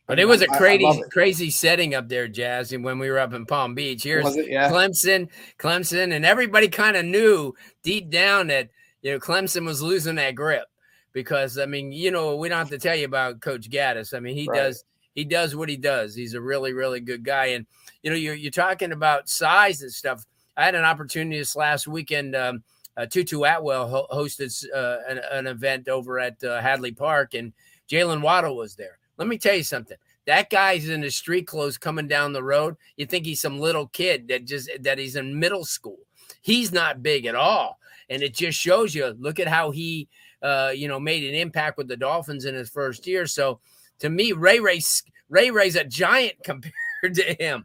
But 0.08 0.19
it 0.19 0.28
was 0.28 0.41
a 0.41 0.48
crazy, 0.48 1.04
crazy 1.12 1.50
setting 1.50 1.96
up 1.96 2.10
there, 2.10 2.28
Jazz. 2.28 2.74
And 2.74 2.84
when 2.84 3.00
we 3.00 3.10
were 3.10 3.19
up 3.19 3.34
in 3.34 3.46
Palm 3.46 3.74
Beach, 3.76 4.04
here's 4.04 4.36
Yeah. 4.36 4.69
Clemson, 4.69 5.30
Clemson, 5.60 6.13
and 6.13 6.26
everybody 6.26 6.67
kind 6.67 6.98
of 6.98 7.06
knew 7.06 7.54
deep 7.84 8.10
down 8.10 8.48
that 8.48 8.69
you 9.02 9.12
know 9.12 9.19
Clemson 9.19 9.65
was 9.65 9.82
losing 9.82 10.15
that 10.15 10.36
grip 10.36 10.65
because 11.13 11.58
I 11.58 11.65
mean, 11.67 11.91
you 11.91 12.12
know, 12.12 12.36
we 12.36 12.50
don't 12.50 12.58
have 12.58 12.69
to 12.69 12.80
tell 12.80 12.96
you 12.96 13.06
about 13.06 13.41
Coach 13.41 13.69
Gattis. 13.69 14.13
I 14.15 14.19
mean, 14.19 14.36
he 14.36 14.48
Right. 14.48 14.58
does 14.58 14.84
he 15.13 15.23
does 15.23 15.56
what 15.56 15.69
he 15.69 15.78
does. 15.78 16.15
He's 16.15 16.34
a 16.34 16.41
really, 16.41 16.73
really 16.73 16.99
good 16.99 17.23
guy. 17.23 17.47
And 17.47 17.65
you 18.02 18.10
know, 18.10 18.15
you're 18.15 18.36
you're 18.36 18.52
talking 18.52 18.91
about 18.91 19.30
size 19.30 19.82
and 19.82 19.91
stuff. 19.91 20.26
I 20.56 20.65
had 20.65 20.76
an 20.76 20.86
opportunity 20.86 21.38
this 21.38 21.56
last 21.56 21.88
weekend. 21.88 22.36
Um, 22.36 22.63
uh, 22.95 23.06
Tutu 23.08 23.41
Atwell 23.43 23.88
ho- 23.88 24.08
hosted 24.12 24.65
uh, 24.73 24.97
an, 25.08 25.19
an 25.32 25.47
event 25.47 25.88
over 25.88 26.19
at 26.19 26.43
uh, 26.43 26.62
Hadley 26.62 26.91
Park, 26.91 27.34
and 27.34 27.54
Jaylen 27.89 28.21
Waddle 28.21 28.56
was 28.56 28.76
there. 28.76 28.99
Let 29.17 29.28
me 29.28 29.38
tell 29.38 29.56
you 29.56 29.63
something. 29.63 29.97
That 30.26 30.49
guy's 30.49 30.89
in 30.89 31.02
his 31.02 31.15
street 31.15 31.47
clothes 31.47 31.78
coming 31.78 32.08
down 32.08 32.34
the 32.34 32.43
road. 32.43 32.76
You 32.95 33.06
think 33.06 33.26
he's 33.26 33.41
some 33.41 33.60
little 33.60 33.88
kid 33.88 34.28
that 34.30 34.45
just 34.45 34.69
that 34.82 34.97
he's 34.97 35.15
in 35.15 35.39
middle 35.39 35.65
school. 35.65 35.99
He's 36.41 36.71
not 36.71 37.04
big 37.04 37.26
at 37.26 37.36
all, 37.36 37.80
and 38.10 38.21
it 38.21 38.34
just 38.34 38.60
shows 38.60 38.95
you. 38.95 39.15
Look 39.19 39.39
at 39.39 39.47
how 39.47 39.71
he, 39.71 40.08
uh, 40.41 40.71
you 40.73 40.88
know, 40.88 40.99
made 40.99 41.23
an 41.23 41.36
impact 41.36 41.78
with 41.78 41.88
the 41.88 41.97
Dolphins 41.97 42.45
in 42.45 42.56
his 42.56 42.69
first 42.69 43.06
year. 43.06 43.28
So, 43.28 43.60
to 43.99 44.10
me, 44.10 44.32
Ray 44.32 44.60
Ray 44.60 44.82
Ray 45.29 45.51
Ray's 45.51 45.75
a 45.75 45.84
giant 45.84 46.36
compared 46.43 46.71
to 47.15 47.36
him. 47.39 47.63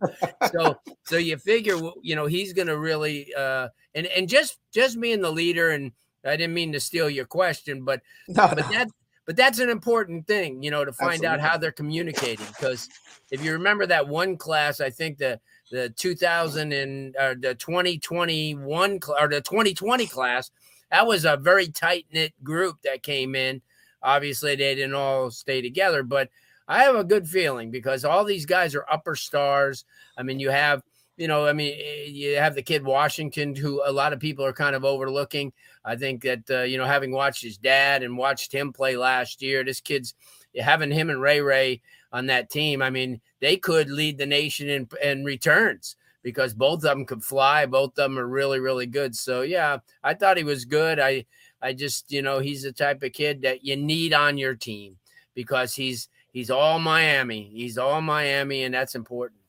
So, 0.53 0.79
so 1.05 1.17
you 1.17 1.37
figure, 1.37 1.79
you 2.03 2.17
know, 2.17 2.27
he's 2.27 2.53
going 2.53 2.69
to 2.69 2.79
really, 2.79 3.33
uh, 3.35 3.69
and 3.95 4.07
and 4.07 4.29
just 4.29 4.59
just 4.73 5.01
being 5.01 5.21
the 5.21 5.31
leader. 5.31 5.71
And 5.71 5.93
I 6.25 6.37
didn't 6.37 6.55
mean 6.55 6.73
to 6.73 6.81
steal 6.81 7.09
your 7.11 7.27
question, 7.27 7.85
but 7.85 8.01
No, 8.29 8.49
but 8.49 8.59
no. 8.59 8.69
that 8.71 8.89
but 9.27 9.37
that's 9.37 9.59
an 9.59 9.69
important 9.69 10.27
thing, 10.27 10.63
you 10.63 10.71
know, 10.71 10.87
to 10.87 10.93
find 10.93 11.23
out 11.23 11.39
how 11.39 11.59
they're 11.59 11.71
communicating. 11.71 12.47
Because 12.47 12.89
if 13.31 13.45
you 13.45 13.53
remember 13.53 13.85
that 13.85 14.09
one 14.09 14.39
class, 14.39 14.81
I 14.81 14.89
think 14.89 15.19
the 15.19 15.39
the 15.71 15.91
2000 15.91 16.73
and 16.73 17.15
or 17.21 17.35
the 17.35 17.55
2021 17.55 19.03
cl- 19.03 19.19
or 19.21 19.29
the 19.29 19.43
2020 19.43 20.07
class, 20.07 20.51
that 20.91 21.07
was 21.07 21.27
a 21.27 21.37
very 21.37 21.69
tight 21.69 22.07
knit 22.11 22.33
group 22.43 22.79
that 22.85 23.03
came 23.03 23.35
in. 23.35 23.61
Obviously, 24.03 24.57
they 24.57 24.75
didn't 24.75 24.95
all 24.95 25.31
stay 25.31 25.61
together, 25.61 26.03
but 26.03 26.29
I 26.69 26.83
have 26.83 26.97
a 26.97 27.05
good 27.05 27.27
feeling 27.27 27.71
because 27.71 28.05
all 28.05 28.25
these 28.25 28.47
guys 28.47 28.75
are 28.75 28.85
upper 28.91 29.17
stars. 29.17 29.85
I 30.17 30.23
mean, 30.23 30.39
you 30.39 30.51
have, 30.51 30.83
you 31.17 31.27
know, 31.27 31.47
I 31.47 31.53
mean, 31.53 31.75
eh, 31.79 32.05
you 32.07 32.37
have 32.37 32.55
the 32.55 32.63
kid 32.63 32.85
Washington, 32.85 33.55
who 33.57 33.83
a 33.85 33.91
lot 33.91 34.13
of 34.13 34.21
people 34.21 34.45
are 34.45 34.53
kind 34.53 34.77
of 34.77 34.85
overlooking. 34.85 35.53
I 35.85 35.97
think 35.97 36.23
that, 36.23 36.51
uh, 36.51 36.63
you 36.63 36.77
know, 36.77 36.85
having 36.85 37.11
watched 37.11 37.43
his 37.43 37.57
dad 37.57 38.03
and 38.03 38.19
watched 38.19 38.53
him 38.53 38.73
play 38.73 38.97
last 38.97 39.41
year, 39.41 39.65
this 39.65 39.81
kid's 39.81 40.15
having 40.57 40.91
him 40.91 41.09
and 41.11 41.21
Ray 41.21 41.41
Ray 41.41 41.81
on 42.13 42.27
that 42.27 42.51
team. 42.51 42.83
I 42.83 42.91
mean, 42.91 43.21
they 43.41 43.57
could 43.57 43.91
lead 43.91 44.19
the 44.19 44.27
nation 44.27 44.69
in, 44.69 44.89
in 45.03 45.25
returns 45.25 45.97
because 46.23 46.53
both 46.53 46.79
of 46.79 46.83
them 46.83 47.07
could 47.07 47.25
fly. 47.25 47.65
Both 47.67 47.91
of 47.91 47.97
them 47.97 48.19
are 48.19 48.27
really, 48.27 48.61
really 48.61 48.87
good. 48.87 49.17
So, 49.17 49.43
yeah, 49.43 49.79
I 50.03 50.15
thought 50.15 50.37
he 50.37 50.45
was 50.45 50.65
good. 50.65 51.01
I, 51.01 51.25
I 51.61 51.73
just, 51.73 52.11
you 52.13 52.23
know, 52.23 52.39
he's 52.39 52.63
the 52.63 52.73
type 52.73 53.03
of 53.03 53.13
kid 53.13 53.43
that 53.43 53.65
you 53.65 53.77
need 53.77 54.13
on 54.13 54.39
your 54.39 54.55
team 54.55 54.97
because 55.35 55.75
he's, 55.75 56.09
He's 56.39 56.51
all 56.51 56.79
Miami. 56.79 57.51
He's 57.53 57.79
all 57.79 58.01
Miami, 58.01 58.63
and 58.63 58.75
that's 58.75 58.95
important. 58.95 59.41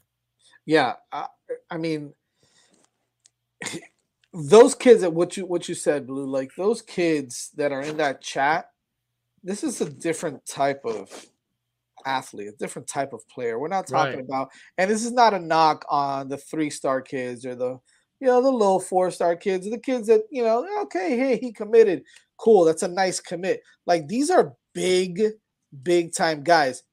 Yeah, 0.66 0.95
I, 1.12 1.28
I 1.70 1.78
mean, 1.78 2.14
those 4.34 4.76
kids 4.76 5.01
that 5.01 5.14
what 5.14 5.36
you 5.38 5.45
what 5.45 5.68
you 5.68 5.76
said, 5.76 6.07
Blue, 6.07 6.26
like 6.26 6.51
those 6.57 6.82
kids 6.82 7.51
that 7.57 7.72
are 7.72 7.82
in 7.82 7.97
that 7.97 8.22
chat. 8.22 8.72
This 9.43 9.64
is 9.64 9.80
a 9.82 9.89
different 9.89 10.45
type 10.45 10.82
of 10.84 11.28
athlete, 12.05 12.47
a 12.47 12.57
different 12.57 12.88
type 12.88 13.14
of 13.14 13.28
player. 13.30 13.60
We're 13.60 13.68
not 13.68 13.88
talking 13.88 14.16
right. 14.16 14.26
about, 14.26 14.49
and 14.78 14.91
this 14.91 15.05
is 15.05 15.14
not 15.14 15.34
a 15.34 15.39
knock 15.39 15.86
on 15.89 16.28
the 16.28 16.38
three 16.38 16.70
star 16.70 17.01
kids 17.01 17.45
or 17.45 17.55
the 17.55 17.80
you 18.20 18.28
know 18.28 18.41
the 18.41 18.49
low 18.49 18.80
four 18.80 19.11
star 19.11 19.36
kids, 19.36 19.70
the 19.70 19.78
kids 19.78 20.07
that 20.07 20.22
you 20.30 20.43
know, 20.43 20.67
okay, 20.84 21.17
hey, 21.17 21.38
he 21.38 21.51
committed, 21.51 22.03
cool, 22.38 22.65
that's 22.65 22.84
a 22.84 22.88
nice 22.88 23.20
commit. 23.20 23.61
Like 23.86 24.07
these 24.07 24.30
are 24.30 24.55
big 24.74 25.22
big 25.84 26.13
time 26.13 26.43
guys. 26.43 26.84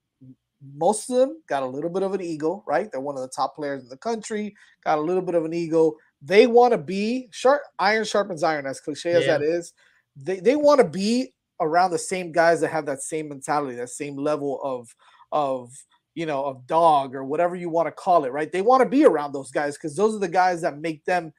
Most 0.75 1.11
of 1.11 1.17
them 1.17 1.43
got 1.49 1.63
a 1.63 1.67
little 1.67 1.91
bit 1.91 2.03
of 2.03 2.15
an 2.15 2.21
ego, 2.21 2.65
right? 2.67 2.91
They're 2.91 3.01
one 3.01 3.17
of 3.17 3.23
the 3.23 3.29
top 3.29 3.55
players 3.55 3.83
in 3.83 3.89
the 3.89 3.97
country, 3.97 4.55
got 4.85 4.99
a 4.99 5.03
little 5.03 5.23
bit 5.23 5.35
of 5.35 5.45
an 5.45 5.53
ego. 5.53 5.95
They 6.23 6.47
want 6.47 6.73
to 6.73 6.79
be 6.79 7.29
sharp, 7.31 7.63
iron 7.79 8.05
sharpens 8.05 8.43
iron, 8.43 8.67
as 8.67 8.81
cliche 8.81 9.13
as 9.13 9.27
that 9.27 9.43
is. 9.43 9.75
They, 10.17 10.41
they 10.41 10.57
want 10.57 10.81
to 10.81 10.89
be 10.89 11.35
around 11.61 11.91
the 11.91 11.99
same 11.99 12.33
guys 12.33 12.61
that 12.61 12.71
have 12.71 12.87
that 12.87 13.03
same 13.03 13.29
mentality, 13.29 13.77
that 13.77 13.91
same 13.91 14.17
level 14.17 14.61
of 14.63 14.95
of 15.33 15.73
you 16.17 16.27
know 16.27 16.45
of 16.45 16.67
dog 16.67 17.15
or 17.15 17.23
whatever 17.25 17.55
you 17.55 17.69
want 17.69 17.87
to 17.87 17.93
call 17.93 18.25
it, 18.25 18.33
right? 18.33 18.51
They 18.51 18.63
want 18.63 18.83
to 18.83 18.89
be 18.89 19.05
around 19.05 19.33
those 19.33 19.53
guys 19.53 19.77
because 19.77 19.95
those 19.95 20.17
are 20.17 20.19
the 20.19 20.27
guys 20.27 20.63
that 20.63 20.79
make 20.79 21.05
them 21.05 21.33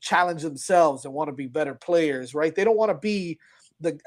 challenge 0.00 0.42
themselves 0.42 1.04
and 1.04 1.14
want 1.14 1.28
to 1.28 1.32
be 1.32 1.46
better 1.46 1.74
players, 1.74 2.34
right? 2.34 2.54
They 2.54 2.64
don't 2.64 2.76
want 2.76 2.90
to 2.90 2.98
be 2.98 3.38
the 3.80 3.98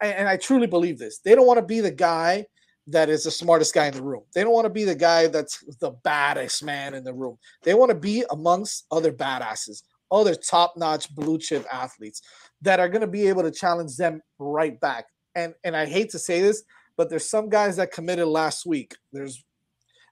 and 0.00 0.26
I 0.26 0.38
truly 0.38 0.66
believe 0.66 0.98
this. 0.98 1.18
They 1.18 1.34
don't 1.34 1.46
want 1.46 1.58
to 1.58 1.64
be 1.64 1.80
the 1.80 1.90
guy 1.90 2.46
that 2.86 3.10
is 3.10 3.24
the 3.24 3.30
smartest 3.30 3.74
guy 3.74 3.86
in 3.86 3.94
the 3.94 4.02
room. 4.02 4.22
They 4.34 4.42
don't 4.42 4.54
want 4.54 4.64
to 4.64 4.70
be 4.70 4.84
the 4.84 4.94
guy 4.94 5.26
that's 5.26 5.62
the 5.80 5.90
baddest 6.02 6.64
man 6.64 6.94
in 6.94 7.04
the 7.04 7.12
room. 7.12 7.36
They 7.62 7.74
want 7.74 7.90
to 7.90 7.96
be 7.96 8.24
amongst 8.30 8.86
other 8.90 9.12
badasses, 9.12 9.82
other 10.10 10.34
top-notch 10.34 11.14
blue 11.14 11.38
chip 11.38 11.66
athletes 11.70 12.22
that 12.62 12.80
are 12.80 12.88
going 12.88 13.02
to 13.02 13.06
be 13.06 13.26
able 13.26 13.42
to 13.42 13.50
challenge 13.50 13.96
them 13.96 14.22
right 14.38 14.80
back. 14.80 15.06
And 15.34 15.52
and 15.62 15.76
I 15.76 15.84
hate 15.84 16.08
to 16.10 16.18
say 16.18 16.40
this, 16.40 16.62
but 16.96 17.10
there's 17.10 17.28
some 17.28 17.48
guys 17.48 17.76
that 17.76 17.92
committed 17.92 18.26
last 18.26 18.66
week. 18.66 18.96
There's 19.12 19.44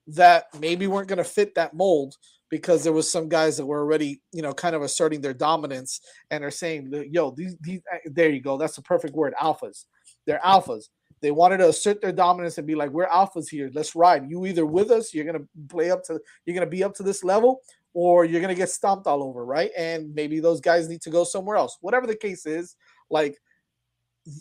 that 0.07 0.47
maybe 0.61 0.87
weren't 0.87 1.09
going 1.09 1.19
to 1.19 1.25
fit 1.25 1.55
that 1.55 1.75
mold 1.75 2.17
because 2.51 2.85
there 2.85 2.93
was 2.93 3.11
some 3.11 3.29
guys 3.29 3.57
that 3.57 3.67
were 3.67 3.81
already, 3.81 4.21
you 4.33 4.43
know, 4.43 4.53
kind 4.53 4.77
of 4.77 4.83
asserting 4.83 5.21
their 5.21 5.35
dominance 5.35 6.01
and 6.31 6.45
are 6.45 6.51
saying, 6.51 6.93
"Yo, 7.11 7.31
these, 7.31 7.57
these 7.61 7.81
eh, 7.93 7.99
there 8.07 8.31
you 8.31 8.41
go. 8.41 8.57
That's 8.57 8.77
the 8.77 8.83
perfect 8.83 9.15
word, 9.15 9.35
alphas. 9.41 9.87
They're 10.27 10.41
alphas. 10.45 10.85
They 11.21 11.31
wanted 11.31 11.59
to 11.59 11.71
assert 11.71 12.03
their 12.03 12.13
dominance 12.13 12.59
and 12.59 12.67
be 12.67 12.75
like, 12.75 12.91
"We're 12.91 13.09
alphas 13.09 13.49
here. 13.49 13.71
Let's 13.73 13.97
ride. 13.97 14.31
You 14.31 14.45
either 14.47 14.67
with 14.67 14.91
us, 14.91 15.15
you're 15.15 15.25
gonna 15.25 15.47
play 15.69 15.91
up 15.91 16.05
to, 16.05 16.21
you're 16.45 16.55
gonna 16.55 16.67
be 16.67 16.85
up 16.85 16.95
to 16.97 17.03
this 17.03 17.25
level, 17.25 17.63
or 17.95 18.25
you're 18.25 18.43
gonna 18.43 18.55
get 18.55 18.71
stomped 18.71 19.07
all 19.07 19.23
over, 19.23 19.45
right? 19.45 19.71
And 19.77 20.15
maybe 20.15 20.39
those 20.39 20.61
guys 20.61 20.89
need 20.89 21.01
to 21.03 21.11
go 21.11 21.25
somewhere 21.25 21.57
else. 21.57 21.79
Whatever 21.81 22.07
the 22.07 22.15
case 22.15 22.45
is, 22.45 22.77
like 23.11 23.39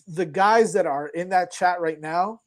the 0.08 0.26
guys 0.26 0.74
that 0.74 0.86
are 0.86 1.08
in 1.08 1.30
that 1.30 1.52
chat 1.52 1.82
right 1.82 2.00
now, 2.00 2.42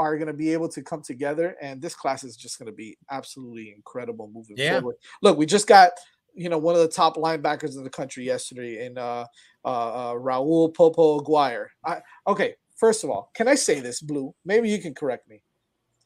are 0.00 0.16
going 0.16 0.28
to 0.28 0.32
be 0.32 0.52
able 0.52 0.68
to 0.68 0.82
come 0.82 1.02
together 1.02 1.56
and 1.60 1.82
this 1.82 1.94
class 1.94 2.24
is 2.24 2.34
just 2.34 2.58
going 2.58 2.66
to 2.66 2.72
be 2.72 2.96
absolutely 3.10 3.72
incredible 3.76 4.30
moving 4.32 4.56
yeah. 4.56 4.80
forward. 4.80 4.96
Look 5.20 5.36
we 5.36 5.44
just 5.44 5.66
got 5.66 5.90
you 6.32 6.48
know 6.48 6.58
one 6.58 6.74
of 6.74 6.80
the 6.80 6.88
top 6.88 7.16
linebackers 7.16 7.76
in 7.76 7.84
the 7.84 7.90
country 7.90 8.24
yesterday 8.24 8.86
in 8.86 8.96
uh, 8.96 9.26
uh, 9.64 9.68
uh 9.68 10.14
raul 10.14 10.74
popo 10.74 11.20
aguirre. 11.20 11.70
I, 11.84 12.00
okay 12.26 12.54
first 12.76 13.04
of 13.04 13.10
all 13.10 13.30
can 13.34 13.46
i 13.46 13.54
say 13.54 13.80
this 13.80 14.00
blue? 14.00 14.34
Maybe 14.44 14.70
you 14.70 14.78
can 14.78 14.94
correct 14.94 15.28
me. 15.28 15.42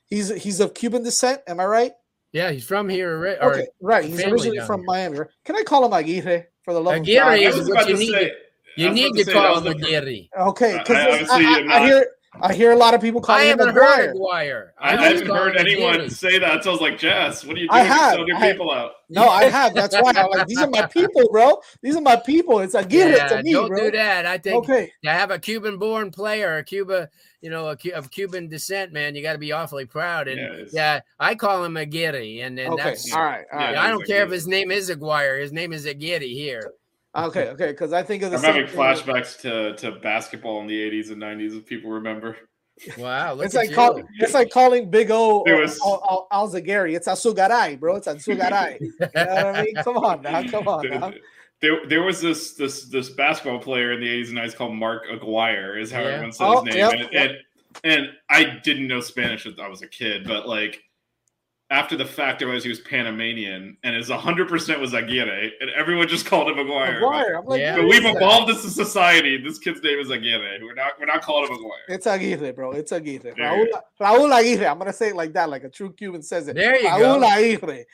He's 0.07 0.29
he's 0.43 0.59
of 0.59 0.75
cuban 0.75 1.05
descent 1.05 1.43
am 1.47 1.61
i 1.61 1.65
right? 1.65 1.93
Yeah 2.33 2.51
he's 2.51 2.67
from 2.67 2.89
here 2.89 3.21
right? 3.21 3.39
Okay 3.39 3.67
right 3.81 4.05
he's 4.05 4.25
originally 4.25 4.59
from 4.67 4.81
here. 4.81 4.87
miami. 4.87 5.19
Can 5.45 5.57
i 5.57 5.63
call 5.63 5.85
him 5.85 5.93
aguirre 5.93 6.49
for 6.63 6.75
the 6.75 6.81
love 6.81 6.95
aguirre 6.95 7.47
of 7.47 7.55
god? 7.55 7.61
is 7.61 7.69
what 7.69 7.89
you 7.89 7.97
need 7.97 8.11
say, 8.11 8.33
you 8.77 8.91
need 8.91 9.13
to, 9.15 9.25
to 9.25 9.33
call 9.33 9.61
him 9.61 9.67
aguirre 9.67 10.29
okay 10.39 10.79
because 10.79 11.29
I, 11.31 11.43
I, 11.43 11.65
I, 11.69 11.77
uh, 11.77 11.87
hear 11.87 12.07
I 12.41 12.53
hear 12.53 12.73
a 12.73 12.77
lot 12.77 12.95
of 12.95 13.01
people 13.01 13.21
calling 13.21 13.43
I 13.43 13.53
him 13.53 13.59
haven't 13.59 13.75
heard 13.75 14.11
Aguirre. 14.11 14.73
I, 14.79 14.97
I 14.97 15.09
haven't 15.09 15.29
heard 15.29 15.57
anyone 15.57 16.11
say 16.11 16.39
that. 16.39 16.65
So 16.65 16.71
I 16.71 16.73
was 16.73 16.81
like, 16.81 16.99
Jess, 16.99 17.45
what 17.45 17.57
are 17.57 17.61
you 17.61 17.69
doing? 17.69 17.81
I 17.81 17.85
have. 17.85 18.19
You're 18.27 18.41
people 18.41 18.73
out. 18.73 18.93
No, 19.09 19.29
I 19.29 19.45
have. 19.45 19.75
That's 19.75 19.95
why 19.95 20.13
I'm 20.17 20.31
like, 20.31 20.47
these 20.47 20.59
are 20.59 20.69
my 20.69 20.87
people, 20.93 21.29
bro. 21.31 21.61
These 21.83 21.97
are 21.97 22.01
my 22.01 22.17
people. 22.17 22.59
It's 22.61 22.75
Aguirre 22.75 23.17
yeah, 23.17 23.29
to 23.29 23.43
me, 23.43 23.53
don't 23.53 23.69
bro. 23.69 23.79
do 23.79 23.91
that. 23.93 24.27
I 24.27 24.39
think 24.39 24.65
okay. 24.65 24.93
to 25.05 25.11
have 25.11 25.31
a 25.31 25.39
Cuban-born 25.39 26.11
player, 26.11 26.57
a 26.59 26.65
Cuba, 26.65 27.09
you 27.41 27.51
know, 27.51 27.69
a, 27.69 27.91
of 27.93 28.11
Cuban 28.11 28.49
descent, 28.49 28.93
man, 28.93 29.15
you 29.15 29.23
got 29.23 29.35
to 29.35 29.39
be 29.39 29.53
awfully 29.53 29.87
proud. 29.87 30.27
And 30.27 30.41
yeah, 30.41 30.67
yeah, 30.73 31.01
I 31.21 31.37
call 31.37 31.65
him 31.65 31.77
Aguirre, 31.77 32.41
and, 32.41 32.59
and 32.59 32.75
okay. 32.75 32.83
that's 32.83 33.13
all 33.13 33.23
right. 33.23 33.45
All 33.53 33.59
right. 33.59 33.77
I 33.77 33.89
don't 33.89 34.07
care 34.07 34.25
if 34.25 34.31
his 34.31 34.49
name 34.49 34.71
is 34.71 34.91
Aguirre. 34.91 35.41
His 35.41 35.53
name 35.53 35.73
is 35.73 35.87
Aguirre 35.87 36.27
here. 36.27 36.73
Okay, 37.17 37.49
okay, 37.51 37.69
because 37.69 37.93
I 37.93 38.03
think 38.03 38.23
of 38.25 38.33
the 38.33 38.39
I'm 38.39 38.43
having 38.43 38.67
flashbacks 38.67 39.39
to 39.41 39.77
to 39.77 39.99
basketball 40.01 40.61
in 40.61 40.67
the 40.67 40.91
80s 40.91 41.11
and 41.11 41.23
90s, 41.23 41.57
if 41.59 41.67
people 41.67 41.91
remember. 41.91 42.37
Wow, 42.99 43.39
it's 43.39 43.55
like 43.55 43.73
call, 43.73 44.03
it's 44.19 44.35
like 44.35 44.51
calling 44.51 44.91
Big 44.91 45.13
O 45.13 45.45
it 45.45 45.53
was, 45.53 45.81
Al, 45.81 46.27
Al, 46.33 46.49
Alzagari. 46.49 46.97
It's 46.97 47.07
Asugaray, 47.07 47.79
bro. 47.79 47.97
It's 47.97 48.09
Asugaray. 48.09 48.81
you 48.81 48.89
know 48.99 49.07
what 49.13 49.57
I 49.57 49.63
mean? 49.63 49.75
Come 49.77 49.99
on 49.99 50.23
now, 50.23 50.43
come 50.49 50.67
on 50.67 50.89
now. 50.89 51.13
There, 51.61 51.87
there 51.87 52.03
was 52.03 52.21
this 52.21 52.55
this 52.55 52.87
this 52.87 53.11
basketball 53.11 53.61
player 53.61 53.93
in 53.93 54.01
the 54.01 54.09
80s 54.09 54.31
and 54.31 54.39
90s 54.39 54.57
called 54.57 54.75
Mark 54.75 55.05
Aguirre, 55.09 55.81
is 55.81 55.93
how 55.93 56.01
yeah. 56.01 56.09
everyone 56.09 56.33
says 56.33 56.41
oh, 56.41 56.65
his 56.65 56.75
name. 56.75 56.79
Yep, 56.79 56.93
and, 56.93 57.13
yep. 57.13 57.31
and 57.31 57.39
and 57.85 58.09
I 58.29 58.61
didn't 58.65 58.89
know 58.89 59.01
Spanish 59.01 59.47
I 59.47 59.69
was 59.69 59.83
a 59.83 59.89
kid, 59.89 60.27
but 60.27 60.49
like 60.49 60.83
after 61.75 61.97
the 61.97 62.05
fact, 62.05 62.41
I 62.41 62.45
realized 62.45 62.65
he 62.65 62.69
was 62.69 62.79
Panamanian, 62.79 63.77
and 63.83 63.97
his 63.97 64.09
100 64.09 64.49
percent 64.49 64.81
was 64.81 64.95
Aguirre, 64.95 65.51
and 65.61 65.71
everyone 65.71 66.07
just 66.07 66.25
called 66.25 66.49
him 66.49 66.59
Aguirre. 66.59 66.97
Aguirre. 66.97 67.39
I'm 67.39 67.47
like, 67.47 67.61
yeah. 67.61 67.77
but 67.77 67.89
we've 67.89 68.05
evolved 68.05 68.49
as 68.51 68.65
a 68.65 68.71
society. 68.71 69.39
This 69.39 69.59
kid's 69.59 69.83
name 69.83 69.99
is 69.99 70.09
Aguirre. 70.09 70.61
We're 70.63 70.75
not 70.75 70.93
we're 71.01 71.07
not 71.07 71.23
calling 71.23 71.51
him 71.51 71.57
Aguirre. 71.57 71.73
It's 71.89 72.07
Aguirre, 72.07 72.53
bro. 72.53 72.71
It's 72.73 72.93
Aguirre. 72.93 73.35
Yeah. 73.37 73.57
Raul, 73.57 73.67
Raul 74.01 74.41
Aguirre. 74.41 74.69
I'm 74.69 74.79
gonna 74.79 74.93
say 74.93 75.09
it 75.09 75.17
like 75.17 75.33
that, 75.33 75.51
like 75.51 75.65
a 75.65 75.69
true 75.69 75.93
Cuban 75.93 76.23
says 76.23 76.47
it. 76.47 76.55
There 76.55 76.81
you 76.81 76.89
Raul 76.89 77.21
go. 77.21 77.27
Aguirre. 77.27 77.85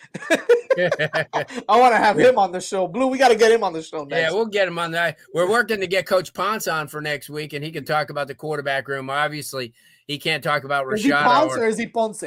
I 1.68 1.80
want 1.80 1.94
to 1.94 1.98
have 1.98 2.18
him 2.18 2.38
on 2.38 2.52
the 2.52 2.60
show. 2.60 2.86
Blue, 2.86 3.06
we 3.06 3.16
got 3.18 3.28
to 3.28 3.34
get 3.34 3.50
him 3.50 3.64
on 3.64 3.72
the 3.72 3.82
show 3.82 4.04
next. 4.04 4.20
Yeah, 4.20 4.30
we'll 4.32 4.46
get 4.46 4.68
him 4.68 4.78
on 4.78 4.92
that. 4.92 5.18
We're 5.34 5.48
working 5.48 5.80
to 5.80 5.86
get 5.86 6.06
Coach 6.06 6.32
Ponce 6.32 6.68
on 6.68 6.86
for 6.86 7.00
next 7.00 7.28
week, 7.28 7.54
and 7.54 7.64
he 7.64 7.72
can 7.72 7.84
talk 7.84 8.10
about 8.10 8.28
the 8.28 8.34
quarterback 8.34 8.86
room. 8.86 9.10
Obviously, 9.10 9.72
he 10.06 10.18
can't 10.18 10.44
talk 10.44 10.64
about 10.64 10.86
Rashad. 10.86 10.94
Is 10.94 11.04
he 11.04 11.10
Ponce 11.12 11.52
or, 11.56 11.60
or 11.60 11.66
is 11.66 11.78
he 11.78 11.86
Ponce? 11.86 12.24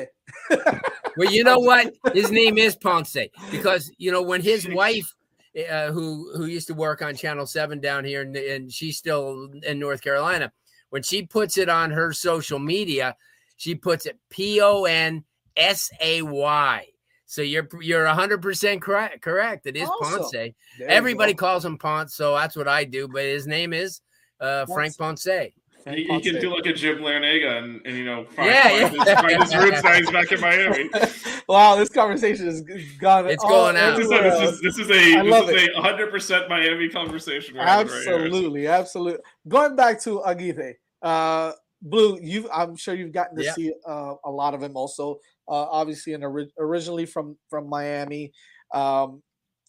Well, 1.18 1.32
you 1.32 1.43
know 1.43 1.59
what? 1.59 1.93
His 2.14 2.32
name 2.32 2.57
is 2.57 2.76
Ponce 2.76 3.18
because 3.51 3.91
you 3.97 4.11
know 4.11 4.22
when 4.22 4.41
his 4.41 4.68
wife, 4.68 5.14
uh, 5.70 5.91
who 5.91 6.32
who 6.36 6.45
used 6.45 6.68
to 6.68 6.74
work 6.74 7.01
on 7.01 7.16
Channel 7.16 7.45
Seven 7.45 7.80
down 7.80 8.05
here, 8.05 8.22
and, 8.22 8.36
and 8.36 8.72
she's 8.72 8.97
still 8.97 9.49
in 9.64 9.80
North 9.80 10.01
Carolina, 10.01 10.51
when 10.89 11.03
she 11.03 11.24
puts 11.24 11.57
it 11.57 11.70
on 11.70 11.91
her 11.91 12.14
social 12.14 12.59
media, 12.59 13.16
she 13.57 13.76
puts 13.76 14.05
it 14.05 14.18
P 14.30 14.61
O 14.61 14.86
N 14.86 15.24
S 15.55 15.89
A 16.01 16.22
Y. 16.22 16.88
So 17.26 17.41
you're 17.41 17.68
you're 17.82 18.05
100% 18.05 18.82
correct. 18.82 19.22
Correct. 19.22 19.66
It 19.66 19.76
is 19.76 19.89
awesome. 19.89 20.22
Ponce. 20.22 20.53
Everybody 20.86 21.34
calls 21.34 21.66
him 21.66 21.80
Ponce, 21.80 22.14
so 22.14 22.36
that's 22.36 22.55
what 22.55 22.68
I 22.68 22.84
do. 22.84 23.07
But 23.07 23.24
his 23.24 23.47
name 23.47 23.74
is 23.74 24.01
uh, 24.39 24.68
Frank 24.68 24.95
Ponce. 24.97 25.28
He, 25.86 26.03
he 26.03 26.21
can 26.21 26.39
do 26.39 26.55
like 26.55 26.65
a 26.65 26.73
Jim 26.73 26.99
Larrañaga 26.99 27.57
and, 27.57 27.81
and 27.86 27.97
you 27.97 28.05
know 28.05 28.25
find, 28.25 28.47
yeah, 28.47 28.63
find, 28.63 28.95
yeah. 28.95 29.03
His, 29.05 29.21
find 29.21 29.43
his 29.43 29.55
roots 29.55 29.84
now 29.84 29.93
he's 29.93 30.11
back 30.11 30.31
in 30.31 30.39
Miami. 30.39 30.89
wow, 31.47 31.75
this 31.75 31.89
conversation 31.89 32.47
is 32.47 32.61
gone. 32.99 33.27
It's 33.27 33.43
going 33.43 33.75
out. 33.75 33.97
This 33.97 34.09
is, 34.09 34.61
this 34.61 34.77
is 34.77 34.89
a 34.89 35.23
this 35.23 35.49
is 35.49 35.69
a 35.75 35.81
hundred 35.81 36.09
percent 36.11 36.47
Miami 36.47 36.88
conversation. 36.89 37.57
absolutely, 37.57 38.65
right 38.65 38.79
absolutely. 38.79 39.21
Going 39.47 39.75
back 39.75 40.01
to 40.03 40.23
Aguirre, 40.23 40.75
uh, 41.01 41.51
Blue, 41.81 42.17
you 42.21 42.49
I'm 42.49 42.77
sure 42.77 42.95
you've 42.95 43.11
gotten 43.11 43.38
to 43.38 43.51
see 43.51 43.73
uh, 43.86 44.15
a 44.23 44.31
lot 44.31 44.53
of 44.53 44.63
him 44.63 44.77
also. 44.77 45.19
Uh, 45.49 45.67
obviously, 45.69 46.13
and 46.13 46.23
ori- 46.23 46.53
originally 46.57 47.05
from 47.05 47.38
from 47.49 47.67
Miami. 47.67 48.31
Um, 48.73 49.21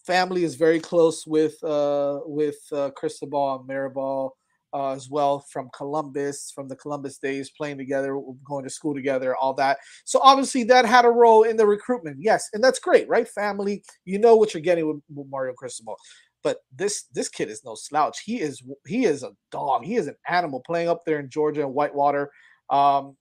family 0.06 0.44
is 0.44 0.54
very 0.54 0.78
close 0.78 1.26
with 1.26 1.62
uh, 1.64 2.20
with 2.24 2.58
uh, 2.72 2.90
Cristobal 2.90 3.56
and 3.56 3.68
Mirabal 3.68 4.30
uh, 4.75 4.91
as 4.91 5.09
well 5.09 5.39
from 5.51 5.70
Columbus, 5.75 6.51
from 6.53 6.66
the 6.68 6.77
Columbus 6.77 7.18
days, 7.18 7.51
playing 7.57 7.79
together, 7.79 8.20
going 8.45 8.64
to 8.64 8.70
school 8.70 8.93
together, 8.93 9.37
all 9.37 9.55
that. 9.55 9.79
So 10.05 10.18
obviously 10.22 10.64
that 10.64 10.85
had 10.85 11.05
a 11.05 11.11
role 11.11 11.45
in 11.45 11.57
the 11.57 11.66
recruitment. 11.66 12.16
Yes, 12.20 12.49
and 12.53 12.62
that's 12.62 12.81
great, 12.81 13.09
right? 13.09 13.29
Family, 13.29 13.85
you 14.05 14.18
know 14.18 14.35
what 14.35 14.53
you're 14.53 14.61
getting 14.61 14.87
with, 14.87 15.01
with 15.14 15.29
Mario 15.31 15.55
Cristobal. 15.55 15.97
But 16.43 16.59
this 16.77 17.05
this 17.14 17.29
kid 17.29 17.49
is 17.49 17.64
no 17.64 17.75
slouch. 17.75 18.20
He 18.20 18.41
is 18.41 18.62
he 18.87 19.05
is 19.07 19.22
a 19.22 19.31
dog. 19.51 19.85
He 19.85 19.95
is 19.97 20.09
an 20.09 20.16
animal 20.29 20.61
playing 20.66 20.89
up 20.89 21.03
there 21.07 21.18
in 21.18 21.31
Georgia 21.31 21.62
and 21.62 21.72
Whitewater. 21.72 22.31
Um, 22.68 23.16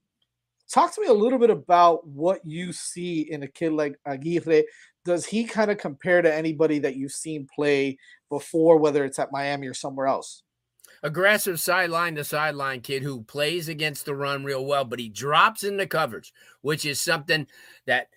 talk 0.70 0.94
to 0.96 1.02
me 1.02 1.08
a 1.08 1.14
little 1.14 1.40
bit 1.40 1.50
about 1.50 2.06
what 2.06 2.42
you 2.44 2.74
see 2.74 3.32
in 3.32 3.44
a 3.44 3.48
kid 3.48 3.72
like 3.72 3.96
Aguirre. 4.06 4.64
Does 5.06 5.26
he 5.26 5.46
kind 5.46 5.70
of 5.72 5.78
compare 5.78 6.22
to 6.22 6.34
anybody 6.34 6.80
that 6.80 6.96
you've 6.96 7.12
seen 7.12 7.48
play 7.54 7.98
before, 8.30 8.78
whether 8.78 9.06
it's 9.06 9.20
at 9.20 9.32
Miami 9.32 9.68
or 9.68 9.74
somewhere 9.74 10.08
else? 10.08 10.44
Aggressive 11.04 11.60
sideline 11.60 12.16
to 12.16 12.24
sideline 12.24 12.80
kid 12.82 13.04
who 13.04 13.22
plays 13.24 13.68
against 13.68 14.06
the 14.06 14.16
run 14.16 14.44
real 14.44 14.66
well, 14.66 14.86
but 14.86 15.00
he 15.00 15.10
drops 15.10 15.64
into 15.64 15.86
coverage, 15.86 16.34
which 16.62 16.86
is 16.86 17.00
something 17.00 17.46
that 17.86 18.08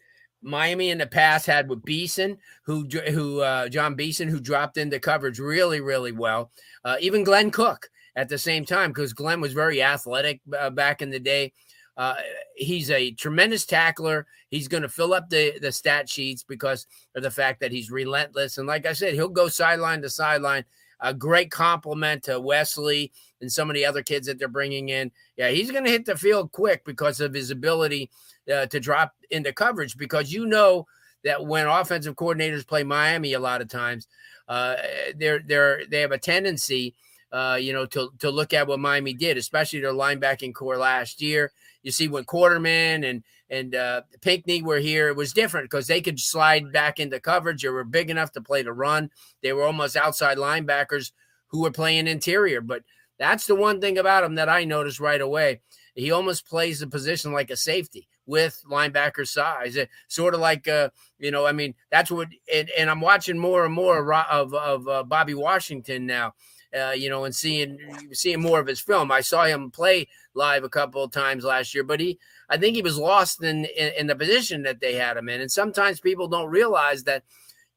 Miami 0.41 0.91
in 0.91 0.99
the 0.99 1.07
past 1.07 1.47
had 1.47 1.69
with 1.69 1.85
Beason, 1.85 2.39
who 2.65 2.87
who 3.11 3.41
uh, 3.41 3.69
Jon 3.69 3.97
Beason, 3.97 4.29
who 4.29 4.41
dropped 4.41 4.77
into 4.77 5.01
coverage 5.01 5.39
really, 5.39 5.81
really 5.81 6.13
well. 6.13 6.53
Uh, 6.85 6.97
even 7.01 7.25
Glenn 7.25 7.51
Cook 7.51 7.91
at 8.15 8.29
the 8.29 8.39
same 8.39 8.65
time, 8.65 8.91
because 8.91 9.13
Glenn 9.13 9.41
was 9.41 9.53
very 9.53 9.83
athletic 9.83 10.41
uh, 10.57 10.71
back 10.71 11.03
in 11.03 11.11
the 11.11 11.19
day. 11.19 11.53
Uh, 11.97 12.15
he's 12.55 12.91
a 12.91 13.11
tremendous 13.13 13.65
tackler. 13.65 14.27
He's 14.51 14.69
going 14.69 14.83
to 14.83 14.89
fill 14.89 15.15
up 15.15 15.29
the 15.31 15.59
the 15.59 15.73
stat 15.73 16.09
sheets 16.09 16.45
because 16.45 16.87
of 17.17 17.23
the 17.23 17.31
fact 17.31 17.61
that 17.61 17.73
he's 17.73 17.91
relentless. 17.91 18.59
And 18.59 18.69
like 18.69 18.87
I 18.87 18.93
said, 18.93 19.15
he'll 19.15 19.29
go 19.29 19.49
sideline 19.49 20.03
to 20.03 20.11
sideline 20.11 20.65
a 21.01 21.15
great 21.15 21.51
compliment 21.51 22.25
to 22.25 22.41
Wesley 22.41 23.13
and 23.41 23.53
some 23.53 23.69
of 23.71 23.75
the 23.75 23.85
other 23.85 24.03
kids 24.03 24.27
that 24.27 24.39
they're 24.39 24.49
bringing 24.49 24.89
in. 24.89 25.11
Yeah, 25.37 25.51
he's 25.51 25.71
going 25.71 25.85
to 25.85 25.91
hit 25.91 26.07
the 26.07 26.17
field 26.17 26.53
quick 26.53 26.85
because 26.85 27.21
of 27.21 27.35
his 27.35 27.51
ability 27.51 28.11
uh, 28.53 28.67
to 28.67 28.81
drop 28.81 29.15
into 29.31 29.53
coverage. 29.53 29.97
Because 29.97 30.33
you 30.33 30.47
know 30.47 30.87
that 31.25 31.45
when 31.45 31.67
offensive 31.67 32.17
coordinators 32.17 32.67
play 32.67 32.85
Miami, 32.85 33.35
a 33.35 33.41
lot 33.41 33.61
of 33.61 33.69
times 33.69 34.07
uh, 34.49 34.77
they're 35.17 35.41
they're 35.41 35.83
they 35.87 36.01
have 36.01 36.13
a 36.13 36.19
tendency. 36.19 36.95
Uh, 37.33 37.59
you 37.61 37.73
know, 37.73 37.85
to 37.85 38.13
to 38.21 38.31
look 38.31 38.55
at 38.55 38.69
what 38.69 38.79
Miami 38.79 39.13
did, 39.13 39.37
especially 39.37 39.81
their 39.81 39.93
linebacking 39.93 40.55
corps 40.55 40.79
last 40.79 41.21
year. 41.21 41.51
You 41.83 41.91
see 41.91 42.09
when 42.09 42.25
Quarterman 42.25 43.09
and 43.09 43.23
and 43.49 43.75
uh, 43.75 44.03
Pinckney 44.23 44.63
were 44.63 44.79
here, 44.79 45.09
it 45.09 45.17
was 45.17 45.33
different 45.33 45.71
because 45.71 45.87
they 45.87 46.01
could 46.01 46.19
slide 46.19 46.73
back 46.73 46.99
into 46.99 47.21
coverage. 47.21 47.63
They 47.63 47.69
were 47.69 47.85
big 47.85 48.11
enough 48.11 48.33
to 48.33 48.41
play 48.41 48.63
the 48.63 48.73
run. 48.73 49.11
They 49.43 49.53
were 49.53 49.65
almost 49.65 49.97
outside 49.97 50.39
linebackers 50.39 51.13
who 51.49 51.63
were 51.63 51.71
playing 51.71 52.09
interior. 52.09 52.61
But 52.61 52.83
that's 53.19 53.47
the 53.47 53.55
one 53.55 53.81
thing 53.81 53.99
about 53.99 54.25
him 54.25 54.35
that 54.35 54.49
I 54.49 54.65
noticed 54.65 55.01
right 55.01 55.21
away. 55.21 55.61
He 55.95 56.11
almost 56.11 56.47
plays 56.47 56.81
the 56.81 56.87
position 56.87 57.33
like 57.33 57.51
a 57.51 57.57
safety 57.57 58.09
with 58.27 58.63
linebacker 58.69 59.27
size, 59.27 59.77
it, 59.77 59.89
sort 60.09 60.35
of 60.35 60.41
like 60.41 60.69
uh, 60.69 60.91
you 61.19 61.31
know. 61.31 61.47
I 61.47 61.53
mean, 61.53 61.75
that's 61.91 62.11
what. 62.11 62.29
And, 62.53 62.69
and 62.77 62.91
I'm 62.91 63.01
watching 63.01 63.39
more 63.39 63.65
and 63.65 63.73
more 63.73 64.13
of 64.13 64.53
of 64.53 64.89
uh, 64.89 65.05
Bobby 65.05 65.33
Washington 65.33 66.05
now 66.05 66.35
uh, 66.77 66.93
you 66.93 67.09
know, 67.09 67.25
and 67.25 67.35
seeing 67.35 67.79
seeing 68.13 68.41
more 68.41 68.61
of 68.61 68.67
his 68.67 68.81
film. 68.81 69.11
I 69.11 69.21
saw 69.21 69.45
him 69.45 69.71
play 69.71 70.09
live 70.35 70.65
a 70.65 70.69
couple 70.69 71.03
of 71.03 71.11
times 71.11 71.45
last 71.45 71.75
year, 71.75 71.85
but 71.85 72.01
he, 72.01 72.19
I 72.49 72.57
think 72.57 72.77
he 72.77 72.83
was 72.83 72.99
lost 72.99 73.43
in, 73.43 73.65
in, 73.65 73.93
in 73.99 74.07
the 74.07 74.17
position 74.17 74.63
that 74.63 74.81
they 74.81 74.95
had 74.95 75.17
him 75.17 75.29
in. 75.29 75.41
And 75.41 75.51
sometimes 75.51 76.01
people 76.01 76.29
don't 76.29 76.51
realize 76.51 77.05
that 77.05 77.25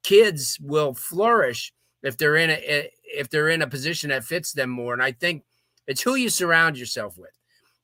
kids 0.04 0.58
will 0.62 0.94
flourish 0.94 1.74
if 2.04 2.18
they're 2.18 2.38
in 2.38 2.50
a 2.52 2.90
if 3.04 3.30
they're 3.30 3.50
in 3.50 3.62
a 3.62 3.68
position 3.68 4.10
that 4.10 4.24
fits 4.24 4.54
them 4.54 4.70
more. 4.70 4.94
And 4.94 5.04
I 5.04 5.12
think 5.12 5.44
it's 5.88 6.02
who 6.02 6.16
you 6.16 6.30
surround 6.30 6.78
yourself 6.78 7.18
with. 7.18 7.32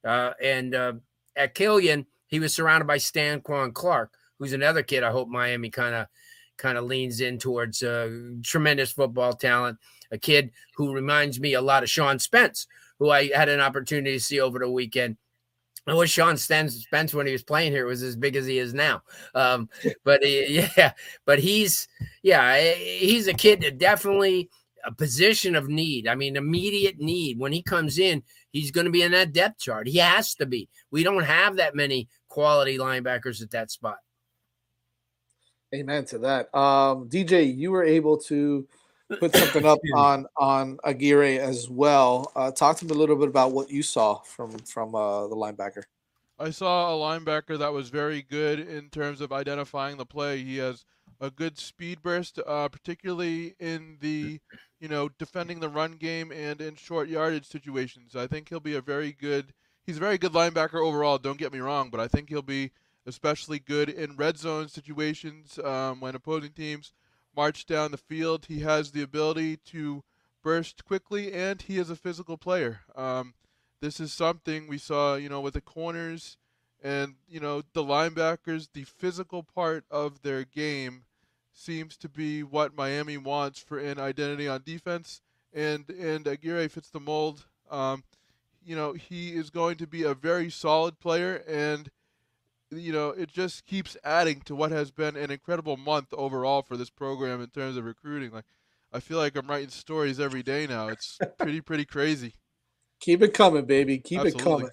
Uh, 0.06 0.34
and 0.42 0.76
uh, 0.76 0.94
at 1.36 1.56
Killian, 1.56 2.06
he 2.28 2.40
was 2.40 2.54
surrounded 2.54 2.86
by 2.86 2.98
Stanquan 2.98 3.74
Clark, 3.74 4.12
who's 4.38 4.54
another 4.54 4.84
kid. 4.84 5.04
I 5.04 5.12
hope 5.12 5.28
Miami 5.28 5.70
kind 5.70 5.96
of 5.96 6.08
kind 6.58 6.78
of 6.78 6.86
leans 6.86 7.20
in 7.20 7.38
towards 7.38 7.84
uh, 7.84 8.10
tremendous 8.44 8.92
football 8.92 9.34
talent 9.34 9.78
a 10.12 10.18
kid 10.18 10.52
who 10.76 10.94
reminds 10.94 11.40
me 11.40 11.54
a 11.54 11.62
lot 11.62 11.84
of 11.84 11.90
Sean 11.90 12.20
Spence, 12.20 12.68
who 13.00 13.10
I 13.10 13.30
had 13.36 13.50
an 13.50 13.60
opportunity 13.60 14.14
to 14.14 14.24
see 14.24 14.40
over 14.40 14.60
the 14.60 14.70
weekend. 14.70 15.18
I 15.88 15.94
wish 15.94 16.12
Sean 16.12 16.36
Spence 16.38 17.14
when 17.14 17.28
he 17.28 17.32
was 17.32 17.44
playing 17.44 17.72
here 17.72 17.86
was 17.86 18.02
as 18.02 18.16
big 18.16 18.36
as 18.36 18.48
he 18.48 18.58
is 18.58 18.74
now. 18.74 19.04
Um, 19.36 19.70
but 20.04 20.24
he, 20.24 20.68
yeah, 20.78 20.94
but 21.26 21.40
he's 21.40 21.88
yeah, 22.24 22.60
he's 22.60 23.28
a 23.28 23.34
kid 23.34 23.62
that 23.62 23.78
definitely 23.78 24.50
a 24.84 24.94
position 24.94 25.56
of 25.56 25.68
need. 25.68 26.08
I 26.08 26.16
mean, 26.16 26.36
immediate 26.36 27.00
need. 27.00 27.40
When 27.40 27.52
he 27.52 27.62
comes 27.62 28.00
in, 28.00 28.24
he's 28.52 28.72
going 28.72 28.86
to 28.86 28.92
be 28.92 29.02
in 29.02 29.12
that 29.12 29.34
depth 29.34 29.60
chart. 29.60 29.88
He 29.88 29.98
has 29.98 30.36
to 30.36 30.46
be. 30.46 30.70
We 30.92 31.04
don't 31.04 31.24
have 31.24 31.58
that 31.58 31.76
many 31.76 32.08
quality 32.30 32.78
linebackers 32.78 33.42
at 33.42 33.52
that 33.52 33.72
spot. 33.72 33.98
Amen 35.74 36.06
to 36.06 36.20
that. 36.20 36.56
Um, 36.56 37.10
DJ, 37.10 37.56
you 37.56 37.72
were 37.72 37.84
able 37.84 38.18
to 38.24 38.68
put 39.20 39.36
something 39.36 39.66
up 39.66 39.80
on 39.95 40.26
on 40.38 40.80
Aguirre 40.84 41.39
as 41.39 41.70
well. 41.70 42.32
Uh, 42.36 42.51
talk 42.51 42.78
to 42.78 42.86
me 42.86 42.91
a 42.91 42.97
little 42.97 43.16
bit 43.16 43.28
about 43.28 43.51
what 43.51 43.70
you 43.70 43.84
saw 43.84 44.20
from 44.20 44.58
from 44.60 44.95
uh, 44.95 45.28
the 45.28 45.36
linebacker. 45.36 45.84
I 46.38 46.49
saw 46.49 46.93
a 46.93 46.99
linebacker 46.99 47.58
that 47.60 47.72
was 47.72 47.89
very 47.89 48.22
good 48.22 48.60
in 48.60 48.89
terms 48.89 49.22
of 49.22 49.32
identifying 49.32 49.97
the 49.97 50.06
play. 50.06 50.43
He 50.43 50.58
has 50.58 50.84
a 51.22 51.32
good 51.32 51.58
speed 51.58 52.01
burst, 52.03 52.39
uh, 52.45 52.68
particularly 52.68 53.56
in 53.60 53.97
the 54.01 54.39
you 54.80 54.88
know 54.88 55.10
defending 55.18 55.60
the 55.60 55.70
run 55.70 55.93
game 55.93 56.32
and 56.32 56.62
in 56.62 56.76
short 56.76 57.08
yardage 57.08 57.47
situations. 57.47 58.16
I 58.16 58.28
think 58.28 58.49
he'll 58.49 58.60
be 58.60 58.76
a 58.76 58.82
very 58.82 59.14
good. 59.14 59.53
He's 59.86 59.97
a 59.97 60.01
very 60.01 60.18
good 60.18 60.34
linebacker 60.34 60.84
overall. 60.84 61.20
Don't 61.20 61.38
get 61.38 61.53
me 61.53 61.60
wrong, 61.60 61.89
but 61.91 61.99
I 61.99 62.08
think 62.08 62.30
he'll 62.30 62.41
be 62.41 62.72
especially 63.06 63.60
good 63.60 63.88
in 63.88 64.18
red 64.18 64.36
zone 64.36 64.68
situations 64.68 65.60
um, 65.60 65.99
when 66.01 66.16
opposing 66.16 66.51
teams 66.51 66.91
march 67.36 67.66
down 67.66 67.92
the 67.92 67.98
field. 67.98 68.46
He 68.48 68.60
has 68.60 68.92
the 68.92 69.02
ability 69.02 69.58
to 69.68 70.04
burst 70.44 70.86
quickly, 70.86 71.34
and 71.34 71.62
he 71.62 71.78
is 71.78 71.90
a 71.90 71.96
physical 71.96 72.38
player. 72.38 72.82
Um, 72.96 73.34
this 73.82 74.00
is 74.00 74.14
something 74.14 74.68
we 74.68 74.78
saw, 74.78 75.16
you 75.16 75.30
know, 75.30 75.42
with 75.42 75.54
the 75.54 75.62
corners 75.62 76.38
and 76.84 77.16
you 77.28 77.40
know 77.40 77.64
the 77.74 77.84
linebackers. 77.84 78.70
The 78.74 78.84
physical 78.84 79.44
part 79.44 79.86
of 79.90 80.22
their 80.22 80.44
game 80.46 81.06
seems 81.52 81.98
to 81.98 82.10
be 82.10 82.44
what 82.44 82.76
Miami 82.76 83.18
wants 83.18 83.60
for 83.60 83.80
an 83.80 84.00
identity 84.00 84.48
on 84.48 84.62
defense, 84.64 85.22
and 85.52 85.90
and 85.90 86.28
Aguirre 86.28 86.70
fits 86.70 86.90
the 86.90 87.00
mold. 87.00 87.46
Um, 87.70 88.04
you 88.64 88.76
know, 88.76 88.94
he 88.94 89.36
is 89.36 89.50
going 89.50 89.78
to 89.78 89.88
be 89.88 90.04
a 90.04 90.14
very 90.14 90.50
solid 90.50 91.00
player, 91.00 91.44
and 91.48 91.90
you 92.78 92.94
know, 92.94 93.10
it 93.10 93.30
just 93.30 93.66
keeps 93.66 93.98
adding 94.04 94.42
to 94.42 94.56
what 94.56 94.72
has 94.72 94.92
been 94.92 95.16
an 95.16 95.32
incredible 95.32 95.78
month 95.78 96.14
overall 96.14 96.62
for 96.62 96.78
this 96.78 96.90
program 96.90 97.42
in 97.42 97.48
terms 97.48 97.78
of 97.78 97.86
recruiting. 97.86 98.32
Like, 98.32 98.46
I 98.94 99.00
feel 99.00 99.18
like 99.18 99.36
I'm 99.36 99.48
writing 99.48 99.70
stories 99.70 100.20
every 100.20 100.44
day 100.44 100.68
now. 100.68 100.88
It's 100.88 101.20
pretty, 101.40 101.62
pretty 101.62 101.86
crazy. 101.86 102.36
Keep 103.00 103.24
it 103.24 103.34
coming, 103.34 103.66
baby. 103.66 103.98
Keep 103.98 104.22
Absolutely. 104.22 104.42
it 104.42 104.72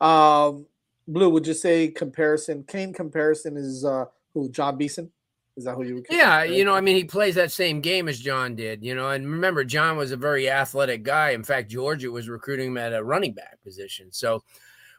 coming. 0.00 0.56
Um, 0.56 0.66
Blue, 1.06 1.28
would 1.30 1.46
you 1.46 1.54
say 1.54 1.88
comparison? 1.88 2.64
Cane 2.64 2.92
comparison 2.92 3.56
is 3.56 3.84
uh, 3.84 4.06
who? 4.32 4.48
Jon 4.48 4.76
Beason. 4.76 5.10
Is 5.56 5.64
that 5.64 5.74
who 5.74 5.84
you 5.84 5.94
would? 5.96 6.06
Yeah, 6.10 6.42
you 6.42 6.64
know, 6.64 6.74
I 6.74 6.80
mean, 6.80 6.96
he 6.96 7.04
plays 7.04 7.36
that 7.36 7.52
same 7.52 7.80
game 7.80 8.08
as 8.08 8.18
John 8.18 8.56
did. 8.56 8.82
You 8.82 8.94
know, 8.94 9.10
and 9.10 9.30
remember, 9.30 9.64
John 9.64 9.96
was 9.96 10.10
a 10.10 10.16
very 10.16 10.50
athletic 10.50 11.02
guy. 11.02 11.30
In 11.30 11.44
fact, 11.44 11.70
Georgia 11.70 12.10
was 12.10 12.28
recruiting 12.28 12.68
him 12.68 12.78
at 12.78 12.92
a 12.92 13.04
running 13.04 13.34
back 13.34 13.62
position. 13.62 14.10
So, 14.10 14.42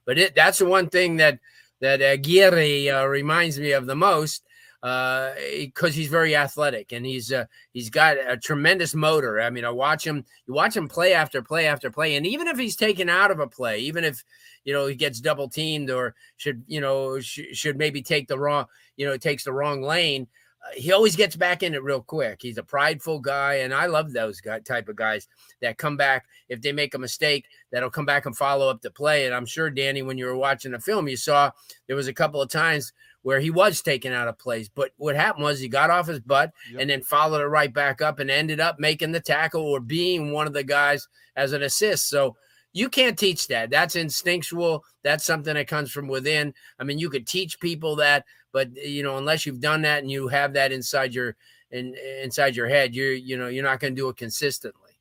but 0.06 0.18
it 0.18 0.36
that's 0.36 0.60
the 0.60 0.66
one 0.66 0.89
thing 0.89 1.18
that 1.18 1.39
that 1.82 2.01
Aguirre 2.01 2.89
uh, 2.89 3.05
reminds 3.05 3.59
me 3.59 3.71
of 3.71 3.86
the 3.86 3.95
most 3.95 4.43
because 4.82 5.91
uh, 5.91 5.95
he's 5.95 6.09
very 6.09 6.36
athletic 6.36 6.91
and 6.91 7.03
he's 7.03 7.34
uh, 7.34 7.45
he's 7.73 7.89
got 7.89 8.17
a 8.17 8.38
tremendous 8.38 8.93
motor. 8.93 9.41
I 9.41 9.49
mean, 9.49 9.65
I 9.65 9.71
watch 9.71 10.05
him, 10.05 10.23
you 10.45 10.53
watch 10.53 10.78
him 10.78 10.88
play 10.88 11.15
after 11.15 11.41
play 11.41 11.65
after 11.65 11.89
play, 11.89 12.15
and 12.15 12.28
even 12.28 12.47
if 12.47 12.59
he's 12.59 12.76
taken 12.76 13.09
out 13.09 13.32
of 13.32 13.39
a 13.39 13.47
play, 13.47 13.80
even 13.80 14.03
if 14.03 14.23
you 14.63 14.73
know 14.73 14.86
he 14.86 14.93
gets 14.93 15.19
double 15.19 15.49
teamed 15.49 15.89
or 15.89 16.13
should 16.38 16.63
you 16.67 16.82
know 16.82 17.19
sh- 17.19 17.53
should 17.53 17.78
maybe 17.78 18.03
take 18.03 18.28
the 18.28 18.38
wrong 18.38 18.65
you 18.95 19.07
know 19.07 19.17
takes 19.17 19.43
the 19.43 19.53
wrong 19.53 19.82
lane, 19.82 20.28
he 20.74 20.91
always 20.91 21.16
gets 21.16 21.36
back 21.36 21.63
in 21.63 21.74
it 21.74 21.84
real 21.84 22.01
quick. 22.01 22.39
He's 22.41 22.57
a 22.57 22.63
prideful 22.63 23.20
guy, 23.20 23.55
and 23.55 23.74
I 23.74 23.86
love 23.86 24.11
those 24.11 24.41
guy, 24.41 24.59
type 24.59 24.89
of 24.89 24.95
guys 24.95 25.28
that 25.61 25.78
come 25.78 25.97
back 25.97 26.26
if 26.49 26.61
they 26.61 26.72
make 26.72 26.93
a 26.93 26.99
mistake. 26.99 27.45
That'll 27.72 27.89
come 27.89 28.05
back 28.05 28.26
and 28.26 28.36
follow 28.36 28.70
up 28.70 28.82
the 28.82 28.91
play. 28.91 29.26
And 29.26 29.36
I'm 29.36 29.45
sure 29.45 29.70
Danny, 29.70 30.01
when 30.01 30.18
you 30.18 30.26
were 30.26 30.36
watching 30.36 30.72
the 30.72 30.80
film, 30.80 31.07
you 31.07 31.18
saw 31.18 31.51
there 31.88 31.95
was 31.95 32.07
a 32.07 32.13
couple 32.13 32.41
of 32.41 32.49
times 32.49 32.93
where 33.22 33.39
he 33.39 33.49
was 33.49 33.82
taken 33.82 34.13
out 34.13 34.28
of 34.28 34.38
place. 34.38 34.70
But 34.70 34.91
what 34.97 35.16
happened 35.16 35.45
was 35.45 35.59
he 35.59 35.68
got 35.68 35.89
off 35.89 36.07
his 36.07 36.20
butt 36.20 36.51
yep. 36.72 36.82
and 36.82 36.89
then 36.89 37.01
followed 37.01 37.41
it 37.41 37.47
right 37.47 37.74
back 37.74 38.01
up 38.01 38.20
and 38.20 38.30
ended 38.30 38.59
up 38.59 38.80
making 38.80 39.11
the 39.11 39.20
tackle 39.20 39.63
or 39.63 39.80
being 39.80 40.32
one 40.32 40.45
of 40.47 40.53
the 40.53 40.63
guys 40.63 41.07
as 41.36 41.51
an 41.51 41.63
assist. 41.63 42.09
So 42.09 42.36
you 42.72 42.89
can't 42.89 43.18
teach 43.18 43.47
that. 43.47 43.72
That's 43.72 43.95
instinctual. 43.95 44.84
That's 45.01 45.26
something 45.26 45.55
that 45.55 45.68
comes 45.68 45.91
from 45.91 46.07
within. 46.07 46.53
I 46.78 46.84
mean, 46.84 46.99
you 46.99 47.09
could 47.09 47.26
teach 47.26 47.59
people 47.59 47.95
that, 47.95 48.26
but 48.56 48.74
you 48.74 49.03
know, 49.03 49.18
unless 49.18 49.45
you've 49.45 49.60
done 49.60 49.82
that 49.82 50.01
and 50.01 50.10
you 50.10 50.30
have 50.30 50.53
that 50.53 50.72
inside 50.72 51.14
your 51.14 51.36
in 51.72 51.93
inside 52.24 52.56
your 52.56 52.70
head, 52.70 52.95
you're 52.95 53.12
you 53.12 53.38
know 53.38 53.49
you're 53.49 53.66
not 53.66 53.82
going 53.82 53.93
to 53.93 54.01
do 54.01 54.08
it 54.08 54.16
consistently. 54.16 54.93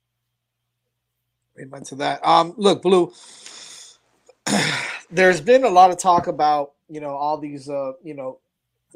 Amen 1.61 1.85
to 1.85 1.95
that. 1.95 2.27
Um, 2.27 2.55
look, 2.57 2.83
Blue. 2.83 3.13
there's 5.13 5.41
been 5.41 5.63
a 5.63 5.69
lot 5.69 5.93
of 5.93 5.99
talk 5.99 6.27
about 6.27 6.73
you 6.89 7.01
know 7.01 7.11
all 7.11 7.39
these 7.39 7.69
uh 7.69 7.93
you 8.03 8.15
know 8.15 8.41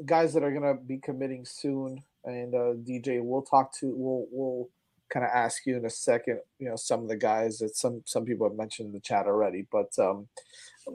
guys 0.03 0.33
that 0.33 0.43
are 0.43 0.51
gonna 0.51 0.75
be 0.75 0.97
committing 0.97 1.45
soon, 1.45 2.03
and 2.25 2.53
uh, 2.53 2.73
DJ, 2.85 3.23
we'll 3.23 3.43
talk 3.43 3.73
to 3.79 3.93
we'll 3.95 4.27
we'll 4.29 4.69
kind 5.07 5.25
of 5.25 5.31
ask 5.33 5.65
you 5.65 5.77
in 5.77 5.85
a 5.85 5.89
second. 5.89 6.41
You 6.59 6.67
know 6.67 6.75
some 6.75 7.01
of 7.01 7.07
the 7.07 7.15
guys 7.15 7.59
that 7.59 7.77
some 7.77 8.01
some 8.03 8.25
people 8.25 8.45
have 8.45 8.57
mentioned 8.57 8.87
in 8.87 8.93
the 8.93 8.99
chat 8.99 9.25
already, 9.25 9.65
but 9.71 9.97
um, 9.99 10.27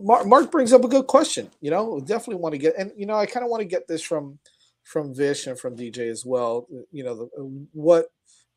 Mark, 0.03 0.27
Mark 0.27 0.51
brings 0.51 0.73
up 0.73 0.85
a 0.85 0.89
good 0.89 1.07
question. 1.07 1.51
You 1.61 1.71
know, 1.71 2.01
definitely 2.01 2.37
want 2.37 2.53
to 2.55 2.59
get 2.59 2.75
and 2.79 2.93
you 2.97 3.07
know 3.07 3.15
I 3.15 3.27
kind 3.27 3.45
of 3.45 3.51
want 3.51 3.61
to 3.63 3.69
get 3.69 3.89
this 3.89 4.03
from 4.03 4.39
from 4.83 5.15
Vish 5.15 5.47
and 5.47 5.59
from 5.59 5.77
DJ 5.77 6.11
as 6.11 6.25
well. 6.25 6.67
You 6.93 7.05
know, 7.05 7.15
the, 7.15 7.67
what 7.73 8.07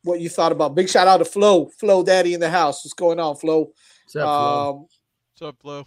what 0.02 0.20
you 0.20 0.28
thought 0.28 0.52
about. 0.52 0.74
Big 0.74 0.88
shout 0.88 1.08
out 1.08 1.18
to 1.18 1.24
Flo, 1.24 1.70
Flo 1.78 2.02
Daddy 2.02 2.34
in 2.34 2.40
the 2.40 2.50
house. 2.50 2.84
What's 2.84 2.94
going 2.94 3.20
on, 3.20 3.36
Flo? 3.36 3.72
What's 4.04 4.16
up, 4.16 4.22
Flo? 4.22 4.70
Um, 4.70 4.86
What's 5.32 5.42
up, 5.42 5.56
Flo? 5.60 5.86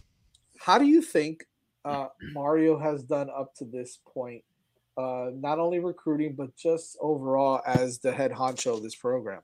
How 0.60 0.78
do 0.78 0.86
you 0.86 1.02
think 1.02 1.45
uh, 1.84 2.08
Mario 2.34 2.78
has 2.78 3.04
done 3.04 3.30
up 3.30 3.54
to 3.56 3.66
this 3.66 3.99
point? 4.06 4.43
Uh, 4.97 5.32
not 5.34 5.58
only 5.58 5.80
recruiting, 5.80 6.34
but 6.34 6.56
just 6.56 6.97
overall 7.02 7.62
as 7.66 7.99
the 7.99 8.12
head 8.12 8.32
honcho 8.32 8.76
of 8.76 8.84
this 8.84 8.95
program. 8.95 9.41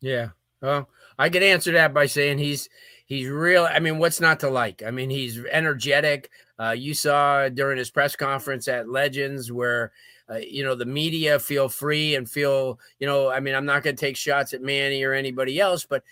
Yeah. 0.00 0.28
Well, 0.60 0.88
I 1.18 1.28
could 1.28 1.42
answer 1.42 1.72
that 1.72 1.94
by 1.94 2.06
saying 2.06 2.38
he's 2.38 2.68
he's 3.06 3.28
real. 3.28 3.68
I 3.70 3.80
mean, 3.80 3.98
what's 3.98 4.20
not 4.20 4.40
to 4.40 4.50
like? 4.50 4.82
I 4.82 4.90
mean, 4.90 5.10
he's 5.10 5.38
energetic. 5.50 6.30
Uh, 6.58 6.70
you 6.70 6.94
saw 6.94 7.48
during 7.48 7.78
his 7.78 7.90
press 7.90 8.16
conference 8.16 8.68
at 8.68 8.88
Legends 8.88 9.50
where 9.50 9.92
uh, 10.30 10.36
you 10.36 10.64
know 10.64 10.74
the 10.74 10.86
media 10.86 11.38
feel 11.38 11.68
free 11.68 12.14
and 12.14 12.28
feel 12.28 12.78
you 12.98 13.06
know. 13.06 13.30
I 13.30 13.40
mean, 13.40 13.54
I'm 13.54 13.66
not 13.66 13.82
going 13.82 13.96
to 13.96 14.00
take 14.00 14.16
shots 14.16 14.54
at 14.54 14.62
Manny 14.62 15.02
or 15.02 15.12
anybody 15.12 15.60
else, 15.60 15.84
but 15.84 16.02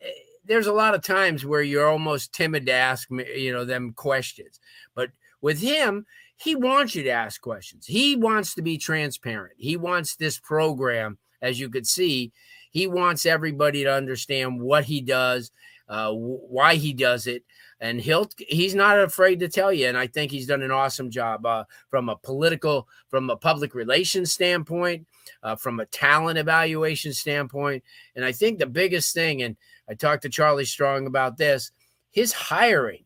eh, 0.00 0.06
there's 0.44 0.66
a 0.66 0.72
lot 0.72 0.94
of 0.94 1.02
times 1.02 1.44
where 1.44 1.62
you're 1.62 1.88
almost 1.88 2.32
timid 2.32 2.66
to 2.66 2.72
ask 2.72 3.08
you 3.10 3.52
know 3.52 3.64
them 3.64 3.92
questions. 3.92 4.60
But 4.94 5.10
with 5.40 5.60
him, 5.60 6.06
he 6.36 6.54
wants 6.54 6.94
you 6.94 7.02
to 7.02 7.10
ask 7.10 7.40
questions. 7.40 7.86
He 7.86 8.16
wants 8.16 8.54
to 8.54 8.62
be 8.62 8.78
transparent. 8.78 9.54
He 9.58 9.76
wants 9.76 10.16
this 10.16 10.38
program, 10.38 11.18
as 11.42 11.60
you 11.60 11.68
could 11.68 11.86
see, 11.86 12.32
he 12.70 12.86
wants 12.86 13.26
everybody 13.26 13.84
to 13.84 13.92
understand 13.92 14.60
what 14.60 14.84
he 14.84 15.00
does, 15.00 15.50
uh, 15.88 16.12
why 16.12 16.74
he 16.74 16.92
does 16.92 17.26
it, 17.26 17.44
and 17.80 18.00
he'll 18.00 18.28
he's 18.38 18.74
not 18.74 18.98
afraid 18.98 19.40
to 19.40 19.48
tell 19.48 19.72
you. 19.72 19.86
And 19.86 19.96
I 19.96 20.06
think 20.06 20.30
he's 20.30 20.46
done 20.46 20.62
an 20.62 20.70
awesome 20.70 21.10
job 21.10 21.46
uh, 21.46 21.64
from 21.90 22.08
a 22.08 22.16
political, 22.16 22.88
from 23.08 23.30
a 23.30 23.36
public 23.36 23.74
relations 23.74 24.32
standpoint, 24.32 25.06
uh, 25.42 25.56
from 25.56 25.80
a 25.80 25.86
talent 25.86 26.38
evaluation 26.38 27.12
standpoint. 27.12 27.82
And 28.14 28.24
I 28.24 28.32
think 28.32 28.58
the 28.58 28.66
biggest 28.66 29.14
thing, 29.14 29.42
and 29.42 29.56
I 29.88 29.94
talked 29.94 30.22
to 30.22 30.28
Charlie 30.28 30.64
Strong 30.64 31.06
about 31.06 31.36
this, 31.36 31.70
his 32.10 32.32
hiring. 32.32 33.04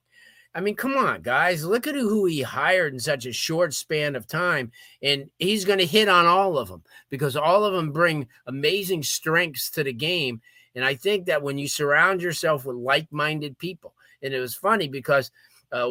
I 0.55 0.61
mean, 0.61 0.75
come 0.75 0.97
on, 0.97 1.23
guys, 1.23 1.65
look 1.65 1.87
at 1.87 1.95
who 1.95 2.27
he 2.27 2.43
hired 2.43 2.93
in 2.93 3.01
such 3.01 3.25
a 3.25 3.33
short 3.33 3.73
span 3.73 4.15
of 4.15 4.27
time. 4.27 4.71
And 5.03 5.31
he's 5.39 5.65
going 5.65 5.79
to 5.79 5.87
hit 5.87 6.09
on 6.09 6.27
all 6.27 6.59
of 6.59 6.69
them 6.69 6.83
because 7.09 7.37
all 7.37 7.65
of 7.65 7.73
them 7.73 7.91
bring 7.91 8.29
amazing 8.47 9.03
strengths 9.03 9.71
to 9.71 9.85
the 9.85 9.95
game. 9.95 10.43
And 10.75 10.85
I 10.85 10.95
think 10.95 11.27
that 11.27 11.43
when 11.43 11.59
you 11.59 11.69
surround 11.69 12.21
yourself 12.21 12.67
with 12.67 12.77
like 12.77 13.11
minded 13.11 13.59
people, 13.59 13.95
and 14.23 14.35
it 14.35 14.41
was 14.41 14.55
funny 14.55 14.89
because 14.89 15.31
uh, 15.73 15.91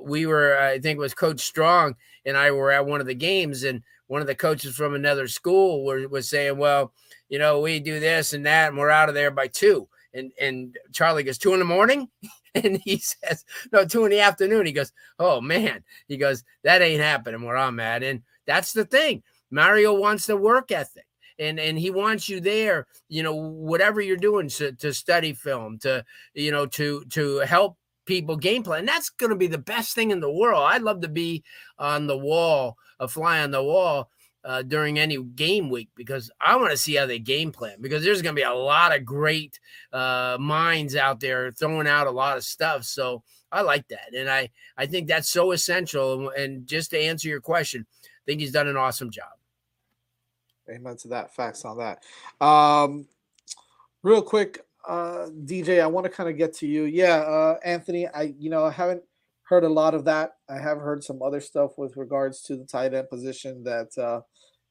we 0.00 0.26
were, 0.26 0.56
I 0.58 0.78
think 0.78 0.96
it 0.96 1.00
was 1.00 1.14
Coach 1.14 1.40
Strong 1.40 1.96
and 2.24 2.36
I 2.36 2.52
were 2.52 2.70
at 2.70 2.86
one 2.86 3.00
of 3.00 3.06
the 3.06 3.14
games, 3.14 3.64
and 3.64 3.82
one 4.06 4.20
of 4.20 4.26
the 4.28 4.34
coaches 4.34 4.76
from 4.76 4.94
another 4.94 5.26
school 5.26 5.84
were, 5.84 6.06
was 6.08 6.28
saying, 6.28 6.56
"Well, 6.58 6.92
you 7.28 7.38
know, 7.38 7.60
we 7.60 7.80
do 7.80 7.98
this 8.00 8.32
and 8.32 8.46
that, 8.46 8.68
and 8.68 8.78
we're 8.78 8.90
out 8.90 9.08
of 9.08 9.14
there 9.14 9.30
by 9.30 9.48
two. 9.48 9.88
And 10.14 10.32
and 10.40 10.76
Charlie 10.92 11.22
goes, 11.22 11.38
two 11.38 11.52
in 11.52 11.58
the 11.58 11.64
morning? 11.64 12.08
And 12.64 12.80
he 12.84 12.98
says, 12.98 13.44
no, 13.72 13.84
two 13.84 14.04
in 14.04 14.10
the 14.10 14.20
afternoon. 14.20 14.66
He 14.66 14.72
goes, 14.72 14.92
oh 15.18 15.40
man. 15.40 15.84
He 16.08 16.16
goes, 16.16 16.44
that 16.64 16.82
ain't 16.82 17.02
happening 17.02 17.42
where 17.42 17.56
I'm 17.56 17.80
at. 17.80 18.02
And 18.02 18.22
that's 18.46 18.72
the 18.72 18.84
thing. 18.84 19.22
Mario 19.50 19.94
wants 19.94 20.26
the 20.26 20.36
work 20.36 20.72
ethic 20.72 21.06
and 21.38 21.60
and 21.60 21.78
he 21.78 21.90
wants 21.90 22.28
you 22.28 22.40
there 22.40 22.86
you 23.08 23.22
know 23.22 23.34
whatever 23.34 24.00
you're 24.00 24.16
doing 24.16 24.48
to, 24.48 24.72
to 24.72 24.92
study 24.92 25.32
film 25.32 25.78
to 25.78 26.04
you 26.34 26.50
know 26.50 26.66
to 26.66 27.04
to 27.10 27.38
help 27.40 27.76
people 28.06 28.36
game 28.36 28.62
plan 28.62 28.80
and 28.80 28.88
that's 28.88 29.10
going 29.10 29.30
to 29.30 29.36
be 29.36 29.46
the 29.46 29.58
best 29.58 29.94
thing 29.94 30.10
in 30.10 30.20
the 30.20 30.32
world 30.32 30.62
i'd 30.68 30.82
love 30.82 31.00
to 31.00 31.08
be 31.08 31.42
on 31.78 32.06
the 32.06 32.16
wall 32.16 32.76
a 33.00 33.08
fly 33.08 33.40
on 33.40 33.50
the 33.50 33.62
wall 33.62 34.10
uh, 34.46 34.62
during 34.62 34.96
any 34.96 35.20
game 35.20 35.68
week 35.68 35.88
because 35.96 36.30
I 36.40 36.54
want 36.54 36.70
to 36.70 36.76
see 36.76 36.94
how 36.94 37.06
they 37.06 37.18
game 37.18 37.50
plan 37.50 37.78
because 37.80 38.04
there's 38.04 38.22
going 38.22 38.36
to 38.36 38.40
be 38.40 38.44
a 38.44 38.54
lot 38.54 38.94
of 38.94 39.04
great 39.04 39.58
uh, 39.92 40.36
minds 40.38 40.94
out 40.94 41.18
there 41.18 41.50
throwing 41.50 41.88
out 41.88 42.06
a 42.06 42.12
lot 42.12 42.36
of 42.36 42.44
stuff. 42.44 42.84
So 42.84 43.24
I 43.50 43.62
like 43.62 43.88
that, 43.88 44.14
and 44.16 44.30
I 44.30 44.50
I 44.76 44.86
think 44.86 45.08
that's 45.08 45.28
so 45.28 45.50
essential. 45.50 46.30
And 46.30 46.64
just 46.64 46.90
to 46.92 46.98
answer 46.98 47.28
your 47.28 47.40
question, 47.40 47.86
I 48.04 48.22
think 48.24 48.40
he's 48.40 48.52
done 48.52 48.68
an 48.68 48.76
awesome 48.76 49.10
job. 49.10 49.30
Amen 50.70 50.96
to 50.98 51.08
that. 51.08 51.34
Facts 51.34 51.64
on 51.64 51.78
that. 51.78 52.04
Um, 52.44 53.08
real 54.02 54.22
quick, 54.22 54.64
uh, 54.86 55.26
DJ, 55.44 55.82
I 55.82 55.86
want 55.86 56.04
to 56.04 56.10
kind 56.10 56.28
of 56.30 56.36
get 56.36 56.54
to 56.54 56.68
you. 56.68 56.84
Yeah, 56.84 57.16
uh, 57.16 57.58
Anthony, 57.64 58.06
I 58.06 58.34
you 58.38 58.50
know 58.50 58.64
I 58.64 58.70
haven't 58.70 59.02
heard 59.48 59.64
a 59.64 59.68
lot 59.68 59.94
of 59.94 60.04
that. 60.04 60.32
I 60.48 60.58
have 60.58 60.78
heard 60.78 61.02
some 61.02 61.22
other 61.22 61.40
stuff 61.40 61.72
with 61.76 61.96
regards 61.96 62.42
to 62.42 62.56
the 62.56 62.64
tight 62.64 62.94
end 62.94 63.08
position. 63.08 63.64
That 63.64 63.96
uh, 63.98 64.20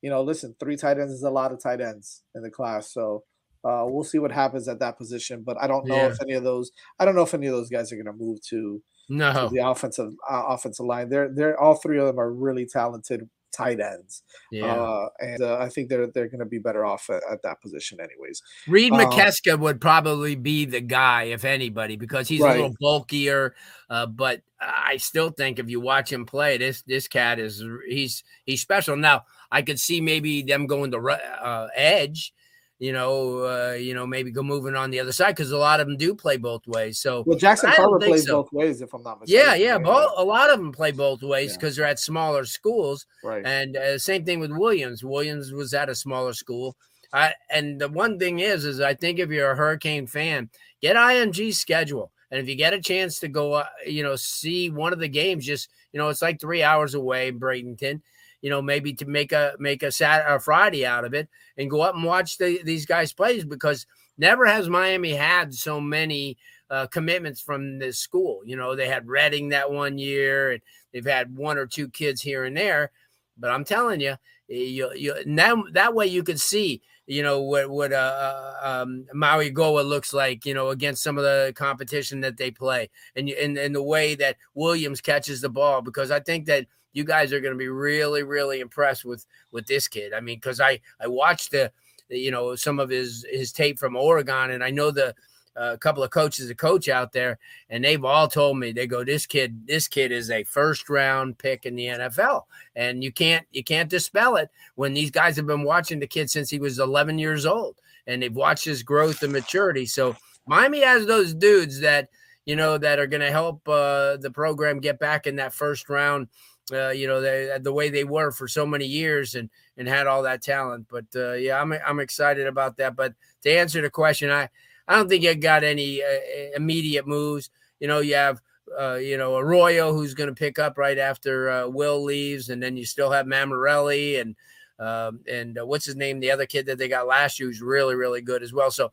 you 0.01 0.09
know, 0.09 0.21
listen, 0.21 0.55
three 0.59 0.77
tight 0.77 0.99
ends 0.99 1.13
is 1.13 1.23
a 1.23 1.29
lot 1.29 1.51
of 1.51 1.61
tight 1.61 1.81
ends 1.81 2.23
in 2.35 2.43
the 2.43 2.51
class. 2.51 2.93
So 2.93 3.23
uh, 3.63 3.83
we'll 3.87 4.03
see 4.03 4.19
what 4.19 4.31
happens 4.31 4.67
at 4.67 4.79
that 4.79 4.97
position. 4.97 5.43
But 5.45 5.57
I 5.59 5.67
don't 5.67 5.87
know 5.87 5.95
yeah. 5.95 6.07
if 6.07 6.21
any 6.21 6.33
of 6.33 6.43
those. 6.43 6.71
I 6.99 7.05
don't 7.05 7.15
know 7.15 7.23
if 7.23 7.33
any 7.33 7.47
of 7.47 7.53
those 7.53 7.69
guys 7.69 7.91
are 7.91 7.95
going 7.95 8.05
to 8.05 8.13
move 8.13 8.39
to 8.49 8.81
no 9.09 9.33
to 9.33 9.49
the 9.53 9.67
offensive 9.67 10.13
uh, 10.29 10.43
offensive 10.47 10.85
line. 10.85 11.09
They're 11.09 11.29
they're 11.33 11.59
all 11.59 11.75
three 11.75 11.99
of 11.99 12.05
them 12.05 12.19
are 12.19 12.31
really 12.31 12.65
talented 12.65 13.29
tight 13.55 13.79
ends. 13.79 14.23
Yeah. 14.51 14.65
Uh, 14.65 15.09
and 15.19 15.41
uh, 15.41 15.57
I 15.57 15.69
think 15.69 15.89
they're 15.89 16.07
they're 16.07 16.27
going 16.27 16.39
to 16.39 16.45
be 16.45 16.59
better 16.59 16.85
off 16.85 17.09
at, 17.09 17.21
at, 17.31 17.41
that 17.43 17.61
position, 17.61 17.99
anyways. 17.99 18.41
Reed 18.67 18.91
um, 18.91 18.99
Mikeska 18.99 19.57
would 19.59 19.79
probably 19.79 20.35
be 20.35 20.65
the 20.65 20.81
guy, 20.81 21.23
if 21.23 21.45
anybody, 21.45 21.95
because 21.95 22.27
he's 22.27 22.41
right. 22.41 22.51
a 22.51 22.61
little 22.61 22.75
bulkier. 22.79 23.55
Uh, 23.89 24.05
but 24.05 24.41
I 24.59 24.97
still 24.97 25.29
think 25.29 25.59
if 25.59 25.69
you 25.69 25.79
watch 25.79 26.11
him 26.11 26.25
play, 26.25 26.57
this 26.57 26.81
this 26.83 27.07
cat 27.07 27.39
is 27.39 27.63
he's 27.87 28.23
he's 28.45 28.61
special. 28.61 28.95
Now 28.95 29.23
I 29.51 29.61
could 29.61 29.79
see 29.79 30.01
maybe 30.01 30.41
them 30.41 30.67
going 30.67 30.91
to 30.91 30.99
uh, 30.99 31.67
edge 31.75 32.33
you 32.79 32.91
know, 32.91 33.45
uh, 33.45 33.73
you 33.73 33.93
know, 33.93 34.05
maybe 34.05 34.31
go 34.31 34.43
moving 34.43 34.75
on 34.75 34.91
the 34.91 34.99
other 34.99 35.13
side 35.13 35.31
because 35.31 35.51
a 35.51 35.57
lot 35.57 35.79
of 35.79 35.87
them 35.87 35.95
do 35.95 36.13
play 36.13 36.37
both 36.37 36.67
ways. 36.67 36.99
So 36.99 37.23
well, 37.25 37.37
Jackson 37.37 37.71
Carver 37.71 37.99
plays 37.99 38.25
so. 38.25 38.43
both 38.43 38.51
ways, 38.51 38.81
if 38.81 38.93
I'm 38.93 39.03
not 39.03 39.21
mistaken. 39.21 39.45
Yeah, 39.45 39.55
yeah, 39.55 39.77
both, 39.77 40.11
a 40.17 40.23
lot 40.23 40.49
of 40.49 40.59
them 40.59 40.71
play 40.71 40.91
both 40.91 41.23
ways 41.23 41.55
because 41.55 41.77
yeah. 41.77 41.83
they're 41.83 41.91
at 41.91 41.99
smaller 41.99 42.43
schools. 42.45 43.05
Right. 43.23 43.45
And 43.45 43.77
uh, 43.77 43.97
same 43.97 44.25
thing 44.25 44.39
with 44.39 44.51
Williams. 44.51 45.03
Williams 45.03 45.53
was 45.53 45.73
at 45.73 45.89
a 45.89 45.95
smaller 45.95 46.33
school. 46.33 46.75
I, 47.13 47.33
and 47.49 47.79
the 47.79 47.87
one 47.87 48.19
thing 48.19 48.39
is, 48.39 48.65
is 48.65 48.81
I 48.81 48.93
think 48.93 49.19
if 49.19 49.29
you're 49.29 49.51
a 49.51 49.55
Hurricane 49.55 50.05
fan, 50.05 50.49
get 50.81 50.97
IMG's 50.97 51.57
schedule. 51.57 52.11
And 52.29 52.41
if 52.41 52.49
you 52.49 52.55
get 52.55 52.73
a 52.73 52.81
chance 52.81 53.19
to 53.19 53.29
go, 53.29 53.53
uh, 53.53 53.65
you 53.85 54.03
know, 54.03 54.17
see 54.17 54.69
one 54.69 54.91
of 54.91 54.99
the 54.99 55.07
games, 55.07 55.45
just 55.45 55.69
you 55.93 55.99
know, 55.99 56.09
it's 56.09 56.21
like 56.21 56.41
three 56.41 56.61
hours 56.61 56.93
away 56.93 57.29
in 57.29 57.39
Bradenton 57.39 58.01
you 58.45 58.51
know, 58.51 58.61
maybe 58.61 58.93
to 58.93 59.07
make 59.07 59.31
a 59.31 59.55
make 59.57 59.81
a 59.81 59.91
Saturday 59.91 60.31
or 60.31 60.39
Friday 60.39 60.85
out 60.85 61.03
of 61.03 61.15
it 61.15 61.27
and 61.57 61.67
go 61.67 61.81
up 61.81 61.95
and 61.95 62.03
watch 62.03 62.37
the, 62.37 62.61
these 62.63 62.85
guys 62.85 63.11
plays 63.11 63.43
because 63.43 63.87
never 64.19 64.45
has 64.45 64.69
Miami 64.69 65.15
had 65.15 65.51
so 65.51 65.81
many 65.81 66.37
uh, 66.69 66.85
commitments 66.85 67.41
from 67.41 67.79
this 67.79 67.97
school. 67.97 68.43
You 68.45 68.55
know, 68.55 68.75
they 68.75 68.87
had 68.87 69.07
Reading 69.07 69.49
that 69.49 69.71
one 69.71 69.97
year, 69.97 70.51
and 70.51 70.61
they've 70.93 71.03
had 71.03 71.35
one 71.35 71.57
or 71.57 71.65
two 71.65 71.89
kids 71.89 72.21
here 72.21 72.43
and 72.45 72.55
there. 72.55 72.91
But 73.35 73.49
I'm 73.49 73.65
telling 73.65 73.99
you, 73.99 74.13
you, 74.47 74.91
you 74.93 75.15
that, 75.25 75.55
that 75.73 75.95
way 75.95 76.05
you 76.05 76.21
could 76.21 76.39
see, 76.39 76.83
you 77.07 77.23
know, 77.23 77.41
what 77.41 77.67
what 77.71 77.93
uh, 77.93 77.95
uh, 77.95 78.83
um, 78.83 79.07
Mauigoa 79.15 79.83
looks 79.83 80.13
like, 80.13 80.45
you 80.45 80.53
know, 80.53 80.69
against 80.69 81.01
some 81.01 81.17
of 81.17 81.23
the 81.23 81.51
competition 81.55 82.21
that 82.21 82.37
they 82.37 82.51
play, 82.51 82.91
and 83.15 83.27
and, 83.27 83.57
and 83.57 83.73
the 83.73 83.81
way 83.81 84.13
that 84.13 84.37
Williams 84.53 85.01
catches 85.01 85.41
the 85.41 85.49
ball, 85.49 85.81
because 85.81 86.11
I 86.11 86.19
think 86.19 86.45
that 86.45 86.67
you 86.95 87.03
guys 87.03 87.33
are 87.33 87.41
going 87.41 87.53
to 87.53 87.59
be 87.59 87.67
really, 87.67 88.23
really 88.23 88.61
impressed 88.61 89.05
with 89.05 89.25
with 89.51 89.67
this 89.67 89.87
kid. 89.87 90.13
I 90.13 90.21
mean, 90.21 90.37
because 90.37 90.59
I 90.59 90.79
I 90.99 91.07
watched 91.07 91.51
the, 91.51 91.71
the, 92.09 92.17
you 92.17 92.31
know 92.31 92.55
some 92.55 92.79
of 92.79 92.89
his 92.89 93.25
his 93.29 93.51
tape 93.51 93.77
from 93.77 93.95
Oregon, 93.95 94.51
and 94.51 94.63
I 94.63 94.71
know 94.71 94.89
the 94.89 95.13
a 95.57 95.61
uh, 95.61 95.77
couple 95.77 96.03
of 96.03 96.09
coaches 96.09 96.49
a 96.49 96.55
coach 96.55 96.89
out 96.89 97.13
there, 97.13 97.39
and 97.69 97.83
they've 97.83 98.03
all 98.03 98.27
told 98.27 98.57
me 98.57 98.73
they 98.73 98.87
go, 98.87 99.05
this 99.05 99.25
kid, 99.25 99.65
this 99.65 99.87
kid 99.87 100.11
is 100.11 100.29
a 100.29 100.43
first 100.43 100.89
round 100.89 101.37
pick 101.37 101.65
in 101.65 101.77
the 101.77 101.85
NFL, 101.85 102.43
and 102.75 103.03
you 103.03 103.11
can't 103.11 103.45
you 103.51 103.63
can't 103.63 103.89
dispel 103.89 104.35
it 104.35 104.49
when 104.75 104.93
these 104.93 105.11
guys 105.11 105.37
have 105.37 105.47
been 105.47 105.63
watching 105.63 105.99
the 105.99 106.07
kid 106.07 106.29
since 106.29 106.49
he 106.49 106.59
was 106.59 106.79
11 106.79 107.19
years 107.19 107.45
old, 107.45 107.75
and 108.05 108.21
they've 108.21 108.35
watched 108.35 108.65
his 108.65 108.83
growth 108.83 109.23
and 109.23 109.31
maturity. 109.31 109.85
So 109.85 110.17
Miami 110.45 110.81
has 110.81 111.05
those 111.05 111.33
dudes 111.33 111.79
that 111.79 112.09
you 112.45 112.55
know 112.57 112.77
that 112.77 112.99
are 112.99 113.07
going 113.07 113.21
to 113.21 113.31
help 113.31 113.67
uh, 113.67 114.17
the 114.17 114.31
program 114.31 114.79
get 114.79 114.99
back 114.99 115.25
in 115.25 115.37
that 115.37 115.53
first 115.53 115.89
round 115.89 116.27
uh, 116.71 116.89
you 116.89 117.07
know, 117.07 117.21
they, 117.21 117.51
the 117.61 117.73
way 117.73 117.89
they 117.89 118.03
were 118.03 118.31
for 118.31 118.47
so 118.47 118.65
many 118.65 118.85
years 118.85 119.35
and 119.35 119.49
and 119.77 119.87
had 119.87 120.07
all 120.07 120.23
that 120.23 120.41
talent. 120.41 120.87
But 120.89 121.05
uh, 121.15 121.33
yeah, 121.33 121.61
I'm 121.61 121.73
I'm 121.73 121.99
excited 121.99 122.47
about 122.47 122.77
that. 122.77 122.95
But 122.95 123.13
to 123.43 123.51
answer 123.51 123.81
the 123.81 123.89
question, 123.89 124.31
I 124.31 124.49
I 124.87 124.95
don't 124.95 125.09
think 125.09 125.23
you 125.23 125.35
got 125.35 125.63
any 125.63 126.01
uh, 126.01 126.55
immediate 126.55 127.07
moves. 127.07 127.49
You 127.79 127.87
know, 127.87 127.99
you 127.99 128.15
have 128.15 128.41
uh, 128.79 128.95
you 128.95 129.17
know 129.17 129.37
Arroyo 129.37 129.93
who's 129.93 130.13
going 130.13 130.29
to 130.29 130.35
pick 130.35 130.59
up 130.59 130.77
right 130.77 130.97
after 130.97 131.49
uh, 131.49 131.67
Will 131.67 132.03
leaves, 132.03 132.49
and 132.49 132.61
then 132.61 132.77
you 132.77 132.85
still 132.85 133.11
have 133.11 133.25
Mammarelli 133.25 134.21
and 134.21 134.35
um, 134.77 135.21
and 135.29 135.57
uh, 135.59 135.65
what's 135.65 135.85
his 135.85 135.95
name, 135.95 136.19
the 136.19 136.31
other 136.31 136.45
kid 136.45 136.65
that 136.65 136.77
they 136.77 136.87
got 136.89 137.07
last 137.07 137.39
year, 137.39 137.47
who's 137.47 137.61
really 137.61 137.95
really 137.95 138.21
good 138.21 138.43
as 138.43 138.53
well. 138.53 138.71
So 138.71 138.91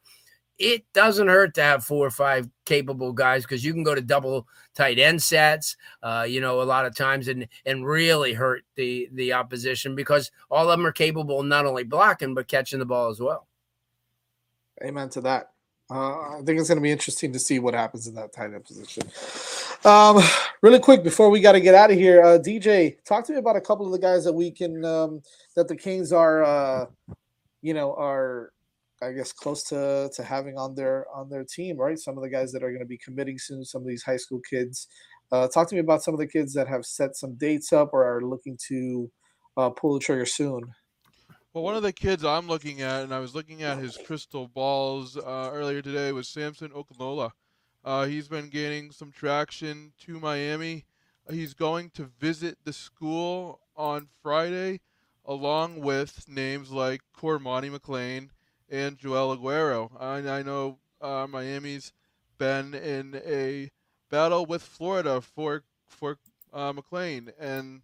it 0.59 0.85
doesn't 0.93 1.29
hurt 1.29 1.55
to 1.55 1.63
have 1.63 1.85
four 1.85 2.07
or 2.07 2.11
five 2.11 2.49
capable 2.65 3.13
guys 3.13 3.43
because 3.43 3.65
you 3.65 3.73
can 3.73 3.83
go 3.83 3.95
to 3.95 4.01
double 4.01 4.47
tight 4.75 4.99
end 4.99 5.23
sets, 5.23 5.77
uh, 6.03 6.25
you 6.29 6.41
know, 6.41 6.63
a 6.63 6.65
lot 6.65 6.87
of 6.87 6.95
times 6.95 7.29
and 7.29 7.49
and 7.67 7.87
really 7.87 8.33
hurt 8.33 8.65
the 8.77 9.09
the 9.13 9.33
opposition 9.33 9.95
because 9.95 10.31
all 10.51 10.71
of 10.71 10.79
them 10.79 10.87
are 10.87 10.93
capable 10.93 11.43
not 11.43 11.67
only 11.67 11.85
blocking 11.85 12.35
but 12.35 12.49
catching 12.49 12.79
the 12.79 12.87
ball 12.87 13.11
as 13.11 13.21
well. 13.21 13.47
Amen 14.85 15.09
to 15.11 15.21
that. 15.23 15.51
Uh, 15.91 16.39
I 16.39 16.43
think 16.45 16.59
it's 16.59 16.69
going 16.69 16.79
to 16.79 16.83
be 16.83 16.91
interesting 16.91 17.33
to 17.33 17.39
see 17.39 17.59
what 17.59 17.75
happens 17.75 18.07
in 18.07 18.15
that 18.15 18.33
tight 18.33 18.55
end 18.55 18.65
position. 18.65 19.03
Um, 19.85 20.23
really 20.63 20.79
quick 20.79 21.03
before 21.03 21.29
we 21.29 21.41
got 21.41 21.53
to 21.53 21.61
get 21.61 21.75
out 21.75 21.91
of 21.91 21.99
here, 21.99 22.23
uh, 22.23 22.39
DJ, 22.39 22.97
talk 23.05 23.27
to 23.27 23.33
me 23.33 23.39
about 23.39 23.57
a 23.57 23.61
couple 23.61 23.85
of 23.85 23.93
the 23.93 23.99
guys 23.99 24.25
that 24.25 24.33
we 24.33 24.51
can 24.51 24.85
um, 24.85 25.23
that 25.55 25.69
the 25.69 25.77
Kings 25.77 26.13
are, 26.13 26.45
uh, 26.45 26.87
you 27.61 27.75
know, 27.75 27.95
are 27.95 28.53
I 29.03 29.13
guess 29.13 29.33
close 29.33 29.63
to 29.65 30.11
to 30.15 30.23
having 30.23 30.57
on 30.57 30.75
their 30.75 31.07
on 31.15 31.29
their 31.29 31.45
team, 31.45 31.77
right? 31.77 31.99
Some 31.99 32.17
of 32.17 32.23
the 32.23 32.31
guys 32.31 32.53
that 32.53 32.63
are 32.63 32.71
going 32.71 32.81
to 32.81 32.87
be 32.87 32.99
committing 32.99 33.39
soon, 33.39 33.65
some 33.65 33.83
of 33.83 33.89
these 33.89 34.03
high 34.05 34.17
school 34.17 34.41
kids. 34.49 34.87
Uh, 35.31 35.49
talk 35.49 35.69
to 35.69 35.75
me 35.75 35.81
about 35.81 36.03
some 36.03 36.15
of 36.15 36.21
the 36.21 36.27
kids 36.27 36.53
that 36.53 36.69
have 36.69 36.85
set 36.85 37.17
some 37.17 37.35
dates 37.37 37.73
up 37.73 37.91
or 37.93 38.05
are 38.05 38.23
looking 38.23 38.57
to 38.69 39.11
uh, 39.57 39.71
pull 39.71 39.95
the 39.95 40.01
trigger 40.01 40.27
soon. 40.27 40.63
Well, 41.53 41.65
one 41.65 41.75
of 41.75 41.83
the 41.83 41.93
kids 41.93 42.25
I'm 42.25 42.49
looking 42.49 42.81
at, 42.81 43.03
and 43.03 43.15
I 43.15 43.19
was 43.19 43.35
looking 43.35 43.63
at 43.63 43.79
his 43.79 43.99
crystal 44.07 44.49
balls 44.49 45.17
uh, 45.17 45.51
earlier 45.53 45.83
today, 45.83 46.13
was 46.13 46.29
Samson 46.29 46.71
Okunlola. 46.71 47.31
Uh, 47.85 48.07
he's 48.07 48.29
been 48.29 48.49
gaining 48.49 48.91
some 48.91 49.11
traction 49.11 49.93
to 50.01 50.21
Miami. 50.21 50.87
He's 51.31 51.55
going 51.55 51.91
to 51.91 52.11
visit 52.19 52.59
the 52.65 52.73
school 52.73 53.61
on 53.77 54.09
Friday, 54.23 54.81
along 55.25 55.81
with 55.81 56.27
names 56.29 56.71
like 56.71 57.01
Cormani 57.19 57.71
McClain 57.77 58.31
and 58.73 58.97
Joenel 58.99 59.37
Aguero. 59.37 59.91
I, 60.01 60.39
I 60.39 60.43
know 60.43 60.79
uh, 61.01 61.27
Miami's 61.29 61.93
been 62.39 62.75
in 62.75 63.21
a 63.25 63.71
battle 64.11 64.47
with 64.47 64.63
Florida 64.63 65.21
for 65.21 65.63
for 65.87 66.19
uh, 66.53 66.73
McClain, 66.73 67.31
and 67.39 67.83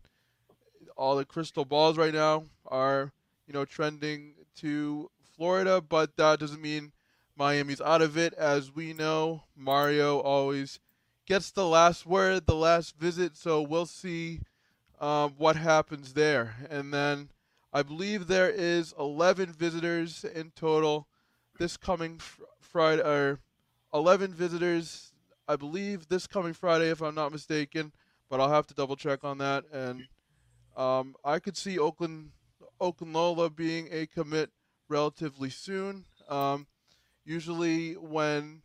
all 0.97 1.14
the 1.16 1.24
crystal 1.24 1.64
balls 1.64 1.99
right 1.99 2.14
now 2.14 2.45
are 2.66 3.12
you 3.47 3.53
know 3.53 3.66
trending 3.66 4.34
to 4.57 5.11
Florida, 5.36 5.80
but 5.80 6.16
that 6.16 6.41
doesn't 6.41 6.62
mean 6.62 6.93
Miami's 7.36 7.82
out 7.82 8.03
of 8.03 8.16
it. 8.16 8.32
As 8.34 8.74
we 8.74 8.95
know, 8.95 9.45
Mario 9.55 10.18
always 10.20 10.80
gets 11.26 11.51
the 11.51 11.66
last 11.66 12.07
word, 12.07 12.47
the 12.47 12.55
last 12.55 12.97
visit, 12.99 13.36
so 13.36 13.61
we'll 13.61 13.86
see 13.86 14.41
um, 15.01 15.34
what 15.36 15.57
happens 15.57 16.14
there, 16.14 16.57
and 16.70 16.93
then 16.93 17.28
I 17.73 17.83
believe 17.83 18.27
there 18.27 18.51
is 18.51 18.95
11 18.99 19.53
visitors 19.53 20.25
in 20.25 20.53
total 20.57 21.07
this 21.59 21.77
coming 21.77 22.19
fr- 22.19 22.43
Friday, 22.61 23.03
or 23.03 23.41
11 23.93 24.33
visitors, 24.33 25.12
I 25.47 25.57
believe, 25.57 26.09
this 26.09 26.27
coming 26.27 26.55
Friday, 26.55 26.91
if 26.91 27.03
I'm 27.03 27.14
not 27.14 27.33
mistaken. 27.33 27.93
But 28.31 28.41
I'll 28.41 28.51
have 28.51 28.66
to 28.69 28.75
double 28.75 28.97
check 28.97 29.25
on 29.25 29.39
that. 29.39 29.64
And 29.73 30.05
um, 30.77 31.14
I 31.25 31.39
could 31.39 31.57
see 31.57 31.79
Oakland, 31.79 32.31
Okunlola 32.81 33.55
being 33.55 33.89
a 33.91 34.07
commit 34.07 34.51
relatively 34.89 35.51
soon. 35.51 36.05
Um, 36.29 36.66
usually, 37.25 37.95
when 37.95 38.62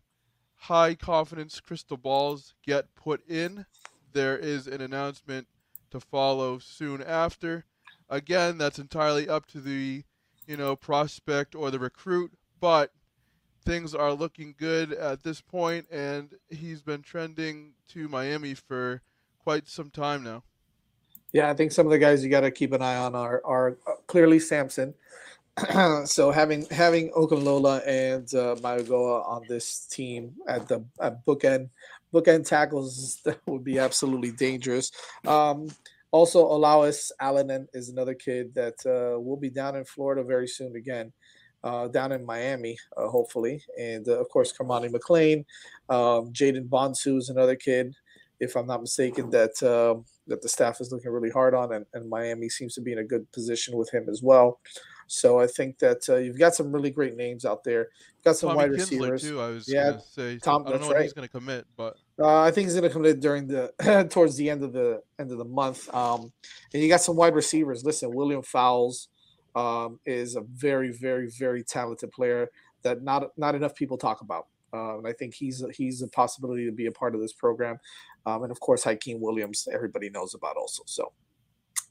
high 0.56 0.96
confidence 0.96 1.60
crystal 1.60 1.98
balls 1.98 2.54
get 2.66 2.94
put 2.96 3.28
in, 3.28 3.66
there 4.14 4.38
is 4.38 4.68
an 4.68 4.82
announcement 4.82 5.48
to 5.92 6.00
follow 6.00 6.60
soon 6.60 7.02
after. 7.02 7.66
Again, 8.14 8.60
that's 8.60 8.78
entirely 8.78 9.28
up 9.28 9.48
to 9.48 9.60
the, 9.60 10.04
you 10.46 10.56
know, 10.56 10.76
prospect 10.76 11.56
or 11.56 11.72
the 11.72 11.80
recruit, 11.80 12.32
but 12.60 12.92
things 13.66 13.96
are 13.96 14.14
looking 14.14 14.54
good 14.56 14.94
at 14.94 15.24
this 15.24 15.42
point, 15.42 15.88
and 15.90 16.36
he's 16.48 16.84
been 16.84 17.02
trending 17.02 17.74
to 17.90 18.08
Miami 18.08 18.54
for 18.54 19.02
quite 19.40 19.68
some 19.68 19.90
time 19.90 20.24
now. 20.24 20.44
Yeah, 21.32 21.50
I 21.50 21.56
think 21.56 21.72
some 21.72 21.88
of 21.88 21.92
the 21.92 21.98
guys 21.98 22.24
you 22.24 22.30
got 22.30 22.42
to 22.42 22.52
keep 22.52 22.72
an 22.74 22.84
eye 22.84 22.98
on 22.98 23.16
are 23.16 23.42
are 23.44 23.78
uh, 23.88 23.94
clearly 24.06 24.38
Samson. 24.38 24.94
so 26.06 26.30
having 26.30 26.68
having 26.68 27.10
Okunlola 27.14 27.82
and 27.88 28.32
uh, 28.36 28.54
on 28.62 29.44
this 29.50 29.88
team 29.88 30.36
at 30.48 30.68
the 30.68 30.86
at 31.02 31.26
bookend 31.26 31.70
bookend 32.14 32.48
tackles 32.48 33.22
that 33.26 33.40
would 33.48 33.64
be 33.64 33.80
absolutely 33.80 34.30
dangerous. 34.30 34.92
Um, 35.26 35.70
also, 36.14 36.48
Olaus 36.48 37.10
Alinen 37.20 37.66
is 37.74 37.90
another 37.90 38.14
kid 38.14 38.54
that 38.54 38.76
uh, 38.86 39.20
will 39.20 39.36
be 39.36 39.50
down 39.50 39.76
in 39.76 39.84
Florida 39.84 40.24
very 40.24 40.48
soon 40.48 40.76
again, 40.76 41.12
uh, 41.64 41.88
down 41.88 42.12
in 42.12 42.24
Miami, 42.24 42.78
uh, 42.96 43.08
hopefully. 43.08 43.64
And 43.80 44.08
uh, 44.08 44.20
of 44.20 44.30
course, 44.30 44.54
Cormani 44.54 44.92
McClain, 44.92 45.40
um, 45.90 46.32
Jaden 46.32 46.70
Bonsu 46.70 47.18
is 47.18 47.30
another 47.30 47.56
kid, 47.56 47.96
if 48.40 48.56
I'm 48.56 48.68
not 48.68 48.82
mistaken, 48.82 49.32
that 49.32 49.56
um, 49.64 50.06
that 50.28 50.44
the 50.44 50.50
staff 50.50 50.80
is 50.82 50.92
looking 50.92 51.10
really 51.10 51.32
hard 51.32 51.56
on, 51.56 51.74
and, 51.74 51.86
and 51.96 52.08
Miami 52.08 52.48
seems 52.48 52.76
to 52.76 52.82
be 52.82 52.92
in 52.92 53.00
a 53.00 53.04
good 53.04 53.30
position 53.32 53.76
with 53.76 53.92
him 53.92 54.08
as 54.08 54.22
well. 54.22 54.60
So 55.08 55.40
I 55.40 55.48
think 55.48 55.80
that 55.80 56.08
uh, 56.08 56.18
you've 56.18 56.38
got 56.38 56.54
some 56.54 56.72
really 56.72 56.92
great 56.92 57.18
names 57.18 57.44
out 57.44 57.64
there. 57.64 57.90
You've 58.18 58.24
got 58.24 58.36
some 58.36 58.50
Tommy 58.50 58.70
wide 58.70 58.72
Kinsler 58.72 59.12
receivers. 59.12 59.22
Too, 59.24 59.42
I 59.42 59.48
was 59.50 59.68
yeah, 59.68 59.98
say. 59.98 60.38
Tom, 60.38 60.68
I 60.68 60.72
don't 60.72 60.82
know 60.82 60.90
when 60.90 61.02
he's 61.02 61.14
going 61.14 61.28
to 61.28 61.32
commit, 61.32 61.66
but 61.76 61.98
uh, 62.20 62.42
I 62.42 62.52
think 62.52 62.68
he's 62.68 62.76
going 62.76 62.88
to 62.88 62.94
come 62.94 63.06
in 63.06 63.20
during 63.20 63.48
the 63.48 64.08
towards 64.12 64.36
the 64.36 64.50
end 64.50 64.64
of 64.64 64.74
the 64.74 65.02
end 65.20 65.32
of 65.32 65.38
the 65.38 65.46
month. 65.46 65.94
Um, 65.94 66.32
and 66.74 66.84
you 66.84 66.90
got 66.90 67.02
some 67.02 67.16
wide 67.16 67.36
receivers. 67.36 67.84
Listen, 67.84 68.14
William 68.14 68.44
Fowles 68.44 69.10
um, 69.56 70.00
is 70.06 70.36
a 70.36 70.42
very, 70.42 70.92
very, 70.92 71.30
very 71.40 71.64
talented 71.64 72.12
player 72.12 72.50
that 72.84 73.02
not 73.02 73.30
not 73.38 73.56
enough 73.56 73.76
people 73.76 73.98
talk 73.98 74.22
about. 74.22 74.48
Uh, 74.74 74.98
and 74.98 75.08
I 75.08 75.14
think 75.14 75.34
he's 75.34 75.64
he's 75.76 76.02
a 76.02 76.08
possibility 76.08 76.66
to 76.66 76.72
be 76.72 76.88
a 76.88 76.92
part 76.92 77.16
of 77.16 77.22
this 77.22 77.34
program. 77.34 77.78
Um, 78.26 78.44
and 78.44 78.52
of 78.52 78.60
course, 78.60 78.84
Hakeem 78.84 79.20
Williams, 79.20 79.68
everybody 79.72 80.10
knows 80.10 80.34
about 80.34 80.56
also. 80.56 80.84
So 80.86 81.12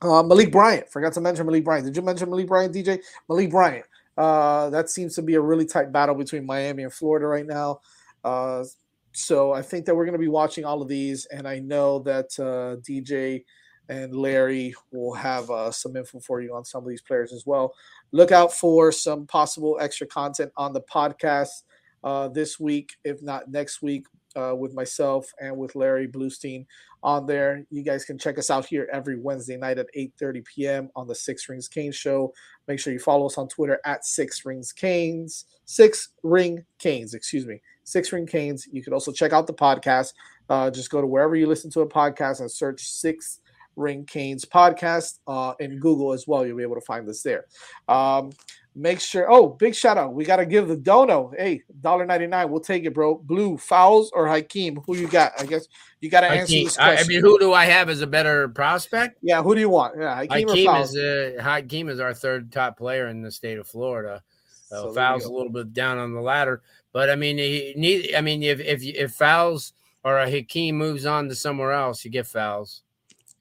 uh, 0.03 0.23
Malik 0.23 0.51
Bryant, 0.51 0.89
forgot 0.91 1.13
to 1.15 1.21
mention 1.21 1.47
Malik 1.47 1.65
Bryant. 1.65 1.87
Did 1.87 1.97
you 1.97 2.03
mention 2.03 2.31
Malik 2.31 2.49
Bryant, 2.49 2.75
DJ? 2.75 3.01
Malik 3.29 3.51
Bryant. 3.51 3.87
Uh, 4.17 4.69
that 4.71 4.91
seems 4.91 5.15
to 5.15 5.23
be 5.23 5.35
a 5.35 5.41
really 5.41 5.65
tight 5.65 5.93
battle 5.93 6.15
between 6.15 6.45
Miami 6.45 6.83
and 6.83 6.93
Florida 6.93 7.27
right 7.27 7.47
now. 7.47 7.81
Uh, 8.25 8.65
so 9.13 9.53
I 9.53 9.63
think 9.63 9.85
that 9.87 9.95
we're 9.95 10.05
going 10.05 10.15
to 10.15 10.19
be 10.19 10.29
watching 10.29 10.65
all 10.65 10.83
of 10.83 10.89
these, 10.89 11.27
and 11.27 11.47
I 11.47 11.59
know 11.59 11.99
that 12.01 12.27
uh, 12.39 12.81
DJ 12.81 13.45
and 13.89 14.15
Larry 14.15 14.75
will 14.91 15.15
have 15.15 15.51
uh, 15.51 15.71
some 15.71 15.97
info 15.97 16.21
for 16.21 16.41
you 16.41 16.55
on 16.55 16.65
some 16.65 16.83
of 16.83 16.89
these 16.89 17.03
players 17.03 17.33
as 17.33 17.45
well. 17.47 17.75
Look 18.13 18.33
out 18.33 18.53
for 18.53 18.91
some 18.93 19.27
possible 19.27 19.77
extra 19.81 20.07
content 20.07 20.53
on 20.57 20.73
the 20.73 20.81
podcast 20.83 21.63
uh, 22.05 22.29
this 22.29 22.59
week, 22.59 22.95
if 23.05 23.23
not 23.23 23.51
next 23.51 23.83
week, 23.83 24.07
uh, 24.35 24.55
with 24.57 24.73
myself 24.73 25.31
and 25.41 25.57
with 25.57 25.75
Larry 25.75 26.09
Blustein 26.09 26.65
on 27.03 27.27
there. 27.27 27.67
You 27.71 27.83
guys 27.83 28.05
can 28.05 28.19
check 28.19 28.39
us 28.39 28.51
out 28.51 28.65
here 28.65 28.89
every 28.93 29.19
Wednesday 29.19 29.57
night 29.57 29.79
at 29.79 29.89
8:30 29.97 30.45
p.m. 30.45 30.91
on 30.97 31.07
the 31.07 31.15
Six 31.15 31.49
Rings 31.49 31.69
Canes 31.69 31.97
Show. 31.97 32.33
Make 32.69 32.79
sure 32.79 32.93
you 32.93 32.99
follow 32.99 33.27
us 33.27 33.39
on 33.39 33.49
Twitter 33.49 33.81
at 33.85 34.05
Six 34.05 34.45
Rings 34.45 34.73
Canes. 34.73 35.47
Six 35.65 36.11
Ring 36.23 36.65
Canes, 36.79 37.15
excuse 37.15 37.47
me. 37.47 37.61
Six 37.85 38.13
Ring 38.13 38.27
Canes. 38.27 38.69
You 38.71 38.83
can 38.83 38.93
also 38.93 39.13
check 39.13 39.33
out 39.33 39.47
the 39.47 39.55
podcast. 39.55 40.13
Uh, 40.49 40.71
just 40.71 40.91
go 40.91 41.01
to 41.01 41.07
wherever 41.07 41.35
you 41.35 41.47
listen 41.47 41.71
to 41.71 41.81
a 41.81 41.89
podcast 41.89 42.41
and 42.41 42.51
search 42.51 42.83
Six 42.83 43.41
Ring 43.77 44.05
Canes 44.05 44.45
podcast 44.45 45.19
uh, 45.27 45.55
in 45.61 45.79
Google 45.79 46.13
as 46.13 46.27
well. 46.27 46.47
You'll 46.47 46.57
be 46.57 46.63
able 46.63 46.75
to 46.75 46.83
find 46.83 47.09
us 47.09 47.23
there. 47.23 47.47
Um, 47.89 48.33
make 48.75 49.01
sure. 49.01 49.31
Oh, 49.31 49.49
big 49.49 49.75
shout 49.75 49.99
out. 49.99 50.15
We 50.15 50.25
got 50.25 50.37
to 50.37 50.47
give 50.47 50.69
the 50.69 50.77
dono. 50.77 51.33
Hey, 51.37 51.63
$1.99. 51.81 52.49
We'll 52.49 52.61
take 52.61 52.85
it, 52.85 52.95
bro. 52.95 53.17
Blue, 53.17 53.57
Fowles, 53.57 54.11
or 54.13 54.27
Hakeem? 54.29 54.81
Who 54.87 54.97
you 54.97 55.09
got? 55.09 55.33
I 55.39 55.47
guess 55.47 55.67
you 56.01 56.11
got 56.11 56.21
to 56.21 56.29
answer 56.29 56.53
this 56.53 56.77
question. 56.77 57.05
I 57.05 57.09
mean, 57.09 57.21
who 57.21 57.39
do 57.39 57.53
I 57.53 57.65
have 57.67 57.89
as 57.89 58.01
a 58.01 58.07
better 58.07 58.49
prospect? 58.49 59.19
yeah, 59.23 59.43
who 59.43 59.55
do 59.55 59.61
you 59.61 59.69
want? 59.69 59.95
Yeah, 59.99 60.17
Hakeem, 60.17 60.49
Hakeem 60.49 60.69
or 60.69 60.81
is 60.81 60.97
uh, 60.97 61.43
Hakeem 61.43 61.89
is 61.89 62.01
our 62.01 62.15
third 62.15 62.53
top 62.53 62.77
player 62.77 63.09
in 63.09 63.23
the 63.23 63.31
state 63.31 63.59
of 63.59 63.67
Florida. 63.67 64.23
So 64.69 64.89
So 64.89 64.95
Fowles 64.95 65.25
a 65.25 65.33
little 65.33 65.53
bit 65.53 65.75
down 65.75 65.99
on 65.99 66.15
the 66.15 66.21
ladder, 66.21 66.63
but 66.93 67.11
I 67.11 67.17
mean, 67.17 67.39
he 67.39 67.75
need. 67.77 68.15
I 68.15 68.21
mean, 68.21 68.43
if 68.43 68.61
if 68.61 68.83
if 68.85 69.13
Fowles 69.13 69.73
or 70.05 70.19
a 70.19 70.31
Hakeem 70.31 70.77
moves 70.77 71.07
on 71.07 71.29
to 71.29 71.35
somewhere 71.35 71.73
else, 71.73 72.05
you 72.05 72.11
get 72.11 72.27
Fowles. 72.27 72.83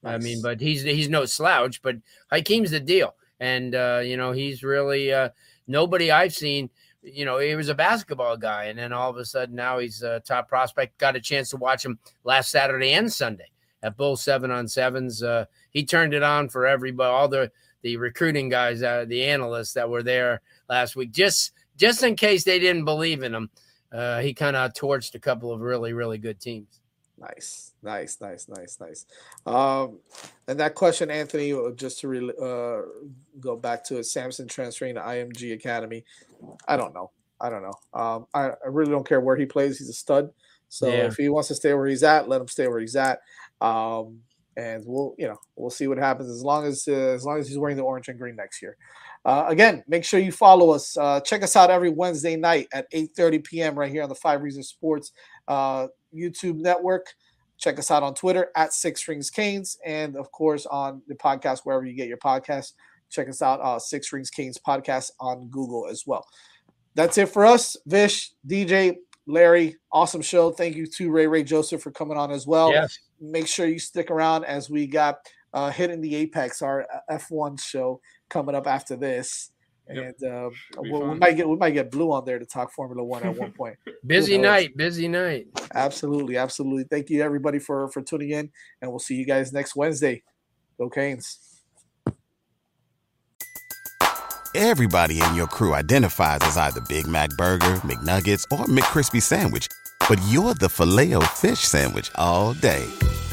I 0.03 0.17
mean, 0.17 0.41
but 0.41 0.59
he's 0.59 0.81
he's 0.81 1.09
no 1.09 1.25
slouch, 1.25 1.81
but 1.81 1.97
Hakeem's 2.31 2.71
the 2.71 2.79
deal, 2.79 3.15
and 3.39 3.75
uh, 3.75 4.01
you 4.03 4.17
know 4.17 4.31
he's 4.31 4.63
really 4.63 5.13
uh, 5.13 5.29
nobody 5.67 6.11
I've 6.11 6.33
seen. 6.33 6.69
You 7.03 7.25
know, 7.25 7.39
he 7.39 7.55
was 7.55 7.69
a 7.69 7.75
basketball 7.75 8.37
guy, 8.37 8.65
and 8.65 8.77
then 8.79 8.93
all 8.93 9.09
of 9.09 9.17
a 9.17 9.25
sudden 9.25 9.55
now 9.55 9.79
he's 9.79 10.01
a 10.01 10.19
top 10.21 10.47
prospect. 10.47 10.97
Got 10.97 11.15
a 11.15 11.21
chance 11.21 11.49
to 11.51 11.57
watch 11.57 11.85
him 11.85 11.99
last 12.23 12.51
Saturday 12.51 12.93
and 12.93 13.11
Sunday, 13.11 13.51
at 13.83 13.97
both 13.97 14.19
seven 14.19 14.49
on 14.49 14.67
sevens. 14.67 15.21
Uh, 15.21 15.45
he 15.69 15.85
turned 15.85 16.13
it 16.13 16.23
on 16.23 16.49
for 16.49 16.65
everybody, 16.65 17.11
all 17.11 17.27
the 17.27 17.51
the 17.83 17.97
recruiting 17.97 18.49
guys, 18.49 18.81
uh, 18.83 19.05
the 19.07 19.23
analysts 19.25 19.73
that 19.73 19.89
were 19.89 20.03
there 20.03 20.41
last 20.69 20.95
week, 20.95 21.11
just 21.11 21.51
just 21.77 22.03
in 22.03 22.15
case 22.15 22.43
they 22.43 22.59
didn't 22.59 22.85
believe 22.85 23.23
in 23.23 23.33
him. 23.33 23.49
Uh, 23.91 24.21
he 24.21 24.33
kind 24.33 24.55
of 24.55 24.73
torched 24.73 25.15
a 25.15 25.19
couple 25.19 25.51
of 25.51 25.59
really 25.59 25.93
really 25.93 26.17
good 26.17 26.39
teams. 26.39 26.79
Nice, 27.17 27.73
nice, 27.83 28.17
nice, 28.19 28.47
nice, 28.49 28.79
nice. 28.79 29.05
Um, 29.45 29.99
and 30.47 30.59
that 30.59 30.73
question, 30.73 31.11
Anthony, 31.11 31.53
just 31.75 31.99
to 31.99 32.07
re- 32.07 32.33
uh, 32.41 32.81
go 33.39 33.55
back 33.55 33.83
to 33.85 33.97
it, 33.97 34.05
Samson 34.05 34.47
transferring 34.47 34.95
to 34.95 35.01
IMG 35.01 35.53
Academy. 35.53 36.03
I 36.67 36.77
don't 36.77 36.95
know. 36.95 37.11
I 37.39 37.51
don't 37.51 37.61
know. 37.61 37.73
Um, 37.93 38.25
I, 38.33 38.49
I 38.49 38.67
really 38.69 38.91
don't 38.91 39.07
care 39.07 39.21
where 39.21 39.35
he 39.35 39.45
plays. 39.45 39.77
He's 39.77 39.89
a 39.89 39.93
stud. 39.93 40.31
So 40.69 40.87
yeah. 40.87 41.05
if 41.05 41.15
he 41.15 41.29
wants 41.29 41.49
to 41.49 41.55
stay 41.55 41.73
where 41.73 41.87
he's 41.87 42.01
at, 42.01 42.27
let 42.27 42.41
him 42.41 42.47
stay 42.47 42.67
where 42.67 42.79
he's 42.79 42.95
at. 42.95 43.19
Um, 43.59 44.21
and 44.57 44.83
we'll, 44.85 45.15
you 45.17 45.27
know, 45.27 45.37
we'll 45.55 45.69
see 45.69 45.87
what 45.87 45.97
happens 45.97 46.29
as 46.29 46.43
long 46.43 46.65
as 46.65 46.87
uh, 46.87 46.91
as 46.91 47.23
long 47.23 47.39
as 47.39 47.47
he's 47.47 47.57
wearing 47.57 47.77
the 47.77 47.83
orange 47.83 48.09
and 48.09 48.17
green 48.17 48.35
next 48.35 48.61
year. 48.61 48.77
Uh, 49.23 49.45
again, 49.47 49.83
make 49.87 50.03
sure 50.03 50.19
you 50.19 50.31
follow 50.31 50.71
us. 50.71 50.97
Uh, 50.97 51.19
check 51.21 51.43
us 51.43 51.55
out 51.55 51.69
every 51.69 51.89
Wednesday 51.89 52.35
night 52.35 52.67
at 52.73 52.91
8:30 52.91 53.43
p.m. 53.43 53.77
right 53.77 53.91
here 53.91 54.03
on 54.03 54.09
the 54.09 54.15
Five 54.15 54.41
Reasons 54.41 54.69
Sports 54.69 55.11
uh, 55.47 55.87
YouTube 56.13 56.55
network. 56.55 57.07
Check 57.57 57.77
us 57.77 57.91
out 57.91 58.01
on 58.01 58.15
Twitter 58.15 58.49
at 58.55 58.73
Six 58.73 59.07
Rings 59.07 59.29
Canes, 59.29 59.77
and 59.85 60.15
of 60.15 60.31
course 60.31 60.65
on 60.65 61.01
the 61.07 61.15
podcast 61.15 61.59
wherever 61.63 61.85
you 61.85 61.93
get 61.93 62.07
your 62.07 62.17
podcasts. 62.17 62.73
Check 63.11 63.29
us 63.29 63.41
out, 63.41 63.59
uh, 63.61 63.77
Six 63.77 64.11
Rings 64.11 64.31
Canes 64.31 64.57
podcast 64.57 65.11
on 65.19 65.47
Google 65.49 65.87
as 65.87 66.07
well. 66.07 66.25
That's 66.95 67.17
it 67.17 67.29
for 67.29 67.45
us. 67.45 67.77
Vish, 67.85 68.31
DJ, 68.47 68.95
Larry, 69.27 69.77
awesome 69.91 70.21
show. 70.21 70.49
Thank 70.49 70.75
you 70.75 70.87
to 70.87 71.11
Ray 71.11 71.27
Ray 71.27 71.43
Joseph 71.43 71.83
for 71.83 71.91
coming 71.91 72.17
on 72.17 72.31
as 72.31 72.47
well. 72.47 72.71
Yes. 72.71 72.97
Make 73.19 73.47
sure 73.47 73.67
you 73.67 73.77
stick 73.77 74.09
around 74.09 74.45
as 74.45 74.69
we 74.69 74.87
got 74.87 75.19
uh, 75.53 75.71
hitting 75.71 76.01
the 76.01 76.15
apex, 76.15 76.61
our 76.61 76.83
uh, 76.83 77.15
F1 77.17 77.61
show 77.61 77.99
coming 78.29 78.55
up 78.55 78.67
after 78.67 78.95
this. 78.95 79.51
Yep. 79.89 80.15
And 80.21 80.31
uh, 80.31 80.49
we, 80.81 80.91
we 80.91 81.15
might 81.15 81.35
get 81.35 81.49
we 81.49 81.55
might 81.57 81.71
get 81.71 81.91
blue 81.91 82.11
on 82.11 82.23
there 82.23 82.39
to 82.39 82.45
talk 82.45 82.71
Formula 82.71 83.03
One 83.03 83.23
at 83.23 83.35
one 83.35 83.51
point. 83.57 83.75
busy 84.05 84.37
night, 84.37 84.77
busy 84.77 85.07
night. 85.07 85.47
Absolutely, 85.73 86.37
absolutely. 86.37 86.85
Thank 86.85 87.09
you 87.09 87.21
everybody 87.21 87.59
for 87.59 87.89
for 87.89 88.01
tuning 88.01 88.29
in, 88.29 88.49
and 88.81 88.91
we'll 88.91 88.99
see 88.99 89.15
you 89.15 89.25
guys 89.25 89.51
next 89.51 89.75
Wednesday. 89.75 90.23
Go 90.77 90.89
Canes. 90.89 91.39
Everybody 94.53 95.21
in 95.21 95.35
your 95.35 95.47
crew 95.47 95.73
identifies 95.73 96.39
as 96.41 96.57
either 96.57 96.81
Big 96.81 97.07
Mac 97.07 97.29
Burger, 97.37 97.77
McNuggets, 97.85 98.45
or 98.51 98.65
McCrispy 98.65 99.21
Sandwich, 99.21 99.67
but 100.09 100.19
you're 100.27 100.53
the 100.55 100.67
Filet-O-Fish 100.67 101.59
Sandwich 101.59 102.11
all 102.15 102.53
day. 102.55 102.85